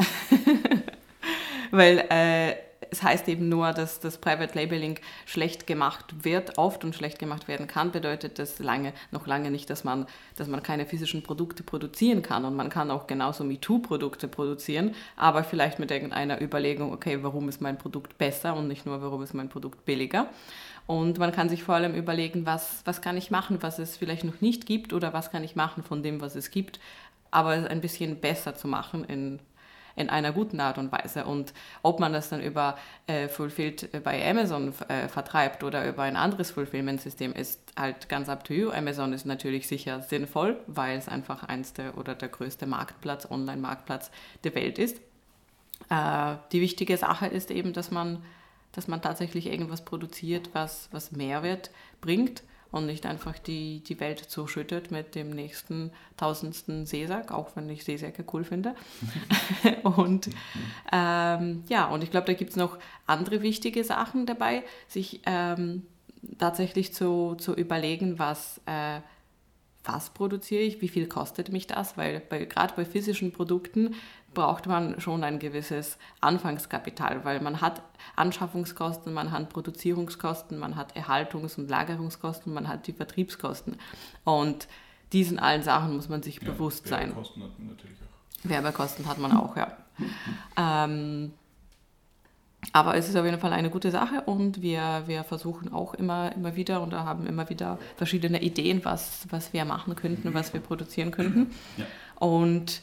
weil 1.71 2.05
äh, 2.09 2.55
es 2.93 3.01
heißt 3.01 3.27
eben 3.27 3.49
nur, 3.49 3.73
dass 3.73 3.99
das 3.99 4.19
Private 4.19 4.57
Labeling 4.57 4.99
schlecht 5.25 5.65
gemacht 5.65 6.05
wird, 6.23 6.59
oft 6.59 6.83
und 6.83 6.95
schlecht 6.95 7.17
gemacht 7.17 7.47
werden 7.47 7.65
kann, 7.65 7.91
bedeutet 7.91 8.37
das 8.37 8.59
lange, 8.59 8.93
noch 9.09 9.25
lange 9.25 9.49
nicht, 9.49 9.69
dass 9.71 9.83
man, 9.83 10.05
dass 10.35 10.47
man 10.47 10.61
keine 10.61 10.85
physischen 10.85 11.23
Produkte 11.23 11.63
produzieren 11.63 12.21
kann. 12.21 12.45
Und 12.45 12.55
man 12.55 12.69
kann 12.69 12.91
auch 12.91 13.07
genauso 13.07 13.43
MeToo-Produkte 13.43 14.27
produzieren, 14.27 14.93
aber 15.15 15.43
vielleicht 15.43 15.79
mit 15.79 15.89
irgendeiner 15.89 16.39
Überlegung, 16.39 16.93
okay, 16.93 17.17
warum 17.23 17.49
ist 17.49 17.61
mein 17.61 17.79
Produkt 17.79 18.17
besser 18.19 18.55
und 18.55 18.67
nicht 18.67 18.85
nur, 18.85 19.01
warum 19.01 19.23
ist 19.23 19.33
mein 19.33 19.49
Produkt 19.49 19.85
billiger. 19.85 20.27
Und 20.85 21.17
man 21.17 21.31
kann 21.31 21.49
sich 21.49 21.63
vor 21.63 21.75
allem 21.75 21.95
überlegen, 21.95 22.45
was, 22.45 22.83
was 22.85 23.01
kann 23.01 23.17
ich 23.17 23.31
machen, 23.31 23.57
was 23.61 23.79
es 23.79 23.97
vielleicht 23.97 24.23
noch 24.23 24.39
nicht 24.39 24.67
gibt 24.67 24.93
oder 24.93 25.13
was 25.13 25.31
kann 25.31 25.43
ich 25.43 25.55
machen 25.55 25.81
von 25.81 26.03
dem, 26.03 26.21
was 26.21 26.35
es 26.35 26.51
gibt, 26.51 26.79
aber 27.31 27.55
es 27.55 27.65
ein 27.65 27.81
bisschen 27.81 28.19
besser 28.19 28.53
zu 28.53 28.67
machen 28.67 29.03
in 29.05 29.39
in 29.95 30.09
einer 30.09 30.31
guten 30.31 30.59
Art 30.59 30.77
und 30.77 30.91
Weise. 30.91 31.25
Und 31.25 31.53
ob 31.81 31.99
man 31.99 32.13
das 32.13 32.29
dann 32.29 32.41
über 32.41 32.77
äh, 33.07 33.27
Fulfilled 33.27 34.03
bei 34.03 34.27
Amazon 34.27 34.73
äh, 34.87 35.07
vertreibt 35.07 35.63
oder 35.63 35.87
über 35.87 36.03
ein 36.03 36.15
anderes 36.15 36.51
Fulfillment-System, 36.51 37.33
ist 37.33 37.61
halt 37.77 38.09
ganz 38.09 38.29
up 38.29 38.43
to 38.43 38.53
you. 38.53 38.71
Amazon 38.71 39.13
ist 39.13 39.25
natürlich 39.25 39.67
sicher 39.67 40.01
sinnvoll, 40.01 40.57
weil 40.67 40.97
es 40.97 41.07
einfach 41.07 41.43
eins 41.43 41.73
der 41.73 41.97
oder 41.97 42.15
der 42.15 42.29
größte 42.29 42.65
Marktplatz, 42.65 43.29
Online-Marktplatz 43.29 44.11
der 44.43 44.55
Welt 44.55 44.79
ist. 44.79 44.97
Äh, 45.89 46.35
die 46.51 46.61
wichtige 46.61 46.97
Sache 46.97 47.27
ist 47.27 47.51
eben, 47.51 47.73
dass 47.73 47.91
man, 47.91 48.23
dass 48.71 48.87
man 48.87 49.01
tatsächlich 49.01 49.47
irgendwas 49.47 49.85
produziert, 49.85 50.49
was, 50.53 50.89
was 50.91 51.11
Mehrwert 51.11 51.71
bringt 52.01 52.43
und 52.73 52.87
nicht 52.87 53.05
einfach 53.05 53.37
die, 53.37 53.81
die 53.81 53.99
Welt 53.99 54.19
zuschüttet 54.19 54.89
mit 54.89 55.13
dem 55.13 55.29
nächsten 55.29 55.91
tausendsten 56.17 56.87
Seesack, 56.87 57.31
auch 57.31 57.55
wenn 57.55 57.69
ich 57.69 57.83
Seesäcke 57.83 58.25
cool 58.33 58.43
finde. 58.43 58.73
und 59.83 60.29
ähm, 60.91 61.63
ja, 61.69 61.85
und 61.85 62.03
ich 62.03 62.09
glaube, 62.09 62.25
da 62.25 62.33
gibt 62.33 62.49
es 62.49 62.55
noch 62.55 62.79
andere 63.05 63.43
wichtige 63.43 63.83
Sachen 63.83 64.25
dabei, 64.25 64.63
sich 64.87 65.21
ähm, 65.27 65.83
tatsächlich 66.39 66.95
zu, 66.95 67.35
zu 67.35 67.53
überlegen, 67.53 68.17
was, 68.17 68.59
äh, 68.65 69.01
was 69.83 70.09
produziere 70.09 70.63
ich, 70.63 70.81
wie 70.81 70.89
viel 70.89 71.07
kostet 71.07 71.51
mich 71.51 71.67
das, 71.67 71.95
weil 71.95 72.21
bei, 72.21 72.45
gerade 72.45 72.73
bei 72.75 72.85
physischen 72.85 73.31
Produkten 73.33 73.93
braucht 74.33 74.67
man 74.67 74.99
schon 74.99 75.23
ein 75.23 75.39
gewisses 75.39 75.97
Anfangskapital, 76.21 77.23
weil 77.25 77.39
man 77.41 77.61
hat 77.61 77.81
Anschaffungskosten, 78.15 79.13
man 79.13 79.31
hat 79.31 79.49
Produzierungskosten, 79.49 80.57
man 80.59 80.75
hat 80.75 80.95
Erhaltungs- 80.95 81.57
und 81.57 81.69
Lagerungskosten, 81.69 82.53
man 82.53 82.67
hat 82.67 82.87
die 82.87 82.93
Vertriebskosten. 82.93 83.77
Und 84.23 84.67
diesen 85.11 85.39
allen 85.39 85.63
Sachen 85.63 85.95
muss 85.95 86.09
man 86.09 86.23
sich 86.23 86.41
ja, 86.41 86.51
bewusst 86.51 86.87
sein. 86.87 87.09
Werbekosten 87.09 87.43
hat 87.43 87.59
man 87.59 87.67
natürlich 87.67 87.97
auch. 88.01 88.49
Werbekosten 88.49 89.05
hat 89.07 89.17
man 89.19 89.31
auch, 89.31 89.55
ja. 89.55 89.77
ähm, 90.57 91.33
aber 92.71 92.95
es 92.95 93.09
ist 93.09 93.15
auf 93.15 93.25
jeden 93.25 93.39
Fall 93.39 93.51
eine 93.51 93.69
gute 93.69 93.91
Sache 93.91 94.21
und 94.21 94.61
wir, 94.61 95.03
wir 95.05 95.23
versuchen 95.23 95.73
auch 95.73 95.93
immer, 95.93 96.31
immer 96.33 96.55
wieder 96.55 96.81
und 96.81 96.93
haben 96.93 97.27
immer 97.27 97.49
wieder 97.49 97.77
verschiedene 97.97 98.41
Ideen, 98.41 98.85
was, 98.85 99.27
was 99.29 99.51
wir 99.51 99.65
machen 99.65 99.95
könnten, 99.95 100.33
was 100.33 100.53
wir 100.53 100.61
produzieren 100.61 101.11
könnten. 101.11 101.51
Ja. 101.77 101.85
Und 102.15 102.81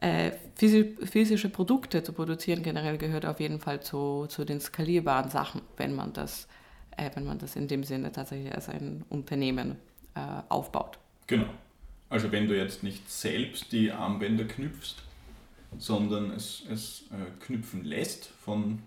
äh, 0.00 0.32
physische 0.56 1.48
Produkte 1.48 2.02
zu 2.02 2.12
produzieren 2.12 2.62
generell 2.62 2.98
gehört 2.98 3.24
auf 3.24 3.40
jeden 3.40 3.60
Fall 3.60 3.82
zu, 3.82 4.26
zu 4.28 4.44
den 4.44 4.60
skalierbaren 4.60 5.30
Sachen, 5.30 5.62
wenn 5.76 5.94
man 5.94 6.12
das, 6.12 6.48
äh, 6.96 7.10
wenn 7.14 7.24
man 7.24 7.38
das 7.38 7.56
in 7.56 7.68
dem 7.68 7.84
Sinne 7.84 8.12
tatsächlich 8.12 8.54
als 8.54 8.68
ein 8.68 9.04
Unternehmen 9.08 9.76
äh, 10.14 10.20
aufbaut. 10.48 10.98
Genau. 11.26 11.48
Also 12.08 12.30
wenn 12.30 12.46
du 12.46 12.56
jetzt 12.56 12.82
nicht 12.82 13.10
selbst 13.10 13.72
die 13.72 13.90
Armbänder 13.90 14.44
knüpfst, 14.44 14.96
sondern 15.78 16.30
es, 16.30 16.62
es 16.70 17.04
äh, 17.10 17.44
knüpfen 17.44 17.84
lässt 17.84 18.26
von 18.26 18.80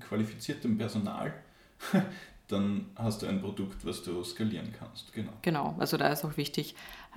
qualifiziertem 0.00 0.76
Personal, 0.76 1.32
dann 2.48 2.86
hast 2.94 3.22
du 3.22 3.26
ein 3.26 3.40
Produkt, 3.40 3.84
was 3.84 4.02
du 4.02 4.22
skalieren 4.22 4.72
kannst. 4.78 5.12
Genau, 5.12 5.32
genau. 5.42 5.74
also 5.78 5.96
da 5.96 6.08
ist 6.08 6.24
auch 6.24 6.36
wichtig, 6.36 6.74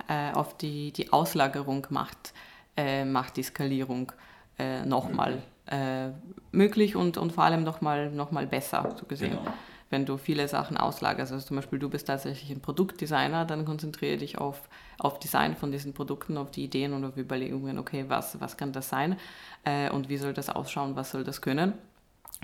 äh, 0.08 0.32
auf 0.32 0.56
die, 0.56 0.92
die 0.92 1.12
Auslagerung 1.12 1.86
macht 1.90 2.32
äh, 2.80 3.04
macht 3.04 3.36
die 3.36 3.42
Skalierung 3.42 4.12
äh, 4.58 4.84
nochmal 4.86 5.42
äh, 5.66 6.08
möglich 6.50 6.96
und, 6.96 7.18
und 7.18 7.32
vor 7.32 7.44
allem 7.44 7.62
nochmal 7.62 8.10
noch 8.10 8.30
mal 8.30 8.46
besser, 8.46 8.94
so 8.98 9.04
gesehen. 9.06 9.38
Genau. 9.38 9.52
Wenn 9.90 10.06
du 10.06 10.16
viele 10.16 10.46
Sachen 10.46 10.76
auslagerst, 10.76 11.32
also 11.32 11.44
zum 11.44 11.56
Beispiel 11.56 11.78
du 11.78 11.90
bist 11.90 12.06
tatsächlich 12.06 12.50
ein 12.50 12.60
Produktdesigner, 12.60 13.44
dann 13.44 13.64
konzentriere 13.64 14.16
dich 14.18 14.38
auf, 14.38 14.68
auf 14.98 15.18
Design 15.18 15.56
von 15.56 15.72
diesen 15.72 15.92
Produkten, 15.92 16.38
auf 16.38 16.50
die 16.52 16.64
Ideen 16.64 16.92
und 16.92 17.04
auf 17.04 17.16
Überlegungen, 17.16 17.76
okay, 17.78 18.04
was, 18.08 18.40
was 18.40 18.56
kann 18.56 18.72
das 18.72 18.88
sein 18.88 19.16
äh, 19.64 19.90
und 19.90 20.08
wie 20.08 20.16
soll 20.16 20.32
das 20.32 20.48
ausschauen, 20.48 20.94
was 20.96 21.10
soll 21.10 21.24
das 21.24 21.42
können. 21.42 21.74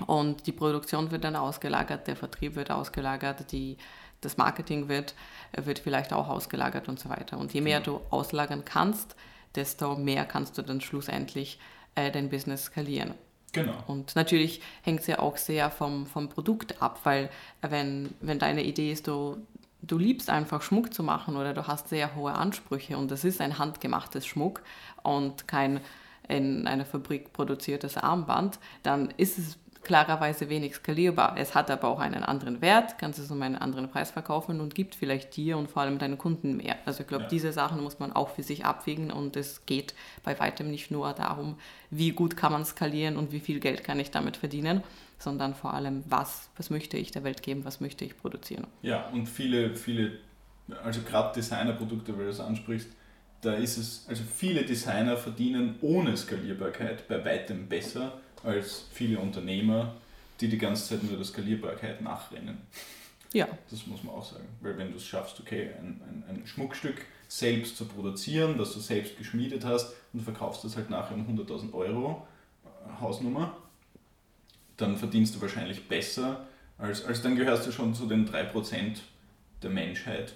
Und 0.05 0.45
die 0.45 0.51
Produktion 0.51 1.09
wird 1.09 1.23
dann 1.23 1.35
ausgelagert, 1.35 2.05
der 2.07 2.15
Vertrieb 2.15 2.55
wird 2.55 2.69
ausgelagert, 2.69 3.51
die, 3.51 3.77
das 4.21 4.37
Marketing 4.37 4.89
wird, 4.89 5.15
wird 5.55 5.79
vielleicht 5.79 6.13
auch 6.13 6.27
ausgelagert 6.27 6.89
und 6.89 6.99
so 6.99 7.09
weiter. 7.09 7.37
Und 7.39 7.53
je 7.53 7.61
mehr 7.61 7.79
genau. 7.79 7.99
du 7.99 8.15
auslagern 8.15 8.63
kannst, 8.65 9.15
desto 9.55 9.95
mehr 9.95 10.25
kannst 10.25 10.57
du 10.57 10.61
dann 10.61 10.81
schlussendlich 10.81 11.59
äh, 11.95 12.11
dein 12.11 12.29
Business 12.29 12.65
skalieren. 12.65 13.13
Genau. 13.53 13.73
Und 13.87 14.15
natürlich 14.15 14.61
hängt 14.81 15.01
es 15.01 15.07
ja 15.07 15.19
auch 15.19 15.37
sehr 15.37 15.71
vom, 15.71 16.05
vom 16.05 16.29
Produkt 16.29 16.81
ab, 16.81 16.99
weil 17.03 17.29
wenn, 17.61 18.13
wenn 18.21 18.39
deine 18.39 18.63
Idee 18.63 18.91
ist, 18.91 19.07
du, 19.07 19.37
du 19.81 19.97
liebst 19.97 20.29
einfach 20.29 20.61
Schmuck 20.61 20.93
zu 20.93 21.01
machen 21.01 21.37
oder 21.37 21.53
du 21.53 21.65
hast 21.65 21.89
sehr 21.89 22.15
hohe 22.15 22.33
Ansprüche 22.33 22.97
und 22.97 23.09
das 23.09 23.23
ist 23.23 23.41
ein 23.41 23.57
handgemachtes 23.57 24.25
Schmuck 24.25 24.61
und 25.01 25.47
kein 25.47 25.79
in 26.27 26.67
einer 26.67 26.85
Fabrik 26.85 27.31
produziertes 27.33 27.97
Armband, 27.97 28.59
dann 28.83 29.13
ist 29.15 29.37
es 29.37 29.57
klarerweise 29.87 30.49
wenig 30.49 30.75
skalierbar. 30.75 31.35
Es 31.37 31.55
hat 31.55 31.71
aber 31.71 31.87
auch 31.87 31.99
einen 31.99 32.23
anderen 32.23 32.61
Wert, 32.61 32.99
kannst 32.99 33.17
es 33.17 33.31
um 33.31 33.41
einen 33.41 33.55
anderen 33.55 33.89
Preis 33.89 34.11
verkaufen 34.11 34.61
und 34.61 34.75
gibt 34.75 34.93
vielleicht 34.93 35.35
dir 35.35 35.57
und 35.57 35.71
vor 35.71 35.81
allem 35.81 35.97
deinen 35.97 36.17
Kunden 36.17 36.57
mehr. 36.57 36.75
Also 36.85 37.01
ich 37.01 37.07
glaube, 37.07 37.23
ja. 37.23 37.29
diese 37.29 37.53
Sachen 37.53 37.81
muss 37.81 37.97
man 37.97 38.11
auch 38.11 38.29
für 38.29 38.43
sich 38.43 38.65
abwägen 38.65 39.09
und 39.09 39.35
es 39.35 39.65
geht 39.65 39.95
bei 40.23 40.37
weitem 40.39 40.69
nicht 40.69 40.91
nur 40.91 41.13
darum, 41.13 41.57
wie 41.89 42.11
gut 42.11 42.37
kann 42.37 42.51
man 42.51 42.65
skalieren 42.65 43.17
und 43.17 43.31
wie 43.31 43.39
viel 43.39 43.59
Geld 43.59 43.83
kann 43.83 43.99
ich 43.99 44.11
damit 44.11 44.37
verdienen, 44.37 44.83
sondern 45.17 45.55
vor 45.55 45.73
allem, 45.73 46.03
was, 46.07 46.49
was 46.57 46.69
möchte 46.69 46.97
ich 46.97 47.11
der 47.11 47.23
Welt 47.23 47.41
geben, 47.41 47.65
was 47.65 47.79
möchte 47.79 48.05
ich 48.05 48.17
produzieren. 48.17 48.67
Ja, 48.81 49.07
und 49.07 49.27
viele, 49.27 49.75
viele, 49.75 50.19
also 50.83 51.01
gerade 51.01 51.33
Designerprodukte, 51.33 52.11
weil 52.13 52.25
du 52.25 52.31
das 52.31 52.41
ansprichst, 52.41 52.89
da 53.41 53.53
ist 53.53 53.77
es, 53.77 54.05
also 54.09 54.23
viele 54.23 54.63
Designer 54.63 55.15
verdienen 55.15 55.75
ohne 55.81 56.17
Skalierbarkeit 56.17 57.07
bei 57.07 57.23
weitem 57.23 57.67
besser 57.67 58.19
als 58.43 58.85
viele 58.91 59.19
Unternehmer, 59.19 59.93
die 60.39 60.47
die 60.47 60.57
ganze 60.57 60.89
Zeit 60.89 61.03
nur 61.03 61.15
der 61.15 61.25
Skalierbarkeit 61.25 62.01
nachrennen. 62.01 62.57
Ja. 63.33 63.47
Das 63.69 63.85
muss 63.87 64.03
man 64.03 64.15
auch 64.15 64.25
sagen. 64.25 64.47
Weil 64.61 64.77
wenn 64.77 64.91
du 64.91 64.97
es 64.97 65.05
schaffst, 65.05 65.39
okay, 65.39 65.71
ein, 65.77 66.01
ein, 66.07 66.23
ein, 66.29 66.47
Schmuckstück 66.47 67.05
selbst 67.27 67.77
zu 67.77 67.85
produzieren, 67.85 68.57
das 68.57 68.73
du 68.73 68.79
selbst 68.79 69.17
geschmiedet 69.17 69.65
hast 69.65 69.93
und 70.13 70.21
verkaufst 70.21 70.63
das 70.63 70.77
halt 70.77 70.89
nachher 70.89 71.15
um 71.15 71.27
100.000 71.27 71.73
Euro, 71.73 72.25
äh, 72.63 73.01
Hausnummer, 73.01 73.57
dann 74.77 74.95
verdienst 74.95 75.35
du 75.35 75.41
wahrscheinlich 75.41 75.87
besser, 75.87 76.45
als, 76.77 77.03
als 77.03 77.21
dann 77.21 77.35
gehörst 77.35 77.67
du 77.67 77.71
schon 77.71 77.93
zu 77.93 78.05
den 78.05 78.29
3% 78.29 78.97
der 79.61 79.69
Menschheit, 79.69 80.33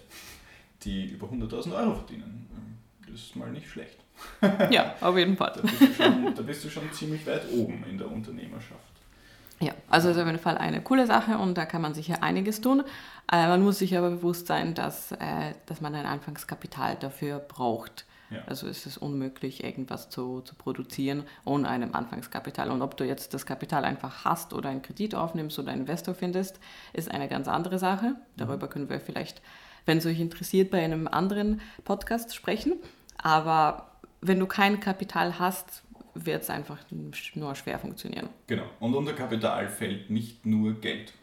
die 0.83 1.05
über 1.05 1.27
100.000 1.27 1.75
Euro 1.75 1.95
verdienen. 1.95 2.47
Das 3.07 3.21
ist 3.21 3.35
mal 3.35 3.51
nicht 3.51 3.67
schlecht. 3.67 3.97
Ja, 4.71 4.95
auf 5.01 5.17
jeden 5.17 5.37
Fall. 5.37 5.53
Da 5.55 5.61
bist, 5.61 5.95
schon, 5.95 6.35
da 6.35 6.41
bist, 6.41 6.65
du 6.65 6.69
schon, 6.69 6.91
ziemlich 6.91 7.25
weit 7.27 7.43
oben 7.51 7.83
in 7.89 7.97
der 7.97 8.11
Unternehmerschaft. 8.11 8.79
Ja, 9.59 9.73
also 9.89 10.09
ist 10.09 10.17
auf 10.17 10.25
jeden 10.25 10.39
Fall 10.39 10.57
eine 10.57 10.81
coole 10.81 11.05
Sache 11.05 11.37
und 11.37 11.55
da 11.55 11.65
kann 11.65 11.81
man 11.83 11.93
sicher 11.93 12.23
einiges 12.23 12.61
tun. 12.61 12.83
Äh, 13.31 13.47
man 13.47 13.61
muss 13.61 13.77
sich 13.77 13.95
aber 13.95 14.09
bewusst 14.09 14.47
sein, 14.47 14.73
dass, 14.73 15.11
äh, 15.11 15.53
dass 15.67 15.81
man 15.81 15.93
ein 15.93 16.07
Anfangskapital 16.07 16.95
dafür 16.95 17.37
braucht. 17.37 18.05
Ja. 18.31 18.39
Also 18.47 18.67
ist 18.67 18.85
es 18.87 18.97
unmöglich, 18.97 19.63
irgendwas 19.63 20.09
zu, 20.09 20.41
zu 20.41 20.55
produzieren 20.55 21.23
ohne 21.45 21.67
einem 21.67 21.93
Anfangskapital. 21.93 22.71
Und 22.71 22.81
ob 22.81 22.97
du 22.97 23.05
jetzt 23.05 23.33
das 23.33 23.45
Kapital 23.45 23.85
einfach 23.85 24.25
hast 24.25 24.53
oder 24.53 24.69
einen 24.69 24.81
Kredit 24.81 25.13
aufnimmst 25.13 25.59
oder 25.59 25.71
einen 25.71 25.81
Investor 25.81 26.15
findest, 26.15 26.59
ist 26.93 27.11
eine 27.11 27.27
ganz 27.27 27.47
andere 27.47 27.77
Sache. 27.77 28.15
Darüber 28.37 28.67
können 28.67 28.89
wir 28.89 28.99
vielleicht, 28.99 29.41
wenn 29.85 29.97
es 29.99 30.05
euch 30.05 30.19
interessiert, 30.19 30.71
bei 30.71 30.83
einem 30.83 31.07
anderen 31.07 31.61
Podcast 31.83 32.33
sprechen. 32.33 32.75
Aber 33.21 33.90
wenn 34.21 34.39
du 34.39 34.45
kein 34.45 34.79
Kapital 34.79 35.39
hast, 35.39 35.83
wird 36.13 36.43
es 36.43 36.49
einfach 36.49 36.77
nur 37.35 37.55
schwer 37.55 37.79
funktionieren. 37.79 38.29
Genau. 38.47 38.65
Und 38.79 38.95
unter 38.95 39.13
Kapital 39.13 39.67
fällt 39.67 40.09
nicht 40.09 40.45
nur 40.45 40.73
Geld. 40.73 41.13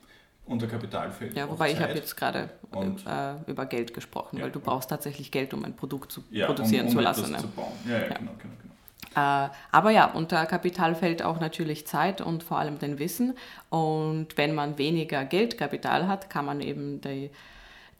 Unter 0.46 0.66
Kapital 0.66 1.12
fällt 1.12 1.36
Ja, 1.36 1.49
wobei 1.49 1.72
ich 1.72 1.80
habe 1.80 1.92
jetzt 1.92 2.16
gerade 2.16 2.49
äh, 2.72 3.51
über 3.51 3.66
Geld 3.66 3.92
gesprochen, 3.92 4.38
ja, 4.38 4.44
weil 4.44 4.51
du 4.51 4.61
brauchst 4.61 4.88
tatsächlich 4.88 5.30
Geld, 5.30 5.53
um 5.53 5.62
ein 5.64 5.76
Produkt 5.76 6.11
zu 6.11 6.24
ja, 6.30 6.46
produzieren 6.46 6.86
um, 6.86 6.92
um 6.92 6.96
zu 6.96 7.01
lassen. 7.01 7.32
Ne? 7.32 7.38
Zu 7.38 7.49
bauen. 7.49 7.72
Ja, 7.86 7.99
ja, 7.99 8.09
genau, 8.09 8.32
genau, 8.38 8.55
genau. 8.62 9.44
Äh, 9.44 9.51
aber 9.72 9.90
ja, 9.90 10.07
unter 10.07 10.46
Kapital 10.46 10.94
fällt 10.94 11.22
auch 11.22 11.38
natürlich 11.38 11.86
Zeit 11.86 12.22
und 12.22 12.42
vor 12.42 12.59
allem 12.59 12.78
den 12.78 12.99
Wissen. 12.99 13.36
Und 13.68 14.36
wenn 14.36 14.55
man 14.55 14.78
weniger 14.78 15.26
Geldkapital 15.26 16.09
hat, 16.09 16.30
kann 16.30 16.46
man 16.46 16.62
eben 16.62 17.03
die, 17.03 17.30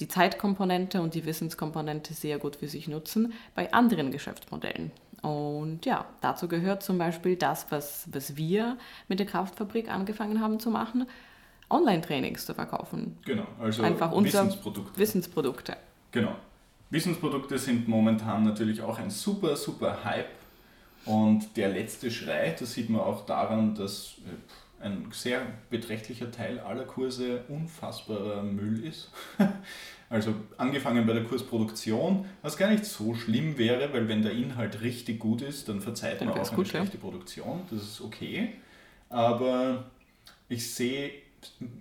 die 0.01 0.09
Zeitkomponente 0.09 1.01
und 1.01 1.15
die 1.15 1.25
Wissenskomponente 1.25 2.15
sehr 2.15 2.39
gut 2.39 2.57
für 2.57 2.69
sich 2.69 2.89
nutzen 2.89 3.33
bei 3.55 3.73
anderen 3.73 4.11
Geschäftsmodellen. 4.11 4.93
Und 5.23 5.85
ja, 5.85 6.07
dazu 6.21 6.47
gehört 6.47 6.83
zum 6.83 6.99
Beispiel 6.99 7.37
das, 7.37 7.67
was, 7.71 8.09
was 8.13 8.37
wir 8.37 8.77
mit 9.09 9.19
der 9.19 9.27
Kraftfabrik 9.27 9.91
angefangen 9.91 10.41
haben 10.41 10.61
zu 10.61 10.71
machen, 10.71 11.07
Online-Trainings 11.71 12.47
zu 12.47 12.55
verkaufen. 12.55 13.19
Genau, 13.25 13.47
also 13.61 13.83
Einfach 13.83 14.13
Wissensprodukte. 14.13 14.99
Wissensprodukte. 14.99 15.77
Genau. 16.13 16.35
Wissensprodukte 16.91 17.59
sind 17.59 17.89
momentan 17.89 18.45
natürlich 18.45 18.81
auch 18.81 18.99
ein 18.99 19.11
super, 19.11 19.57
super 19.57 20.05
Hype. 20.05 20.31
Und 21.05 21.57
der 21.57 21.69
letzte 21.71 22.11
Schrei, 22.11 22.55
das 22.59 22.73
sieht 22.73 22.89
man 22.89 23.01
auch 23.01 23.27
daran, 23.27 23.75
dass 23.75 24.17
äh, 24.27 24.31
ein 24.81 25.09
sehr 25.13 25.43
beträchtlicher 25.71 26.31
Teil 26.31 26.59
aller 26.61 26.85
Kurse 26.85 27.45
unfassbarer 27.49 28.43
Müll 28.43 28.85
ist. 28.85 29.11
Also 30.11 30.35
angefangen 30.57 31.07
bei 31.07 31.13
der 31.13 31.25
Kursproduktion, 31.25 32.25
was 32.41 32.57
gar 32.57 32.71
nicht 32.71 32.87
so 32.87 33.15
schlimm 33.15 33.59
wäre, 33.59 33.93
weil 33.93 34.09
wenn 34.09 34.23
der 34.23 34.33
Inhalt 34.33 34.81
richtig 34.81 35.19
gut 35.19 35.43
ist, 35.43 35.69
dann 35.69 35.83
verzeiht 35.83 36.21
man 36.21 36.31
auch 36.31 36.49
eine 36.49 36.57
gut, 36.57 36.69
schlechte 36.69 36.97
ja. 36.97 37.01
Produktion. 37.03 37.61
Das 37.71 37.83
ist 37.83 38.01
okay. 38.01 38.55
Aber 39.11 39.85
ich 40.49 40.75
sehe 40.75 41.11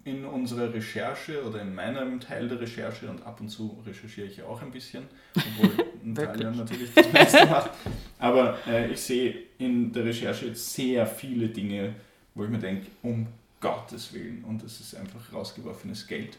in 0.03 0.25
unserer 0.25 0.73
Recherche 0.73 1.43
oder 1.43 1.61
in 1.61 1.73
meinem 1.73 2.19
Teil 2.19 2.47
der 2.47 2.59
Recherche 2.59 3.09
und 3.09 3.25
ab 3.25 3.39
und 3.41 3.49
zu 3.49 3.81
recherchiere 3.85 4.27
ich 4.27 4.43
auch 4.43 4.61
ein 4.61 4.71
bisschen, 4.71 5.03
obwohl 5.35 5.85
Natalia 6.03 6.51
natürlich 6.51 6.93
das 6.93 7.11
meiste 7.11 7.45
macht. 7.45 7.71
Aber 8.19 8.57
äh, 8.67 8.91
ich 8.91 8.99
sehe 8.99 9.35
in 9.57 9.91
der 9.91 10.05
Recherche 10.05 10.53
sehr 10.53 11.07
viele 11.07 11.49
Dinge, 11.49 11.95
wo 12.37 12.43
ich 12.43 12.49
mir 12.49 12.59
denke, 12.59 12.87
um 13.01 13.27
Gottes 13.59 14.13
Willen, 14.13 14.43
und 14.43 14.63
das 14.63 14.79
ist 14.79 14.95
einfach 14.95 15.33
rausgeworfenes 15.33 16.05
Geld. 16.07 16.37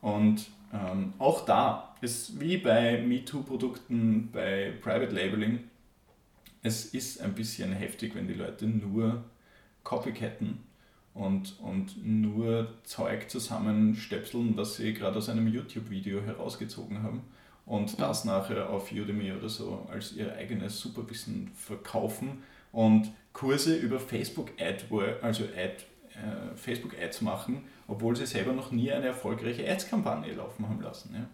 Und 0.00 0.46
ähm, 0.72 1.12
auch 1.18 1.44
da 1.44 1.94
ist 2.00 2.40
wie 2.40 2.56
bei 2.56 3.00
MeToo-Produkten, 3.02 4.30
bei 4.32 4.72
Private 4.82 5.14
Labeling, 5.14 5.60
es 6.62 6.86
ist 6.86 7.20
ein 7.20 7.34
bisschen 7.34 7.72
heftig, 7.72 8.14
wenn 8.14 8.26
die 8.26 8.34
Leute 8.34 8.66
nur 8.66 9.24
copycatten 9.84 10.58
und, 11.14 11.58
und 11.60 12.04
nur 12.04 12.74
Zeug 12.82 13.30
zusammenstöpseln, 13.30 14.56
was 14.56 14.76
sie 14.76 14.92
gerade 14.92 15.18
aus 15.18 15.28
einem 15.28 15.48
YouTube-Video 15.48 16.20
herausgezogen 16.22 17.02
haben 17.02 17.22
und 17.66 18.00
das 18.00 18.24
nachher 18.24 18.68
auf 18.68 18.92
Udemy 18.92 19.32
oder 19.32 19.48
so 19.48 19.86
als 19.90 20.12
ihr 20.12 20.34
eigenes 20.34 20.80
Superwissen 20.80 21.50
verkaufen 21.54 22.42
und 22.72 23.12
Kurse 23.32 23.76
über 23.76 24.00
Facebook 24.00 24.50
AdWords, 24.60 25.22
also 25.22 25.44
Ad, 25.44 25.76
äh, 26.14 26.56
Facebook 26.56 26.94
Ads 27.00 27.20
machen, 27.22 27.64
obwohl 27.86 28.16
sie 28.16 28.26
selber 28.26 28.52
noch 28.52 28.70
nie 28.70 28.90
eine 28.90 29.06
erfolgreiche 29.06 29.68
Ads-Kampagne 29.68 30.32
laufen 30.34 30.68
haben 30.68 30.80
lassen. 30.80 31.14
Ja? 31.14 31.26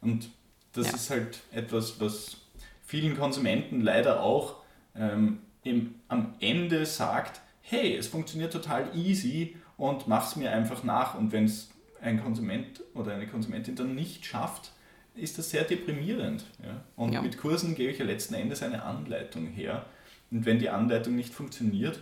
Und 0.00 0.30
das 0.72 0.88
ja. 0.88 0.94
ist 0.94 1.10
halt 1.10 1.40
etwas, 1.52 2.00
was 2.00 2.38
vielen 2.82 3.16
Konsumenten 3.16 3.80
leider 3.80 4.22
auch 4.22 4.56
ähm, 4.96 5.40
im, 5.62 5.94
am 6.08 6.34
Ende 6.40 6.86
sagt, 6.86 7.40
hey, 7.60 7.96
es 7.96 8.08
funktioniert 8.08 8.52
total 8.52 8.90
easy 8.94 9.56
und 9.76 10.08
mach's 10.08 10.36
mir 10.36 10.50
einfach 10.50 10.82
nach. 10.82 11.14
Und 11.14 11.32
wenn 11.32 11.44
es 11.44 11.70
ein 12.00 12.22
Konsument 12.22 12.82
oder 12.94 13.14
eine 13.14 13.26
Konsumentin 13.26 13.76
dann 13.76 13.94
nicht 13.94 14.26
schafft, 14.26 14.72
ist 15.14 15.38
das 15.38 15.50
sehr 15.50 15.64
deprimierend. 15.64 16.44
Ja? 16.62 16.82
Und 16.96 17.12
ja. 17.12 17.22
mit 17.22 17.38
Kursen 17.38 17.74
gebe 17.74 17.92
ich 17.92 17.98
ja 17.98 18.04
letzten 18.04 18.34
Endes 18.34 18.62
eine 18.62 18.82
Anleitung 18.82 19.46
her. 19.46 19.86
Und 20.32 20.46
wenn 20.46 20.58
die 20.58 20.70
Anleitung 20.70 21.14
nicht 21.14 21.32
funktioniert, 21.32 22.00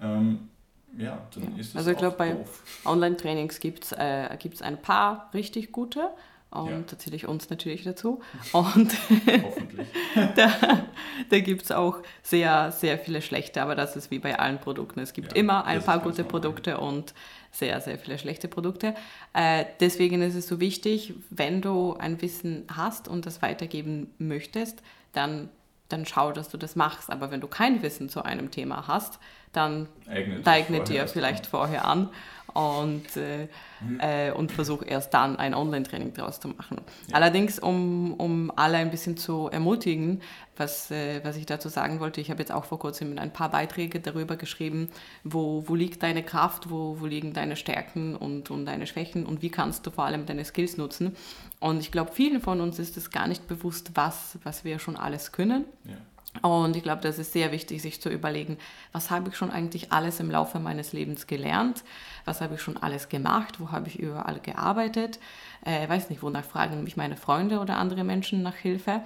ähm, 0.00 0.48
ja, 0.96 1.26
dann 1.34 1.58
ist 1.58 1.70
es 1.70 1.76
Also 1.76 1.90
ich 1.90 1.96
glaube, 1.96 2.16
bei 2.16 2.36
Online-Trainings 2.84 3.60
gibt 3.60 3.84
es 3.84 3.92
äh, 3.92 4.28
ein 4.60 4.82
paar 4.82 5.30
richtig 5.32 5.72
gute 5.72 6.10
und 6.52 6.70
ja. 6.70 6.82
da 6.86 6.98
zähle 6.98 7.16
ich 7.16 7.26
uns 7.26 7.48
natürlich 7.48 7.82
dazu. 7.82 8.20
Und 8.52 8.92
Hoffentlich. 9.42 9.88
da, 10.36 10.84
da 11.30 11.40
gibt 11.40 11.62
es 11.62 11.72
auch 11.72 12.02
sehr, 12.22 12.70
sehr 12.72 12.98
viele 12.98 13.22
schlechte, 13.22 13.62
aber 13.62 13.74
das 13.74 13.96
ist 13.96 14.10
wie 14.10 14.18
bei 14.18 14.38
allen 14.38 14.58
Produkten. 14.58 15.00
Es 15.00 15.14
gibt 15.14 15.32
ja, 15.32 15.38
immer 15.38 15.64
ein 15.64 15.82
paar 15.82 16.00
gute 16.00 16.24
Produkte 16.24 16.78
und 16.78 17.14
sehr, 17.52 17.80
sehr 17.80 17.98
viele 17.98 18.18
schlechte 18.18 18.48
Produkte. 18.48 18.94
Äh, 19.32 19.64
deswegen 19.80 20.20
ist 20.20 20.34
es 20.34 20.46
so 20.46 20.60
wichtig, 20.60 21.14
wenn 21.30 21.62
du 21.62 21.94
ein 21.94 22.20
Wissen 22.20 22.64
hast 22.70 23.08
und 23.08 23.24
das 23.24 23.40
weitergeben 23.40 24.10
möchtest, 24.18 24.82
dann, 25.14 25.48
dann 25.92 26.06
schau, 26.06 26.32
dass 26.32 26.48
du 26.48 26.56
das 26.56 26.76
machst. 26.76 27.10
Aber 27.10 27.30
wenn 27.30 27.40
du 27.40 27.48
kein 27.48 27.82
Wissen 27.82 28.08
zu 28.08 28.24
einem 28.24 28.50
Thema 28.50 28.86
hast, 28.88 29.18
dann 29.52 29.88
eignet, 30.08 30.46
eignet 30.46 30.88
dir 30.88 31.06
vielleicht 31.06 31.46
vorher 31.46 31.84
an 31.84 32.08
und, 32.54 33.16
äh, 33.16 33.48
mhm. 33.80 34.00
äh, 34.00 34.30
und 34.32 34.52
versuche 34.52 34.84
erst 34.84 35.14
dann 35.14 35.36
ein 35.36 35.54
Online-Training 35.54 36.14
daraus 36.14 36.40
zu 36.40 36.48
machen. 36.48 36.80
Ja. 37.08 37.16
Allerdings, 37.16 37.58
um, 37.58 38.14
um 38.14 38.52
alle 38.56 38.78
ein 38.78 38.90
bisschen 38.90 39.16
zu 39.16 39.48
ermutigen, 39.48 40.20
was, 40.56 40.90
äh, 40.90 41.20
was 41.24 41.36
ich 41.36 41.46
dazu 41.46 41.68
sagen 41.68 42.00
wollte, 42.00 42.20
ich 42.20 42.30
habe 42.30 42.40
jetzt 42.40 42.52
auch 42.52 42.64
vor 42.64 42.78
kurzem 42.78 43.18
ein 43.18 43.32
paar 43.32 43.50
Beiträge 43.50 44.00
darüber 44.00 44.36
geschrieben, 44.36 44.90
wo, 45.24 45.64
wo 45.66 45.74
liegt 45.74 46.02
deine 46.02 46.22
Kraft, 46.22 46.70
wo, 46.70 47.00
wo 47.00 47.06
liegen 47.06 47.32
deine 47.32 47.56
Stärken 47.56 48.16
und, 48.16 48.50
und 48.50 48.66
deine 48.66 48.86
Schwächen 48.86 49.24
und 49.24 49.42
wie 49.42 49.50
kannst 49.50 49.86
du 49.86 49.90
vor 49.90 50.04
allem 50.04 50.26
deine 50.26 50.44
Skills 50.44 50.76
nutzen. 50.76 51.16
Und 51.60 51.80
ich 51.80 51.90
glaube, 51.90 52.12
vielen 52.12 52.40
von 52.40 52.60
uns 52.60 52.78
ist 52.78 52.96
es 52.96 53.10
gar 53.10 53.26
nicht 53.28 53.48
bewusst, 53.48 53.92
was, 53.94 54.38
was 54.44 54.64
wir 54.64 54.78
schon 54.78 54.96
alles 54.96 55.32
können. 55.32 55.64
Ja 55.84 55.96
und 56.40 56.76
ich 56.76 56.82
glaube, 56.82 57.02
das 57.02 57.18
ist 57.18 57.32
sehr 57.34 57.52
wichtig, 57.52 57.82
sich 57.82 58.00
zu 58.00 58.08
überlegen, 58.08 58.56
was 58.92 59.10
habe 59.10 59.28
ich 59.28 59.36
schon 59.36 59.50
eigentlich 59.50 59.92
alles 59.92 60.18
im 60.18 60.30
Laufe 60.30 60.58
meines 60.58 60.94
Lebens 60.94 61.26
gelernt, 61.26 61.84
was 62.24 62.40
habe 62.40 62.54
ich 62.54 62.62
schon 62.62 62.78
alles 62.78 63.10
gemacht, 63.10 63.60
wo 63.60 63.70
habe 63.70 63.88
ich 63.88 63.98
überall 63.98 64.40
gearbeitet. 64.40 65.18
Äh, 65.64 65.86
weiß 65.88 66.08
nicht, 66.08 66.22
wonach 66.22 66.44
fragen 66.44 66.84
mich 66.84 66.96
meine 66.96 67.16
Freunde 67.16 67.60
oder 67.60 67.76
andere 67.76 68.02
Menschen 68.02 68.42
nach 68.42 68.56
Hilfe. 68.56 69.02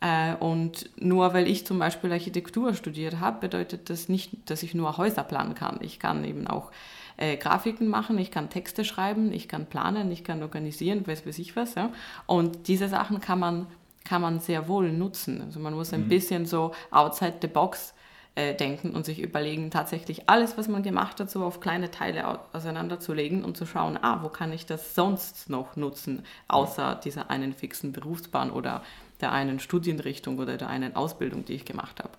Äh, 0.00 0.34
und 0.34 0.90
nur 1.02 1.32
weil 1.32 1.48
ich 1.48 1.66
zum 1.66 1.78
Beispiel 1.78 2.12
Architektur 2.12 2.74
studiert 2.74 3.18
habe, 3.18 3.40
bedeutet 3.40 3.88
das 3.90 4.08
nicht, 4.08 4.50
dass 4.50 4.62
ich 4.62 4.74
nur 4.74 4.98
Häuser 4.98 5.24
planen 5.24 5.54
kann. 5.54 5.78
Ich 5.80 5.98
kann 5.98 6.22
eben 6.24 6.46
auch 6.46 6.70
äh, 7.16 7.36
Grafiken 7.36 7.88
machen, 7.88 8.16
ich 8.18 8.30
kann 8.30 8.50
Texte 8.50 8.84
schreiben, 8.84 9.32
ich 9.32 9.48
kann 9.48 9.66
planen, 9.66 10.10
ich 10.12 10.22
kann 10.22 10.42
organisieren, 10.42 11.06
weiß 11.06 11.26
weiß 11.26 11.38
ich 11.40 11.56
was. 11.56 11.74
Ja? 11.74 11.90
Und 12.26 12.68
diese 12.68 12.88
Sachen 12.88 13.20
kann 13.20 13.40
man, 13.40 13.66
kann 14.08 14.22
man 14.22 14.40
sehr 14.40 14.68
wohl 14.68 14.90
nutzen. 14.90 15.42
Also 15.42 15.60
man 15.60 15.74
muss 15.74 15.92
ein 15.92 16.04
mhm. 16.04 16.08
bisschen 16.08 16.46
so 16.46 16.72
outside 16.90 17.34
the 17.42 17.46
box 17.46 17.94
äh, 18.34 18.54
denken 18.54 18.94
und 18.94 19.04
sich 19.04 19.20
überlegen, 19.20 19.70
tatsächlich 19.70 20.28
alles, 20.28 20.56
was 20.56 20.66
man 20.66 20.82
gemacht 20.82 21.20
hat, 21.20 21.30
so 21.30 21.44
auf 21.44 21.60
kleine 21.60 21.90
Teile 21.90 22.40
auseinanderzulegen 22.52 23.44
und 23.44 23.56
zu 23.56 23.66
schauen, 23.66 23.98
ah, 24.00 24.22
wo 24.22 24.28
kann 24.28 24.52
ich 24.52 24.64
das 24.64 24.94
sonst 24.94 25.50
noch 25.50 25.76
nutzen, 25.76 26.22
außer 26.46 27.00
dieser 27.04 27.30
einen 27.30 27.52
fixen 27.52 27.92
Berufsbahn 27.92 28.50
oder 28.50 28.82
der 29.20 29.32
einen 29.32 29.60
Studienrichtung 29.60 30.38
oder 30.38 30.56
der 30.56 30.68
einen 30.68 30.96
Ausbildung, 30.96 31.44
die 31.44 31.54
ich 31.54 31.64
gemacht 31.64 31.98
habe. 32.02 32.12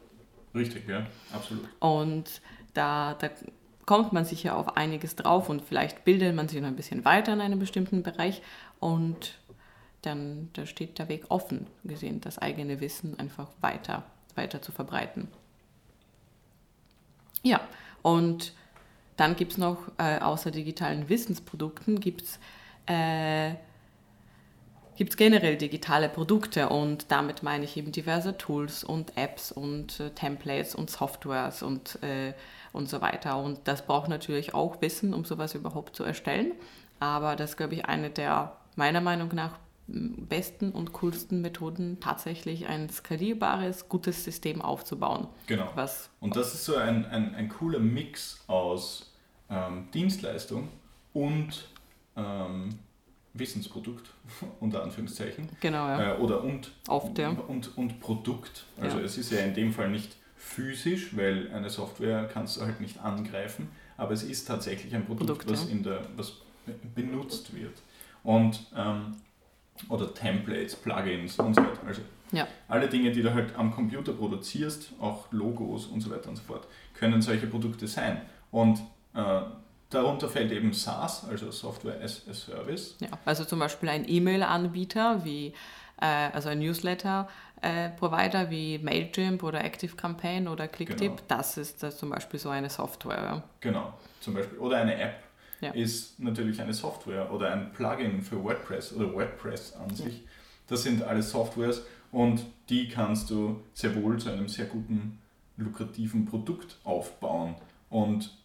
Richtig, 0.54 0.88
ja, 0.88 1.06
absolut. 1.34 1.68
Und 1.80 2.42
da, 2.74 3.16
da 3.16 3.30
kommt 3.86 4.14
man 4.14 4.26
sicher 4.26 4.58
auf 4.58 4.78
einiges 4.78 5.16
drauf 5.16 5.50
und 5.50 5.64
vielleicht 5.64 6.06
bildet 6.06 6.36
man 6.36 6.48
sich 6.48 6.62
noch 6.62 6.68
ein 6.68 6.76
bisschen 6.76 7.06
weiter 7.06 7.34
in 7.34 7.42
einem 7.42 7.58
bestimmten 7.58 8.04
Bereich 8.04 8.42
und 8.80 9.40
dann 10.02 10.50
da 10.54 10.66
steht 10.66 11.00
der 11.00 11.10
Weg 11.10 11.26
offen, 11.30 11.68
gesehen, 11.84 12.22
das 12.22 12.38
eigene 12.38 12.80
Wissen 12.80 13.20
einfach 13.20 13.48
weiter, 13.62 14.04
weiter 14.36 14.62
zu 14.62 14.72
verbreiten. 14.72 15.28
Ja, 17.44 17.62
und 18.02 18.54
dann 19.18 19.36
gibt 19.36 19.54
es 19.54 19.58
noch, 19.58 19.78
äh, 19.98 20.20
außer 20.20 20.52
digitalen 20.52 21.10
Wissensprodukten, 21.10 22.00
gibt 22.00 22.22
es 22.22 22.40
äh, 22.86 23.56
gibt 25.00 25.12
es 25.12 25.18
generell 25.18 25.56
digitale 25.56 26.10
Produkte 26.10 26.68
und 26.68 27.10
damit 27.10 27.42
meine 27.42 27.64
ich 27.64 27.78
eben 27.78 27.94
diverse 27.94 28.38
Tools 28.38 28.84
und 28.84 29.16
Apps 29.16 29.50
und 29.50 29.98
äh, 30.02 30.10
Templates 30.10 30.76
und 30.76 30.90
Softwares 30.90 31.64
und, 31.64 32.04
äh, 32.04 32.34
und 32.74 32.90
so 32.90 33.00
weiter. 33.00 33.38
Und 33.38 33.62
das 33.64 33.86
braucht 33.86 34.10
natürlich 34.10 34.54
auch 34.54 34.82
Wissen, 34.82 35.14
um 35.14 35.24
sowas 35.24 35.56
überhaupt 35.56 35.96
zu 35.96 36.04
erstellen. 36.04 36.52
Aber 37.00 37.38
das 37.38 37.52
ist, 37.52 37.56
glaube 37.56 37.76
ich, 37.76 37.86
eine 37.86 38.10
der 38.10 38.58
meiner 38.76 39.00
Meinung 39.00 39.30
nach 39.34 39.58
besten 39.92 40.72
und 40.72 40.94
coolsten 40.94 41.42
Methoden, 41.42 42.00
tatsächlich 42.00 42.68
ein 42.68 42.90
skalierbares, 42.90 43.90
gutes 43.90 44.24
System 44.24 44.62
aufzubauen. 44.62 45.28
Genau. 45.48 45.70
Was 45.76 46.10
und 46.20 46.36
das 46.36 46.54
ist 46.54 46.66
so 46.66 46.76
ein, 46.76 47.06
ein, 47.06 47.36
ein 47.36 47.50
cooler 47.50 47.80
Mix 47.80 48.44
aus 48.48 49.14
ähm, 49.50 49.88
Dienstleistung 49.94 50.70
und 51.14 51.68
ähm, 52.16 52.70
Wissensprodukt, 53.34 54.10
unter 54.60 54.84
Anführungszeichen. 54.84 55.50
Genau, 55.60 55.88
ja. 55.88 56.16
Äh, 56.16 56.18
oder 56.18 56.44
und, 56.44 56.72
Oft, 56.88 57.18
ja. 57.18 57.30
und, 57.30 57.78
und 57.78 58.00
Produkt. 58.00 58.66
Also 58.80 59.00
ja. 59.00 59.04
es 59.04 59.18
ist 59.18 59.32
ja 59.32 59.40
in 59.40 59.54
dem 59.54 59.74
Fall 59.74 59.90
nicht 59.90 60.16
physisch, 60.36 61.16
weil 61.16 61.52
eine 61.52 61.70
Software 61.70 62.30
kannst 62.32 62.58
du 62.58 62.62
halt 62.62 62.80
nicht 62.80 63.00
angreifen, 63.00 63.70
aber 63.98 64.14
es 64.14 64.24
ist 64.24 64.46
tatsächlich 64.46 64.96
ein 64.96 65.06
Produkt, 65.06 65.28
Produkt 65.28 65.52
was, 65.52 65.66
ja. 65.66 65.72
in 65.72 65.84
der, 65.84 66.02
was 66.16 66.34
benutzt 66.96 67.54
wird. 67.54 67.82
Und 68.24 68.68
ähm, 68.76 69.16
oder 69.88 70.14
Templates, 70.14 70.76
Plugins 70.76 71.40
und 71.40 71.56
so 71.56 71.62
weiter. 71.62 71.88
Also 71.88 72.02
ja. 72.32 72.48
alle 72.68 72.88
Dinge, 72.90 73.12
die 73.12 73.22
du 73.22 73.34
halt 73.34 73.56
am 73.56 73.72
Computer 73.72 74.14
produzierst, 74.14 74.92
auch 75.00 75.32
Logos 75.32 75.88
und 75.88 76.02
so 76.02 76.12
weiter 76.12 76.30
und 76.30 76.36
so 76.36 76.44
fort, 76.44 76.68
können 76.94 77.22
solche 77.22 77.48
Produkte 77.48 77.88
sein. 77.88 78.22
Und 78.52 78.80
äh, 79.14 79.42
Darunter 79.90 80.30
fällt 80.30 80.52
eben 80.52 80.72
SaaS, 80.72 81.28
also 81.28 81.50
Software 81.50 82.00
as 82.04 82.22
a 82.30 82.34
Service. 82.34 82.96
Ja, 83.00 83.08
also 83.26 83.44
zum 83.44 83.60
Beispiel 83.60 83.90
ein 83.90 84.08
E-Mail-Anbieter 84.08 85.26
wie 85.26 85.54
äh, 86.00 86.06
also 86.06 86.50
ein 86.50 86.60
Newsletter-Provider 86.60 88.42
äh, 88.44 88.50
wie 88.52 88.78
Mailchimp 88.78 89.42
oder 89.42 89.64
ActiveCampaign 89.64 90.48
oder 90.48 90.68
Clicktip, 90.68 91.00
genau. 91.00 91.22
das 91.28 91.58
ist 91.58 91.82
das 91.82 91.98
zum 91.98 92.12
Beispiel 92.12 92.40
so 92.40 92.50
eine 92.50 92.70
Software. 92.70 93.42
Genau, 93.62 93.94
zum 94.20 94.36
Beispiel. 94.36 94.60
Oder 94.60 94.78
eine 94.78 94.96
App 94.96 95.24
ja. 95.62 95.72
ist 95.72 96.20
natürlich 96.20 96.62
eine 96.62 96.74
Software 96.74 97.32
oder 97.32 97.52
ein 97.52 97.72
Plugin 97.74 98.22
für 98.22 98.44
WordPress 98.44 98.94
oder 98.94 99.14
WordPress 99.14 99.74
an 99.74 99.96
sich. 99.96 100.24
Das 100.68 100.84
sind 100.84 101.02
alles 101.04 101.32
Softwares 101.32 101.84
und 102.12 102.46
die 102.70 102.88
kannst 102.88 103.30
du 103.30 103.62
sehr 103.74 103.96
wohl 103.96 104.20
zu 104.20 104.32
einem 104.32 104.48
sehr 104.48 104.66
guten, 104.66 105.20
lukrativen 105.58 106.26
Produkt 106.26 106.78
aufbauen. 106.84 107.56
Und 107.90 108.38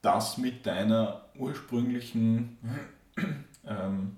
das 0.00 0.38
mit 0.38 0.66
deiner 0.66 1.24
ursprünglichen 1.38 2.58
ähm, 3.66 4.16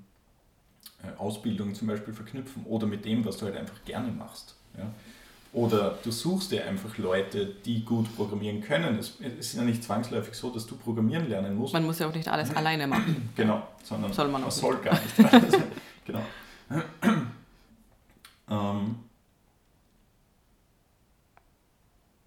äh, 1.02 1.16
Ausbildung 1.18 1.74
zum 1.74 1.88
Beispiel 1.88 2.14
verknüpfen 2.14 2.64
oder 2.64 2.86
mit 2.86 3.04
dem, 3.04 3.24
was 3.24 3.36
du 3.38 3.46
halt 3.46 3.56
einfach 3.56 3.84
gerne 3.84 4.10
machst. 4.10 4.56
Ja? 4.76 4.92
Oder 5.54 5.98
du 6.02 6.10
suchst 6.10 6.50
dir 6.50 6.66
einfach 6.66 6.98
Leute, 6.98 7.46
die 7.46 7.84
gut 7.84 8.14
programmieren 8.16 8.60
können. 8.60 8.98
Es, 8.98 9.20
ist 9.20 9.54
ja 9.54 9.62
nicht 9.62 9.84
zwangsläufig 9.84 10.34
so, 10.34 10.50
dass 10.50 10.66
du 10.66 10.76
programmieren 10.76 11.28
lernen 11.28 11.54
musst. 11.54 11.72
Man 11.72 11.86
muss 11.86 12.00
ja 12.00 12.08
auch 12.08 12.14
nicht 12.14 12.26
alles 12.26 12.54
alleine 12.54 12.88
machen. 12.88 13.30
Genau, 13.36 13.62
sondern 13.84 14.12
soll 14.12 14.28
man, 14.28 14.42
auch 14.42 14.50
soll 14.50 14.76
gar 14.78 15.00
nicht. 15.00 15.16
genau. 16.04 16.22
ähm, 18.50 18.96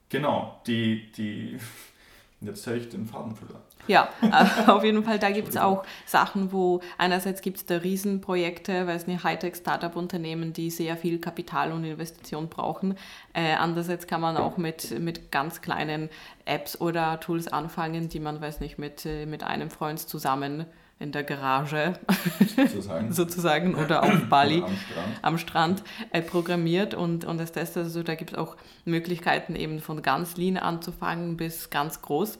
genau, 0.07 0.61
die, 0.65 1.11
die 1.11 1.59
Jetzt 2.39 2.67
habe 2.67 2.77
ich 2.77 2.89
den 2.89 3.05
Faden 3.05 3.35
verloren. 3.35 3.61
Ja, 3.87 4.09
äh, 4.21 4.69
auf 4.69 4.83
jeden 4.83 5.03
Fall, 5.03 5.17
da 5.17 5.31
gibt 5.31 5.49
es 5.49 5.57
auch 5.57 5.83
Sachen, 6.05 6.51
wo 6.51 6.81
einerseits 6.97 7.41
gibt 7.41 7.57
es 7.57 7.65
da 7.65 7.77
Riesenprojekte, 7.77 8.85
weil 8.85 8.95
es 8.95 9.05
eine 9.05 9.23
Hightech-Startup-Unternehmen, 9.23 10.53
die 10.53 10.69
sehr 10.69 10.97
viel 10.97 11.19
Kapital 11.19 11.71
und 11.71 11.83
Investition 11.83 12.47
brauchen. 12.47 12.95
Äh, 13.33 13.53
andererseits 13.53 14.05
kann 14.05 14.21
man 14.21 14.37
auch 14.37 14.57
mit, 14.57 14.99
mit 14.99 15.31
ganz 15.31 15.61
kleinen 15.61 16.09
Apps 16.45 16.79
oder 16.79 17.19
Tools 17.19 17.47
anfangen, 17.47 18.09
die 18.09 18.19
man, 18.19 18.39
weiß 18.39 18.59
nicht, 18.59 18.77
mit, 18.77 19.05
äh, 19.05 19.25
mit 19.25 19.43
einem 19.43 19.71
Freund 19.71 19.99
zusammen 19.99 20.65
in 20.99 21.11
der 21.11 21.23
Garage 21.23 21.93
sozusagen, 22.55 23.11
sozusagen 23.13 23.75
oder 23.75 24.03
auf 24.03 24.29
Bali 24.29 24.57
oder 24.57 24.67
am 24.67 24.75
Strand, 24.75 25.19
am 25.21 25.37
Strand 25.37 25.83
äh, 26.11 26.21
programmiert 26.21 26.93
und, 26.93 27.25
und 27.25 27.37
das 27.37 27.51
testet. 27.51 27.83
Also 27.83 28.03
da 28.03 28.15
gibt 28.15 28.31
es 28.31 28.37
auch 28.37 28.57
Möglichkeiten 28.85 29.55
eben 29.55 29.79
von 29.79 30.01
ganz 30.01 30.37
lean 30.37 30.57
anzufangen 30.57 31.37
bis 31.37 31.69
ganz 31.69 32.01
groß, 32.01 32.39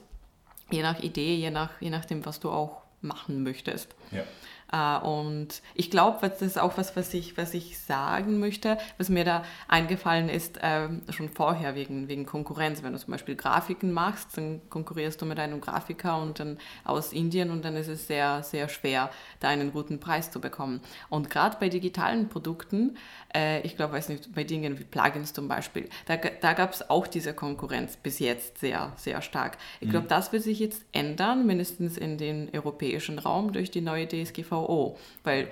je 0.70 0.82
nach 0.82 1.00
Idee, 1.00 1.36
je, 1.36 1.50
nach, 1.50 1.70
je 1.80 1.90
nachdem, 1.90 2.26
was 2.26 2.40
du 2.40 2.50
auch 2.50 2.82
machen 3.00 3.42
möchtest. 3.42 3.94
Ja. 4.10 4.24
Äh, 4.72 4.98
und 4.98 5.62
ich 5.74 5.90
glaube, 5.90 6.18
das 6.28 6.42
ist 6.42 6.58
auch 6.58 6.76
was, 6.76 6.96
was 6.96 7.14
ich, 7.14 7.36
was 7.36 7.54
ich 7.54 7.78
sagen 7.78 8.38
möchte, 8.38 8.78
was 8.98 9.08
mir 9.08 9.24
da 9.24 9.44
eingefallen 9.66 10.28
ist, 10.28 10.58
ähm, 10.62 11.02
schon 11.10 11.28
vorher 11.28 11.74
wegen, 11.74 12.08
wegen 12.08 12.26
Konkurrenz. 12.26 12.82
Wenn 12.82 12.92
du 12.92 12.98
zum 12.98 13.12
Beispiel 13.12 13.36
Grafiken 13.36 13.92
machst, 13.92 14.36
dann 14.36 14.60
konkurrierst 14.68 15.20
du 15.20 15.26
mit 15.26 15.38
einem 15.38 15.60
Grafiker 15.60 16.20
und 16.20 16.40
dann 16.40 16.58
aus 16.84 17.12
Indien 17.12 17.50
und 17.50 17.64
dann 17.64 17.76
ist 17.76 17.88
es 17.88 18.06
sehr, 18.06 18.42
sehr 18.42 18.68
schwer, 18.68 19.10
da 19.40 19.48
einen 19.48 19.72
guten 19.72 20.00
Preis 20.00 20.30
zu 20.30 20.40
bekommen. 20.40 20.80
Und 21.08 21.30
gerade 21.30 21.56
bei 21.58 21.68
digitalen 21.68 22.28
Produkten, 22.28 22.96
äh, 23.34 23.60
ich 23.62 23.76
glaube, 23.76 23.94
weiß 23.94 24.08
nicht, 24.08 24.34
bei 24.34 24.44
Dingen 24.44 24.78
wie 24.78 24.84
Plugins 24.84 25.32
zum 25.32 25.48
Beispiel, 25.48 25.88
da, 26.06 26.16
da 26.16 26.52
gab 26.52 26.72
es 26.72 26.88
auch 26.88 27.06
diese 27.06 27.34
Konkurrenz 27.34 27.96
bis 27.96 28.18
jetzt 28.18 28.58
sehr, 28.58 28.92
sehr 28.96 29.22
stark. 29.22 29.58
Ich 29.80 29.90
glaube, 29.90 30.04
mhm. 30.04 30.10
das 30.10 30.32
wird 30.32 30.42
sich 30.42 30.58
jetzt 30.58 30.84
ändern, 30.92 31.46
mindestens 31.46 31.96
in 31.96 32.18
den 32.18 32.48
europäischen 32.52 33.18
Raum 33.18 33.52
durch 33.52 33.70
die 33.70 33.80
neue 33.80 34.06
DSGVO 34.06 34.98
weil 35.24 35.48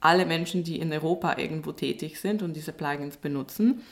alle 0.00 0.26
Menschen, 0.26 0.62
die 0.62 0.78
in 0.78 0.92
Europa 0.92 1.38
irgendwo 1.38 1.72
tätig 1.72 2.20
sind 2.20 2.42
und 2.42 2.54
diese 2.54 2.72
Plugins 2.72 3.16
benutzen, 3.16 3.82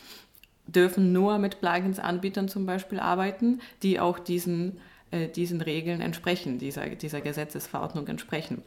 dürfen 0.66 1.12
nur 1.12 1.38
mit 1.38 1.60
Plugins-Anbietern 1.60 2.48
zum 2.48 2.66
Beispiel 2.66 3.00
arbeiten, 3.00 3.60
die 3.82 4.00
auch 4.00 4.18
diesen, 4.18 4.80
äh, 5.10 5.28
diesen 5.28 5.60
Regeln 5.60 6.00
entsprechen, 6.00 6.58
dieser, 6.58 6.88
dieser 6.90 7.20
Gesetzesverordnung 7.20 8.06
entsprechen. 8.08 8.62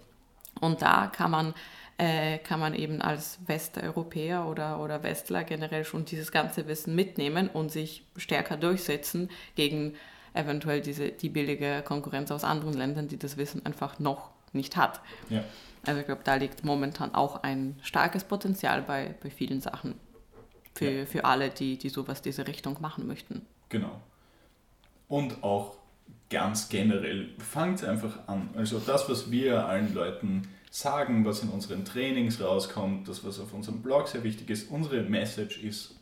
Und 0.60 0.82
da 0.82 1.08
kann 1.08 1.32
man, 1.32 1.54
äh, 1.98 2.38
kann 2.40 2.60
man 2.60 2.76
eben 2.76 3.02
als 3.02 3.40
Westeuropäer 3.48 4.46
oder, 4.46 4.80
oder 4.80 5.02
Westler 5.04 5.44
generell 5.44 5.84
schon 5.84 6.06
dieses 6.06 6.32
ganze 6.32 6.68
Wissen 6.68 6.94
mitnehmen 6.96 7.50
und 7.50 7.72
sich 7.72 8.06
stärker 8.16 8.58
durchsetzen 8.58 9.30
gegen 9.56 9.96
eventuell 10.34 10.82
diese, 10.82 11.10
die 11.10 11.30
billige 11.30 11.82
Konkurrenz 11.84 12.30
aus 12.32 12.44
anderen 12.44 12.74
Ländern, 12.74 13.08
die 13.08 13.18
das 13.18 13.38
Wissen 13.38 13.66
einfach 13.66 13.98
noch 14.00 14.30
nicht 14.54 14.78
hat. 14.78 15.02
Ja. 15.30 15.44
Also 15.86 16.02
ich 16.02 16.06
glaube, 16.06 16.22
da 16.24 16.36
liegt 16.36 16.64
momentan 16.64 17.16
auch 17.16 17.44
ein 17.44 17.80
starkes 17.82 18.24
Potenzial 18.24 18.84
bei, 18.84 19.16
bei 19.24 19.30
vielen 19.30 19.62
Sachen 19.62 19.96
für, 20.76 20.92
ja. 20.92 21.06
für 21.06 21.26
alle, 21.26 21.50
die, 21.50 21.78
die 21.78 21.90
sowas 21.90 22.22
diese 22.22 22.48
Richtung 22.48 22.78
machen 22.80 23.08
möchten. 23.08 23.46
Genau. 23.70 24.00
Und 25.08 25.44
auch 25.44 25.78
ganz 26.30 26.70
generell, 26.70 27.30
fangt 27.40 27.84
einfach 27.84 28.28
an. 28.28 28.50
Also 28.56 28.80
das, 28.80 29.10
was 29.10 29.32
wir 29.32 29.66
allen 29.66 29.94
Leuten 29.94 30.48
sagen, 30.78 31.26
was 31.26 31.42
in 31.42 31.50
unseren 31.50 31.86
Trainings 31.86 32.40
rauskommt, 32.40 33.08
das, 33.08 33.26
was 33.26 33.40
auf 33.40 33.52
unserem 33.54 33.82
Blog 33.82 34.08
sehr 34.08 34.24
wichtig 34.24 34.50
ist, 34.52 34.70
unsere 34.70 35.02
Message 35.02 35.64
ist, 35.64 35.96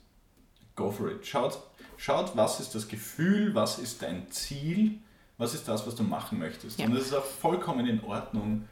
go 0.75 0.91
for 0.91 1.09
it. 1.11 1.25
Schaut, 1.25 1.59
schaut 1.95 2.35
was 2.35 2.59
ist 2.59 2.75
das 2.75 2.87
Gefühl, 2.87 3.55
was 3.55 3.79
ist 3.79 4.01
dein 4.01 4.29
Ziel, 4.31 4.99
was 5.37 5.53
ist 5.53 5.67
das, 5.67 5.87
was 5.87 5.95
du 5.95 6.03
machen 6.03 6.39
möchtest. 6.39 6.77
Ja. 6.77 6.87
Und 6.87 6.95
das 6.95 7.05
ist 7.05 7.13
auch 7.13 7.23
vollkommen 7.23 7.87
in 7.87 8.03
Ordnung, 8.03 8.67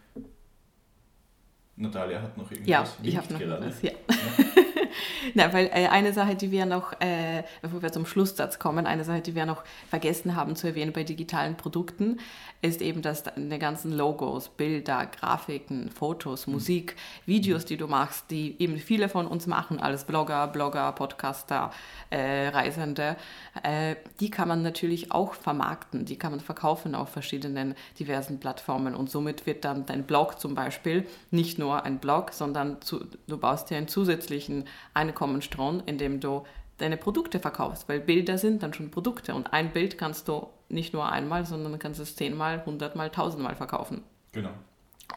Natalia 1.75 2.21
hat 2.21 2.37
noch 2.37 2.51
irgendwas. 2.51 2.69
Ja, 2.69 2.85
ich 3.01 3.17
habe 3.17 3.33
noch 3.33 3.39
gerade. 3.39 3.65
was. 3.65 3.81
Ja. 3.81 3.91
ja. 3.91 4.62
Na, 5.33 5.53
weil 5.53 5.67
äh, 5.67 5.87
eine 5.87 6.13
Sache, 6.13 6.35
die 6.35 6.51
wir 6.51 6.65
noch, 6.65 6.93
äh, 6.99 7.43
bevor 7.61 7.81
wir 7.81 7.91
zum 7.91 8.05
Schlusssatz 8.05 8.59
kommen, 8.59 8.85
eine 8.85 9.03
Sache, 9.03 9.21
die 9.21 9.35
wir 9.35 9.45
noch 9.45 9.63
vergessen 9.89 10.35
haben 10.35 10.55
zu 10.55 10.67
erwähnen 10.67 10.93
bei 10.93 11.03
digitalen 11.03 11.55
Produkten, 11.55 12.19
ist 12.61 12.81
eben, 12.81 13.01
dass 13.01 13.23
die 13.35 13.59
ganzen 13.59 13.91
Logos, 13.91 14.49
Bilder, 14.49 15.05
Grafiken, 15.05 15.89
Fotos, 15.91 16.47
mhm. 16.47 16.53
Musik, 16.53 16.95
Videos, 17.25 17.65
die 17.65 17.77
du 17.77 17.87
machst, 17.87 18.31
die 18.31 18.55
eben 18.59 18.77
viele 18.77 19.09
von 19.09 19.27
uns 19.27 19.47
machen, 19.47 19.79
als 19.79 20.05
Blogger, 20.05 20.47
Blogger, 20.47 20.91
Podcaster, 20.93 21.71
äh, 22.09 22.47
Reisende, 22.47 23.17
äh, 23.63 23.95
die 24.19 24.29
kann 24.29 24.47
man 24.47 24.61
natürlich 24.61 25.11
auch 25.11 25.33
vermarkten, 25.33 26.05
die 26.05 26.17
kann 26.17 26.31
man 26.31 26.39
verkaufen 26.39 26.95
auf 26.95 27.09
verschiedenen 27.09 27.75
diversen 27.99 28.39
Plattformen 28.39 28.95
und 28.95 29.09
somit 29.09 29.45
wird 29.45 29.65
dann 29.65 29.85
dein 29.85 30.03
Blog 30.03 30.39
zum 30.39 30.55
Beispiel 30.55 31.05
nicht 31.31 31.59
nur 31.59 31.83
ein 31.83 31.99
Blog, 31.99 32.31
sondern 32.31 32.81
zu, 32.81 33.05
du 33.27 33.37
baust 33.37 33.69
dir 33.69 33.77
einen 33.77 33.87
zusätzlichen 33.87 34.65
Einkommensstrom, 35.13 35.83
indem 35.85 36.19
du 36.19 36.43
deine 36.77 36.97
Produkte 36.97 37.39
verkaufst, 37.39 37.87
weil 37.87 37.99
Bilder 37.99 38.37
sind 38.37 38.63
dann 38.63 38.73
schon 38.73 38.89
Produkte 38.89 39.35
und 39.35 39.53
ein 39.53 39.71
Bild 39.71 39.97
kannst 39.97 40.27
du 40.27 40.47
nicht 40.69 40.93
nur 40.93 41.11
einmal, 41.11 41.45
sondern 41.45 41.77
kannst 41.77 41.99
es 41.99 42.15
zehnmal, 42.15 42.65
hundertmal, 42.65 43.11
tausendmal 43.11 43.55
verkaufen. 43.55 44.01
Genau. 44.31 44.49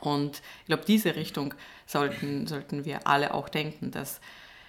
Und 0.02 0.42
ich 0.60 0.66
glaube, 0.66 0.84
diese 0.86 1.16
Richtung 1.16 1.54
sollten, 1.86 2.46
sollten 2.46 2.84
wir 2.84 3.06
alle 3.06 3.32
auch 3.32 3.48
denken, 3.48 3.90
dass 3.90 4.20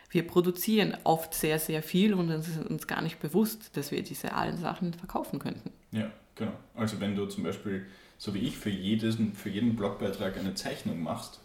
wir 0.09 0.25
produzieren 0.25 0.95
oft 1.03 1.33
sehr, 1.33 1.59
sehr 1.59 1.83
viel 1.83 2.13
und 2.13 2.29
es 2.29 2.47
ist 2.47 2.65
uns 2.65 2.87
gar 2.87 3.01
nicht 3.01 3.19
bewusst, 3.19 3.75
dass 3.75 3.91
wir 3.91 4.01
diese 4.03 4.33
allen 4.33 4.57
Sachen 4.57 4.93
verkaufen 4.93 5.39
könnten. 5.39 5.71
Ja, 5.91 6.09
genau. 6.35 6.53
Also 6.73 7.01
wenn 7.01 7.17
du 7.17 7.25
zum 7.25 7.43
Beispiel, 7.43 7.85
so 8.17 8.33
wie 8.33 8.39
ich, 8.39 8.57
für, 8.57 8.69
jedes, 8.69 9.17
für 9.33 9.49
jeden 9.49 9.75
Blogbeitrag 9.75 10.37
eine 10.37 10.53
Zeichnung 10.53 11.03
machst, 11.03 11.41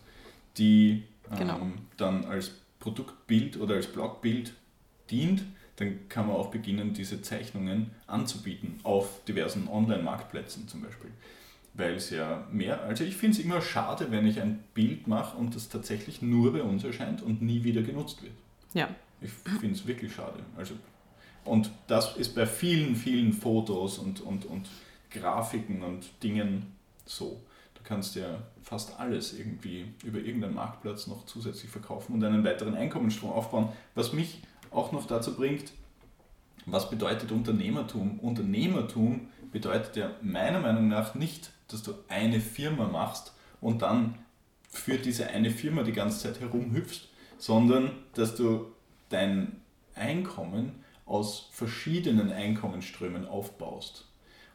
die 0.59 1.03
genau. 1.37 1.57
ähm, 1.57 1.73
dann 1.97 2.25
als 2.25 2.53
Produktbild 2.83 3.59
oder 3.59 3.77
als 3.77 3.87
Blogbild 3.87 4.53
dient, 5.09 5.45
dann 5.77 6.09
kann 6.09 6.27
man 6.27 6.37
auch 6.37 6.51
beginnen, 6.51 6.93
diese 6.93 7.23
Zeichnungen 7.23 7.93
anzubieten 8.09 8.81
auf 8.83 9.25
diversen 9.25 9.69
Online-Marktplätzen 9.69 10.67
zum 10.67 10.83
Beispiel. 10.83 11.11
Weil 11.75 11.95
es 11.95 12.11
ja 12.11 12.47
mehr, 12.51 12.83
also 12.83 13.05
ich 13.05 13.17
finde 13.17 13.39
es 13.39 13.45
immer 13.45 13.63
schade, 13.63 14.11
wenn 14.11 14.27
ich 14.27 14.41
ein 14.41 14.65
Bild 14.75 15.07
mache 15.07 15.39
und 15.39 15.55
das 15.55 15.69
tatsächlich 15.69 16.21
nur 16.23 16.53
bei 16.53 16.63
uns 16.63 16.83
erscheint 16.83 17.23
und 17.23 17.41
nie 17.41 17.63
wieder 17.63 17.83
genutzt 17.83 18.21
wird. 18.23 18.35
Ja. 18.75 18.89
Ich 19.21 19.31
finde 19.31 19.77
es 19.77 19.87
wirklich 19.87 20.13
schade. 20.13 20.41
Also, 20.57 20.75
und 21.45 21.71
das 21.87 22.17
ist 22.17 22.35
bei 22.35 22.47
vielen, 22.47 22.97
vielen 22.97 23.33
Fotos 23.33 23.99
und, 23.99 24.21
und, 24.21 24.45
und 24.45 24.69
Grafiken 25.11 25.83
und 25.83 26.11
Dingen 26.23 26.73
so. 27.07 27.41
Du 27.83 27.89
kannst 27.89 28.15
ja 28.15 28.43
fast 28.63 29.01
alles 29.01 29.37
irgendwie 29.37 29.87
über 30.05 30.19
irgendeinen 30.19 30.55
Marktplatz 30.55 31.09
noch 31.09 31.27
zusätzlich 31.27 31.71
verkaufen 31.71 32.15
und 32.15 32.23
einen 32.23 32.45
weiteren 32.45 32.77
Einkommensstrom 32.77 33.33
aufbauen, 33.33 33.71
was 33.95 34.13
mich 34.13 34.41
auch 34.71 34.93
noch 34.93 35.07
dazu 35.07 35.35
bringt, 35.35 35.73
was 36.65 36.91
bedeutet 36.91 37.33
Unternehmertum? 37.33 38.21
Unternehmertum 38.21 39.29
bedeutet 39.51 39.97
ja 39.97 40.11
meiner 40.23 40.61
Meinung 40.61 40.89
nach 40.89 41.17
nicht, 41.17 41.51
dass 41.69 41.83
du 41.83 41.95
eine 42.09 42.41
Firma 42.41 42.87
machst 42.87 43.35
und 43.61 43.83
dann 43.83 44.15
für 44.69 44.97
diese 44.97 45.27
eine 45.27 45.51
Firma 45.51 45.83
die 45.83 45.93
ganze 45.93 46.21
Zeit 46.21 46.41
herumhüpfst, 46.41 47.09
sondern 47.39 47.91
dass 48.15 48.37
du 48.37 48.67
dein 49.09 49.61
Einkommen 49.97 50.85
aus 51.05 51.49
verschiedenen 51.51 52.31
Einkommensströmen 52.31 53.27
aufbaust. 53.27 54.07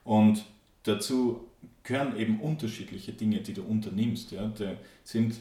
Und 0.06 0.46
dazu 0.84 1.47
gehören 1.84 2.18
eben 2.18 2.40
unterschiedliche 2.42 3.14
Dinge, 3.14 3.40
die 3.40 3.54
du 3.54 3.64
unternimmst. 3.64 4.32
Ja. 4.32 4.48
Da 4.48 4.74
sind 5.04 5.36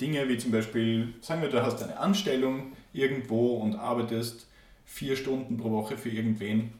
Dinge 0.00 0.28
wie 0.28 0.38
zum 0.38 0.50
Beispiel, 0.50 1.14
sagen 1.20 1.42
wir, 1.42 1.48
du 1.48 1.62
hast 1.62 1.82
eine 1.82 1.98
Anstellung, 1.98 2.72
irgendwo 2.92 3.56
und 3.56 3.76
arbeitest 3.76 4.48
vier 4.84 5.16
Stunden 5.16 5.56
pro 5.56 5.70
Woche 5.70 5.96
für 5.96 6.10
irgendwen, 6.10 6.72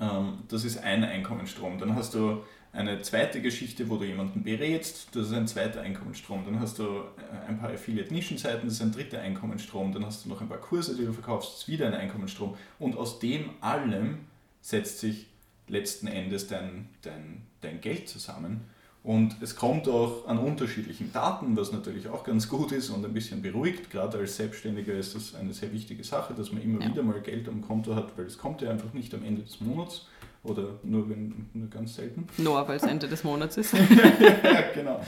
ähm, 0.00 0.38
das 0.48 0.64
ist 0.64 0.78
ein 0.78 1.04
Einkommensstrom. 1.04 1.78
Dann 1.78 1.94
hast 1.94 2.14
du 2.14 2.42
eine 2.72 3.02
zweite 3.02 3.42
Geschichte, 3.42 3.88
wo 3.88 3.96
du 3.96 4.04
jemanden 4.04 4.44
berätst, 4.44 5.08
das 5.14 5.26
ist 5.26 5.32
ein 5.32 5.48
zweiter 5.48 5.80
Einkommensstrom. 5.82 6.44
Dann 6.44 6.60
hast 6.60 6.78
du 6.78 6.84
äh, 6.84 7.48
ein 7.48 7.58
paar 7.58 7.70
Affiliate-Nischenseiten, 7.70 8.64
das 8.64 8.74
ist 8.74 8.82
ein 8.82 8.92
dritter 8.92 9.20
Einkommensstrom. 9.20 9.92
Dann 9.92 10.06
hast 10.06 10.24
du 10.24 10.28
noch 10.28 10.40
ein 10.40 10.48
paar 10.48 10.60
Kurse, 10.60 10.96
die 10.96 11.04
du 11.04 11.12
verkaufst, 11.12 11.52
das 11.52 11.58
ist 11.62 11.68
wieder 11.68 11.86
ein 11.86 11.94
Einkommensstrom. 11.94 12.56
Und 12.78 12.96
aus 12.96 13.18
dem 13.18 13.50
allem 13.60 14.20
setzt 14.60 15.00
sich 15.00 15.26
letzten 15.70 16.06
Endes 16.06 16.46
dein, 16.46 16.88
dein, 17.02 17.42
dein 17.60 17.80
Geld 17.80 18.08
zusammen. 18.08 18.62
Und 19.02 19.36
es 19.40 19.56
kommt 19.56 19.88
auch 19.88 20.28
an 20.28 20.38
unterschiedlichen 20.38 21.10
Daten, 21.10 21.56
was 21.56 21.72
natürlich 21.72 22.08
auch 22.08 22.22
ganz 22.22 22.48
gut 22.50 22.70
ist 22.72 22.90
und 22.90 23.02
ein 23.02 23.14
bisschen 23.14 23.40
beruhigt. 23.40 23.90
Gerade 23.90 24.18
als 24.18 24.36
Selbstständiger 24.36 24.92
ist 24.92 25.14
das 25.14 25.34
eine 25.34 25.54
sehr 25.54 25.72
wichtige 25.72 26.04
Sache, 26.04 26.34
dass 26.34 26.52
man 26.52 26.62
immer 26.62 26.82
ja. 26.82 26.90
wieder 26.90 27.02
mal 27.02 27.20
Geld 27.22 27.48
am 27.48 27.62
Konto 27.62 27.94
hat, 27.94 28.18
weil 28.18 28.26
es 28.26 28.36
kommt 28.36 28.60
ja 28.60 28.70
einfach 28.70 28.92
nicht 28.92 29.14
am 29.14 29.24
Ende 29.24 29.42
des 29.42 29.58
Monats 29.62 30.06
oder 30.42 30.80
nur, 30.82 31.08
wenn, 31.08 31.48
nur 31.54 31.70
ganz 31.70 31.94
selten. 31.94 32.26
Nur 32.36 32.68
weil 32.68 32.76
es 32.76 32.82
Ende 32.82 33.08
des 33.08 33.24
Monats 33.24 33.56
ist. 33.56 33.72
ja, 34.42 34.62
genau. 34.74 35.00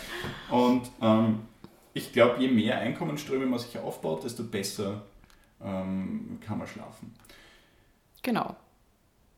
Und 0.51 0.91
ähm, 1.03 1.41
ich 1.93 2.13
glaube, 2.13 2.41
je 2.41 2.49
mehr 2.49 2.79
Einkommensströme 2.79 3.45
man 3.45 3.59
sich 3.59 3.79
aufbaut, 3.79 4.25
desto 4.25 4.45
besser 4.45 5.03
ähm, 5.63 6.39
kann 6.41 6.57
man 6.57 6.67
schlafen. 6.67 7.15
Genau. 8.23 8.57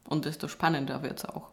Und 0.09 0.25
desto 0.25 0.49
spannender 0.49 1.03
wird 1.03 1.19
es 1.19 1.25
auch. 1.25 1.49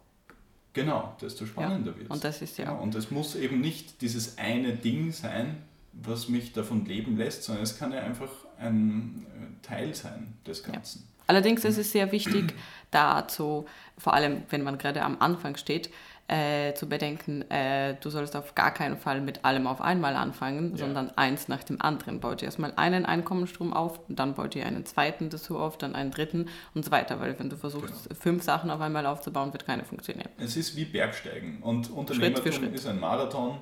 Genau, 0.73 1.15
desto 1.21 1.45
spannender 1.45 1.91
ja, 1.91 1.97
wird 1.97 2.05
es. 2.05 2.11
Und 2.11 2.23
das 2.23 2.41
ist 2.41 2.57
ja. 2.57 2.65
Genau. 2.65 2.81
Und 2.81 2.95
es 2.95 3.11
muss 3.11 3.35
eben 3.35 3.59
nicht 3.59 4.01
dieses 4.01 4.37
eine 4.37 4.73
Ding 4.73 5.11
sein, 5.11 5.63
was 5.93 6.29
mich 6.29 6.53
davon 6.53 6.85
leben 6.85 7.17
lässt, 7.17 7.43
sondern 7.43 7.63
es 7.63 7.77
kann 7.77 7.91
ja 7.91 7.99
einfach 8.01 8.29
ein 8.57 9.25
äh, 9.27 9.65
Teil 9.65 9.93
sein 9.93 10.33
des 10.45 10.63
Ganzen. 10.63 10.99
Ja. 10.99 11.23
Allerdings 11.27 11.63
ist 11.65 11.77
es 11.77 11.91
sehr 11.91 12.11
wichtig, 12.11 12.53
dazu, 12.91 13.65
vor 13.97 14.13
allem 14.13 14.43
wenn 14.49 14.63
man 14.63 14.77
gerade 14.77 15.01
am 15.01 15.17
Anfang 15.19 15.55
steht, 15.55 15.89
äh, 16.31 16.73
zu 16.75 16.87
bedenken, 16.87 17.41
äh, 17.51 17.95
du 17.99 18.09
sollst 18.09 18.37
auf 18.37 18.55
gar 18.55 18.73
keinen 18.73 18.95
Fall 18.95 19.19
mit 19.19 19.43
allem 19.43 19.67
auf 19.67 19.81
einmal 19.81 20.15
anfangen, 20.15 20.71
ja. 20.71 20.77
sondern 20.77 21.11
eins 21.17 21.49
nach 21.49 21.63
dem 21.63 21.81
anderen. 21.81 22.21
Baut 22.21 22.41
ihr 22.41 22.45
erstmal 22.45 22.71
einen 22.77 23.05
Einkommensstrom 23.05 23.73
auf, 23.73 23.99
dann 24.07 24.35
baut 24.35 24.55
ihr 24.55 24.65
einen 24.65 24.85
zweiten 24.85 25.29
dazu 25.29 25.59
auf, 25.59 25.77
dann 25.77 25.93
einen 25.93 26.11
dritten 26.11 26.47
und 26.73 26.85
so 26.85 26.91
weiter, 26.91 27.19
weil 27.19 27.37
wenn 27.37 27.49
du 27.49 27.57
versuchst, 27.57 28.07
genau. 28.07 28.19
fünf 28.19 28.43
Sachen 28.43 28.71
auf 28.71 28.79
einmal 28.79 29.05
aufzubauen, 29.05 29.51
wird 29.51 29.65
keine 29.65 29.83
funktionieren. 29.83 30.29
Es 30.37 30.55
ist 30.55 30.77
wie 30.77 30.85
Bergsteigen 30.85 31.61
und 31.61 31.91
Unternehmertum 31.91 32.43
Schritt 32.43 32.55
Schritt. 32.55 32.75
ist 32.75 32.87
ein 32.87 33.01
Marathon 33.01 33.57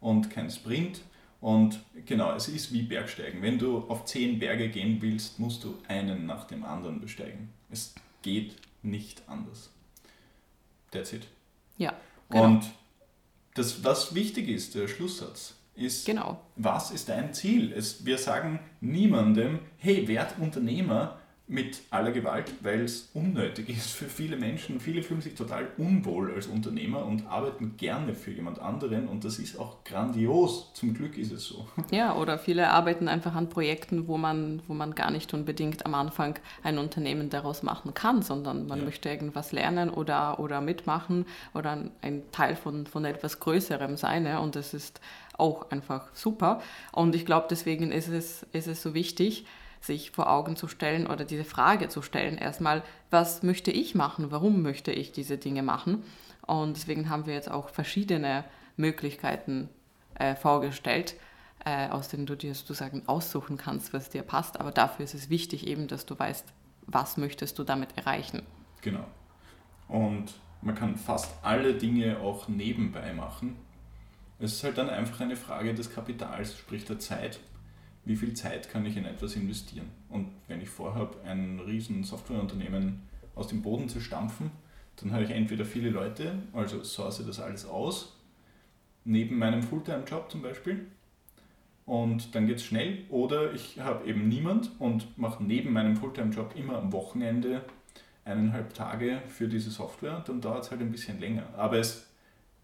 und 0.00 0.30
kein 0.30 0.48
Sprint. 0.48 1.00
Und 1.40 1.80
genau, 2.06 2.36
es 2.36 2.46
ist 2.46 2.72
wie 2.72 2.82
Bergsteigen. 2.82 3.42
Wenn 3.42 3.58
du 3.58 3.78
auf 3.88 4.04
zehn 4.04 4.38
Berge 4.38 4.68
gehen 4.68 4.98
willst, 5.02 5.40
musst 5.40 5.64
du 5.64 5.76
einen 5.88 6.24
nach 6.26 6.44
dem 6.44 6.64
anderen 6.64 7.00
besteigen. 7.00 7.48
Es 7.68 7.96
geht 8.22 8.54
nicht 8.82 9.22
anders. 9.26 9.70
That's 10.92 11.12
it. 11.12 11.26
Ja. 11.78 11.94
Genau. 12.32 12.44
Und 12.44 12.64
das, 13.54 13.84
was 13.84 14.14
wichtig 14.14 14.48
ist, 14.48 14.74
der 14.74 14.88
Schlusssatz, 14.88 15.54
ist, 15.74 16.04
genau. 16.06 16.40
was 16.56 16.90
ist 16.90 17.08
dein 17.08 17.32
Ziel? 17.32 17.72
Es, 17.72 18.04
wir 18.04 18.18
sagen 18.18 18.60
niemandem, 18.80 19.60
hey, 19.78 20.06
werd 20.08 20.38
Unternehmer, 20.38 21.18
mit 21.52 21.82
aller 21.90 22.12
Gewalt, 22.12 22.50
weil 22.62 22.80
es 22.80 23.10
unnötig 23.12 23.68
ist 23.68 23.90
für 23.92 24.06
viele 24.06 24.36
Menschen. 24.36 24.80
Viele 24.80 25.02
fühlen 25.02 25.20
sich 25.20 25.34
total 25.34 25.68
unwohl 25.76 26.32
als 26.32 26.46
Unternehmer 26.46 27.04
und 27.04 27.26
arbeiten 27.26 27.76
gerne 27.76 28.14
für 28.14 28.30
jemand 28.30 28.58
anderen 28.58 29.06
und 29.06 29.24
das 29.24 29.38
ist 29.38 29.58
auch 29.58 29.84
grandios. 29.84 30.72
Zum 30.72 30.94
Glück 30.94 31.18
ist 31.18 31.30
es 31.30 31.44
so. 31.44 31.66
Ja, 31.90 32.16
oder 32.16 32.38
viele 32.38 32.70
arbeiten 32.70 33.06
einfach 33.06 33.34
an 33.34 33.50
Projekten, 33.50 34.08
wo 34.08 34.16
man, 34.16 34.62
wo 34.66 34.72
man 34.72 34.94
gar 34.94 35.10
nicht 35.10 35.34
unbedingt 35.34 35.84
am 35.84 35.94
Anfang 35.94 36.38
ein 36.62 36.78
Unternehmen 36.78 37.28
daraus 37.28 37.62
machen 37.62 37.92
kann, 37.92 38.22
sondern 38.22 38.66
man 38.66 38.78
ja. 38.78 38.84
möchte 38.86 39.10
irgendwas 39.10 39.52
lernen 39.52 39.90
oder, 39.90 40.40
oder 40.40 40.62
mitmachen 40.62 41.26
oder 41.52 41.90
ein 42.00 42.22
Teil 42.32 42.56
von, 42.56 42.86
von 42.86 43.04
etwas 43.04 43.40
Größerem 43.40 43.98
sein. 43.98 44.24
Ja? 44.24 44.38
Und 44.38 44.56
das 44.56 44.72
ist 44.72 45.02
auch 45.36 45.70
einfach 45.70 46.08
super. 46.14 46.62
Und 46.92 47.14
ich 47.14 47.26
glaube, 47.26 47.46
deswegen 47.50 47.92
ist 47.92 48.08
es, 48.08 48.46
ist 48.52 48.68
es 48.68 48.82
so 48.82 48.94
wichtig, 48.94 49.44
sich 49.82 50.12
vor 50.12 50.30
Augen 50.30 50.56
zu 50.56 50.68
stellen 50.68 51.06
oder 51.06 51.24
diese 51.24 51.44
Frage 51.44 51.88
zu 51.88 52.02
stellen, 52.02 52.38
erstmal, 52.38 52.82
was 53.10 53.42
möchte 53.42 53.70
ich 53.70 53.94
machen, 53.94 54.30
warum 54.30 54.62
möchte 54.62 54.92
ich 54.92 55.12
diese 55.12 55.38
Dinge 55.38 55.62
machen. 55.62 56.04
Und 56.46 56.76
deswegen 56.76 57.08
haben 57.08 57.26
wir 57.26 57.34
jetzt 57.34 57.50
auch 57.50 57.68
verschiedene 57.68 58.44
Möglichkeiten 58.76 59.68
äh, 60.14 60.36
vorgestellt, 60.36 61.14
äh, 61.64 61.88
aus 61.88 62.08
denen 62.08 62.26
du 62.26 62.36
dir 62.36 62.54
sozusagen 62.54 63.02
aussuchen 63.06 63.56
kannst, 63.56 63.92
was 63.92 64.08
dir 64.08 64.22
passt. 64.22 64.60
Aber 64.60 64.70
dafür 64.70 65.04
ist 65.04 65.14
es 65.14 65.30
wichtig 65.30 65.66
eben, 65.66 65.88
dass 65.88 66.06
du 66.06 66.18
weißt, 66.18 66.46
was 66.86 67.16
möchtest 67.16 67.58
du 67.58 67.64
damit 67.64 67.96
erreichen. 67.96 68.42
Genau. 68.82 69.06
Und 69.88 70.32
man 70.62 70.74
kann 70.76 70.96
fast 70.96 71.32
alle 71.42 71.74
Dinge 71.74 72.18
auch 72.20 72.48
nebenbei 72.48 73.12
machen. 73.12 73.56
Es 74.38 74.54
ist 74.54 74.64
halt 74.64 74.78
dann 74.78 74.90
einfach 74.90 75.20
eine 75.20 75.36
Frage 75.36 75.74
des 75.74 75.92
Kapitals, 75.92 76.56
sprich 76.56 76.84
der 76.84 76.98
Zeit 76.98 77.40
wie 78.04 78.16
viel 78.16 78.34
Zeit 78.34 78.68
kann 78.70 78.84
ich 78.86 78.96
in 78.96 79.04
etwas 79.04 79.36
investieren. 79.36 79.88
Und 80.08 80.28
wenn 80.48 80.60
ich 80.60 80.68
vorhabe, 80.68 81.22
ein 81.24 81.60
riesen 81.60 82.04
Softwareunternehmen 82.04 83.00
aus 83.34 83.48
dem 83.48 83.62
Boden 83.62 83.88
zu 83.88 84.00
stampfen, 84.00 84.50
dann 84.96 85.12
habe 85.12 85.24
ich 85.24 85.30
entweder 85.30 85.64
viele 85.64 85.90
Leute, 85.90 86.34
also 86.52 86.82
source 86.84 87.24
das 87.24 87.40
alles 87.40 87.66
aus, 87.66 88.16
neben 89.04 89.38
meinem 89.38 89.62
Fulltime-Job 89.62 90.30
zum 90.30 90.42
Beispiel, 90.42 90.86
und 91.84 92.34
dann 92.34 92.46
geht 92.46 92.56
es 92.56 92.64
schnell. 92.64 93.04
Oder 93.08 93.52
ich 93.52 93.80
habe 93.80 94.06
eben 94.06 94.28
niemand 94.28 94.70
und 94.78 95.18
mache 95.18 95.42
neben 95.42 95.72
meinem 95.72 95.96
Fulltime-Job 95.96 96.54
immer 96.56 96.78
am 96.78 96.92
Wochenende 96.92 97.64
eineinhalb 98.24 98.72
Tage 98.74 99.20
für 99.28 99.48
diese 99.48 99.70
Software. 99.70 100.22
Dann 100.26 100.40
dauert 100.40 100.64
es 100.64 100.70
halt 100.70 100.80
ein 100.80 100.92
bisschen 100.92 101.18
länger. 101.18 101.44
Aber 101.56 101.78
es, 101.78 102.06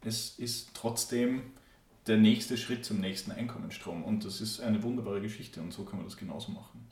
es 0.05 0.39
ist 0.39 0.71
trotzdem 0.75 1.43
der 2.09 2.17
nächste 2.17 2.57
Schritt 2.57 2.85
zum 2.85 3.01
nächsten 3.01 3.33
Einkommensstrom. 3.33 4.05
Und 4.05 4.25
das 4.25 4.41
ist 4.41 4.61
eine 4.61 4.83
wunderbare 4.83 5.21
Geschichte 5.21 5.61
und 5.61 5.73
so 5.73 5.85
kann 5.85 5.99
man 5.99 6.07
das 6.07 6.17
genauso 6.17 6.53
machen. 6.53 6.87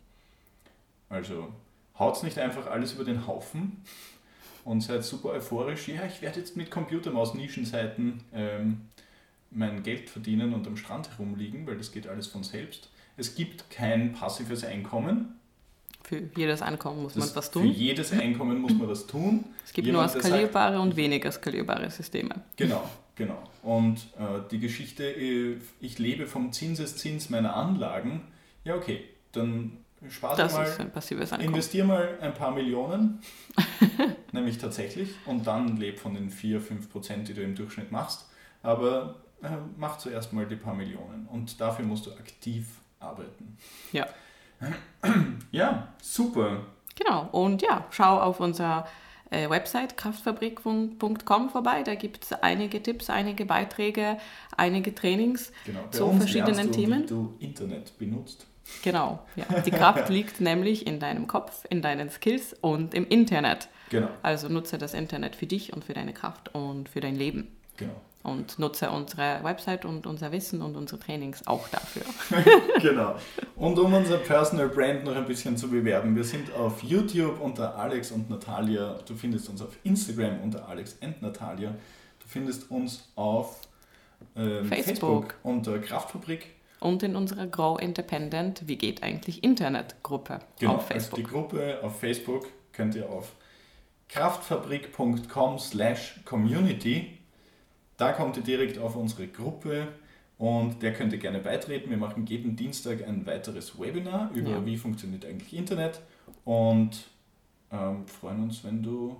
Also 1.08 1.52
haut 1.98 2.22
nicht 2.22 2.38
einfach 2.38 2.66
alles 2.66 2.94
über 2.94 3.04
den 3.04 3.26
Haufen 3.26 3.82
und 4.64 4.82
seid 4.82 5.04
super 5.04 5.30
euphorisch. 5.30 5.88
Ja, 5.88 6.04
ich 6.04 6.20
werde 6.20 6.40
jetzt 6.40 6.56
mit 6.56 6.70
Computermaus-Nischenseiten 6.70 8.20
ähm, 8.34 8.82
mein 9.50 9.82
Geld 9.82 10.10
verdienen 10.10 10.52
und 10.52 10.66
am 10.66 10.76
Strand 10.76 11.10
herumliegen, 11.10 11.66
weil 11.66 11.78
das 11.78 11.92
geht 11.92 12.06
alles 12.06 12.26
von 12.26 12.44
selbst. 12.44 12.90
Es 13.16 13.34
gibt 13.34 13.70
kein 13.70 14.12
passives 14.12 14.64
Einkommen. 14.64 15.36
Für 16.02 16.22
jedes 16.36 16.62
Einkommen 16.62 17.02
muss 17.02 17.14
das, 17.14 17.28
man 17.28 17.36
was 17.36 17.50
tun. 17.50 17.62
Für 17.62 17.68
jedes 17.68 18.12
Einkommen 18.12 18.60
muss 18.60 18.72
man 18.74 18.88
was 18.88 19.06
tun. 19.06 19.44
Es 19.64 19.72
gibt 19.72 19.86
Jemand, 19.86 20.12
nur 20.12 20.22
skalierbare 20.22 20.74
sagt, 20.74 20.82
und 20.84 20.96
weniger 20.96 21.32
skalierbare 21.32 21.90
Systeme. 21.90 22.42
Genau, 22.56 22.88
genau. 23.16 23.42
Und 23.62 23.98
äh, 24.18 24.40
die 24.50 24.60
Geschichte, 24.60 25.04
äh, 25.04 25.58
ich 25.80 25.98
lebe 25.98 26.26
vom 26.26 26.52
Zinseszins 26.52 27.30
meiner 27.30 27.56
Anlagen, 27.56 28.22
ja 28.64 28.76
okay, 28.76 29.04
dann 29.32 29.78
spar 30.08 30.36
das 30.36 30.52
mal, 30.52 30.66
ein 31.32 31.40
investier 31.40 31.84
mal 31.84 32.18
ein 32.20 32.34
paar 32.34 32.52
Millionen, 32.52 33.20
nämlich 34.32 34.58
tatsächlich, 34.58 35.10
und 35.26 35.46
dann 35.46 35.76
leb 35.78 35.98
von 35.98 36.14
den 36.14 36.30
4, 36.30 36.60
5 36.60 36.90
Prozent, 36.90 37.28
die 37.28 37.34
du 37.34 37.42
im 37.42 37.54
Durchschnitt 37.54 37.90
machst. 37.90 38.28
Aber 38.62 39.16
äh, 39.42 39.48
mach 39.76 39.98
zuerst 39.98 40.32
mal 40.32 40.46
die 40.46 40.56
paar 40.56 40.74
Millionen 40.74 41.26
und 41.26 41.60
dafür 41.60 41.84
musst 41.84 42.06
du 42.06 42.12
aktiv 42.12 42.66
arbeiten. 43.00 43.56
Ja. 43.92 44.06
Ja, 45.52 45.88
super. 46.02 46.62
Genau, 46.96 47.28
und 47.30 47.62
ja, 47.62 47.86
schau 47.90 48.18
auf 48.20 48.40
unserer 48.40 48.86
äh, 49.30 49.48
Website 49.48 49.96
kraftfabrik.com 49.96 51.50
vorbei. 51.50 51.82
Da 51.82 51.94
gibt 51.94 52.24
es 52.24 52.32
einige 52.32 52.82
Tipps, 52.82 53.10
einige 53.10 53.46
Beiträge, 53.46 54.18
einige 54.56 54.94
Trainings 54.94 55.52
genau. 55.64 55.88
zu 55.90 56.12
verschiedenen 56.12 56.66
du, 56.68 56.72
Themen. 56.72 57.02
Wie 57.02 57.06
du 57.06 57.34
Internet 57.38 57.98
benutzt. 57.98 58.46
Genau, 58.82 59.20
ja. 59.36 59.60
Die 59.60 59.70
Kraft 59.70 60.08
liegt 60.10 60.40
nämlich 60.40 60.86
in 60.86 60.98
deinem 60.98 61.26
Kopf, 61.26 61.64
in 61.70 61.82
deinen 61.82 62.10
Skills 62.10 62.54
und 62.60 62.94
im 62.94 63.06
Internet. 63.06 63.68
Genau. 63.90 64.08
Also 64.22 64.48
nutze 64.48 64.78
das 64.78 64.94
Internet 64.94 65.36
für 65.36 65.46
dich 65.46 65.72
und 65.72 65.84
für 65.84 65.94
deine 65.94 66.12
Kraft 66.12 66.54
und 66.54 66.88
für 66.88 67.00
dein 67.00 67.14
Leben. 67.14 67.55
Genau 67.76 68.00
und 68.26 68.58
nutze 68.58 68.90
unsere 68.90 69.38
Website 69.44 69.84
und 69.84 70.06
unser 70.06 70.32
Wissen 70.32 70.60
und 70.60 70.76
unsere 70.76 70.98
Trainings 71.00 71.46
auch 71.46 71.68
dafür. 71.68 72.02
genau. 72.82 73.14
Und 73.54 73.78
um 73.78 73.94
unser 73.94 74.18
Personal 74.18 74.68
Brand 74.68 75.04
noch 75.04 75.14
ein 75.14 75.26
bisschen 75.26 75.56
zu 75.56 75.70
bewerben, 75.70 76.16
wir 76.16 76.24
sind 76.24 76.52
auf 76.52 76.82
YouTube 76.82 77.40
unter 77.40 77.76
Alex 77.76 78.10
und 78.10 78.28
Natalia. 78.28 78.98
Du 79.06 79.14
findest 79.14 79.48
uns 79.48 79.62
auf 79.62 79.76
Instagram 79.84 80.40
unter 80.42 80.68
Alex 80.68 80.96
und 81.00 81.22
Natalia. 81.22 81.70
Du 81.70 82.26
findest 82.26 82.68
uns 82.68 83.08
auf 83.14 83.60
ähm, 84.34 84.66
Facebook. 84.66 84.84
Facebook 84.84 85.34
unter 85.44 85.78
Kraftfabrik. 85.78 86.48
Und 86.80 87.04
in 87.04 87.14
unserer 87.14 87.46
Grow 87.46 87.80
Independent, 87.80 88.66
wie 88.66 88.76
geht 88.76 89.04
eigentlich 89.04 89.44
Internet-Gruppe 89.44 90.40
genau, 90.58 90.74
auf 90.74 90.86
Facebook. 90.88 91.18
Also 91.20 91.28
die 91.28 91.32
Gruppe 91.32 91.78
auf 91.82 92.00
Facebook 92.00 92.46
könnt 92.72 92.96
ihr 92.96 93.08
auf 93.08 93.32
kraftfabrik.com 94.08 95.58
slash 95.58 96.20
community 96.24 97.15
da 97.96 98.12
kommt 98.12 98.36
ihr 98.36 98.42
direkt 98.42 98.78
auf 98.78 98.96
unsere 98.96 99.26
Gruppe 99.28 99.88
und 100.38 100.82
der 100.82 100.92
könnt 100.92 101.12
ihr 101.12 101.18
gerne 101.18 101.38
beitreten. 101.38 101.90
Wir 101.90 101.96
machen 101.96 102.26
jeden 102.26 102.56
Dienstag 102.56 103.06
ein 103.06 103.26
weiteres 103.26 103.78
Webinar 103.80 104.30
über 104.34 104.50
ja. 104.50 104.66
wie 104.66 104.76
funktioniert 104.76 105.24
eigentlich 105.24 105.54
Internet 105.54 106.00
und 106.44 107.06
ähm, 107.72 108.06
freuen 108.06 108.42
uns, 108.42 108.62
wenn 108.64 108.82
du 108.82 109.16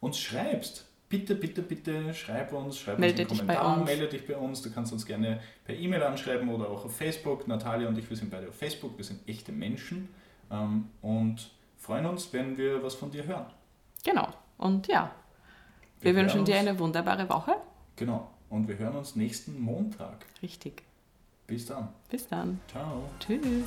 uns 0.00 0.18
schreibst. 0.18 0.86
Bitte, 1.08 1.34
bitte, 1.34 1.62
bitte 1.62 2.14
schreib 2.14 2.52
uns, 2.52 2.78
schreib 2.78 2.98
melde 2.98 3.22
uns 3.22 3.40
einen 3.40 3.48
Kommentar, 3.48 3.84
melde 3.84 4.08
dich 4.08 4.26
bei 4.26 4.36
uns. 4.36 4.62
Du 4.62 4.70
kannst 4.70 4.92
uns 4.92 5.04
gerne 5.04 5.40
per 5.64 5.74
E-Mail 5.74 6.02
anschreiben 6.04 6.48
oder 6.48 6.68
auch 6.68 6.84
auf 6.84 6.96
Facebook. 6.96 7.48
Natalia 7.48 7.88
und 7.88 7.98
ich, 7.98 8.08
wir 8.08 8.16
sind 8.16 8.30
beide 8.30 8.48
auf 8.48 8.54
Facebook, 8.54 8.96
wir 8.96 9.04
sind 9.04 9.28
echte 9.28 9.50
Menschen 9.50 10.08
ähm, 10.52 10.88
und 11.02 11.50
freuen 11.76 12.06
uns, 12.06 12.32
wenn 12.32 12.56
wir 12.56 12.82
was 12.82 12.94
von 12.94 13.10
dir 13.10 13.24
hören. 13.24 13.46
Genau. 14.04 14.28
Und 14.58 14.86
ja, 14.86 15.10
wir, 16.00 16.14
wir 16.14 16.22
wünschen 16.22 16.44
dir 16.44 16.56
eine 16.58 16.78
wunderbare 16.78 17.28
Woche. 17.28 17.56
Genau. 18.00 18.30
Und 18.48 18.66
wir 18.66 18.78
hören 18.78 18.96
uns 18.96 19.14
nächsten 19.14 19.60
Montag. 19.60 20.24
Richtig. 20.40 20.84
Bis 21.46 21.66
dann. 21.66 21.90
Bis 22.08 22.26
dann. 22.26 22.58
Ciao. 22.66 23.02
Tschüss. 23.20 23.66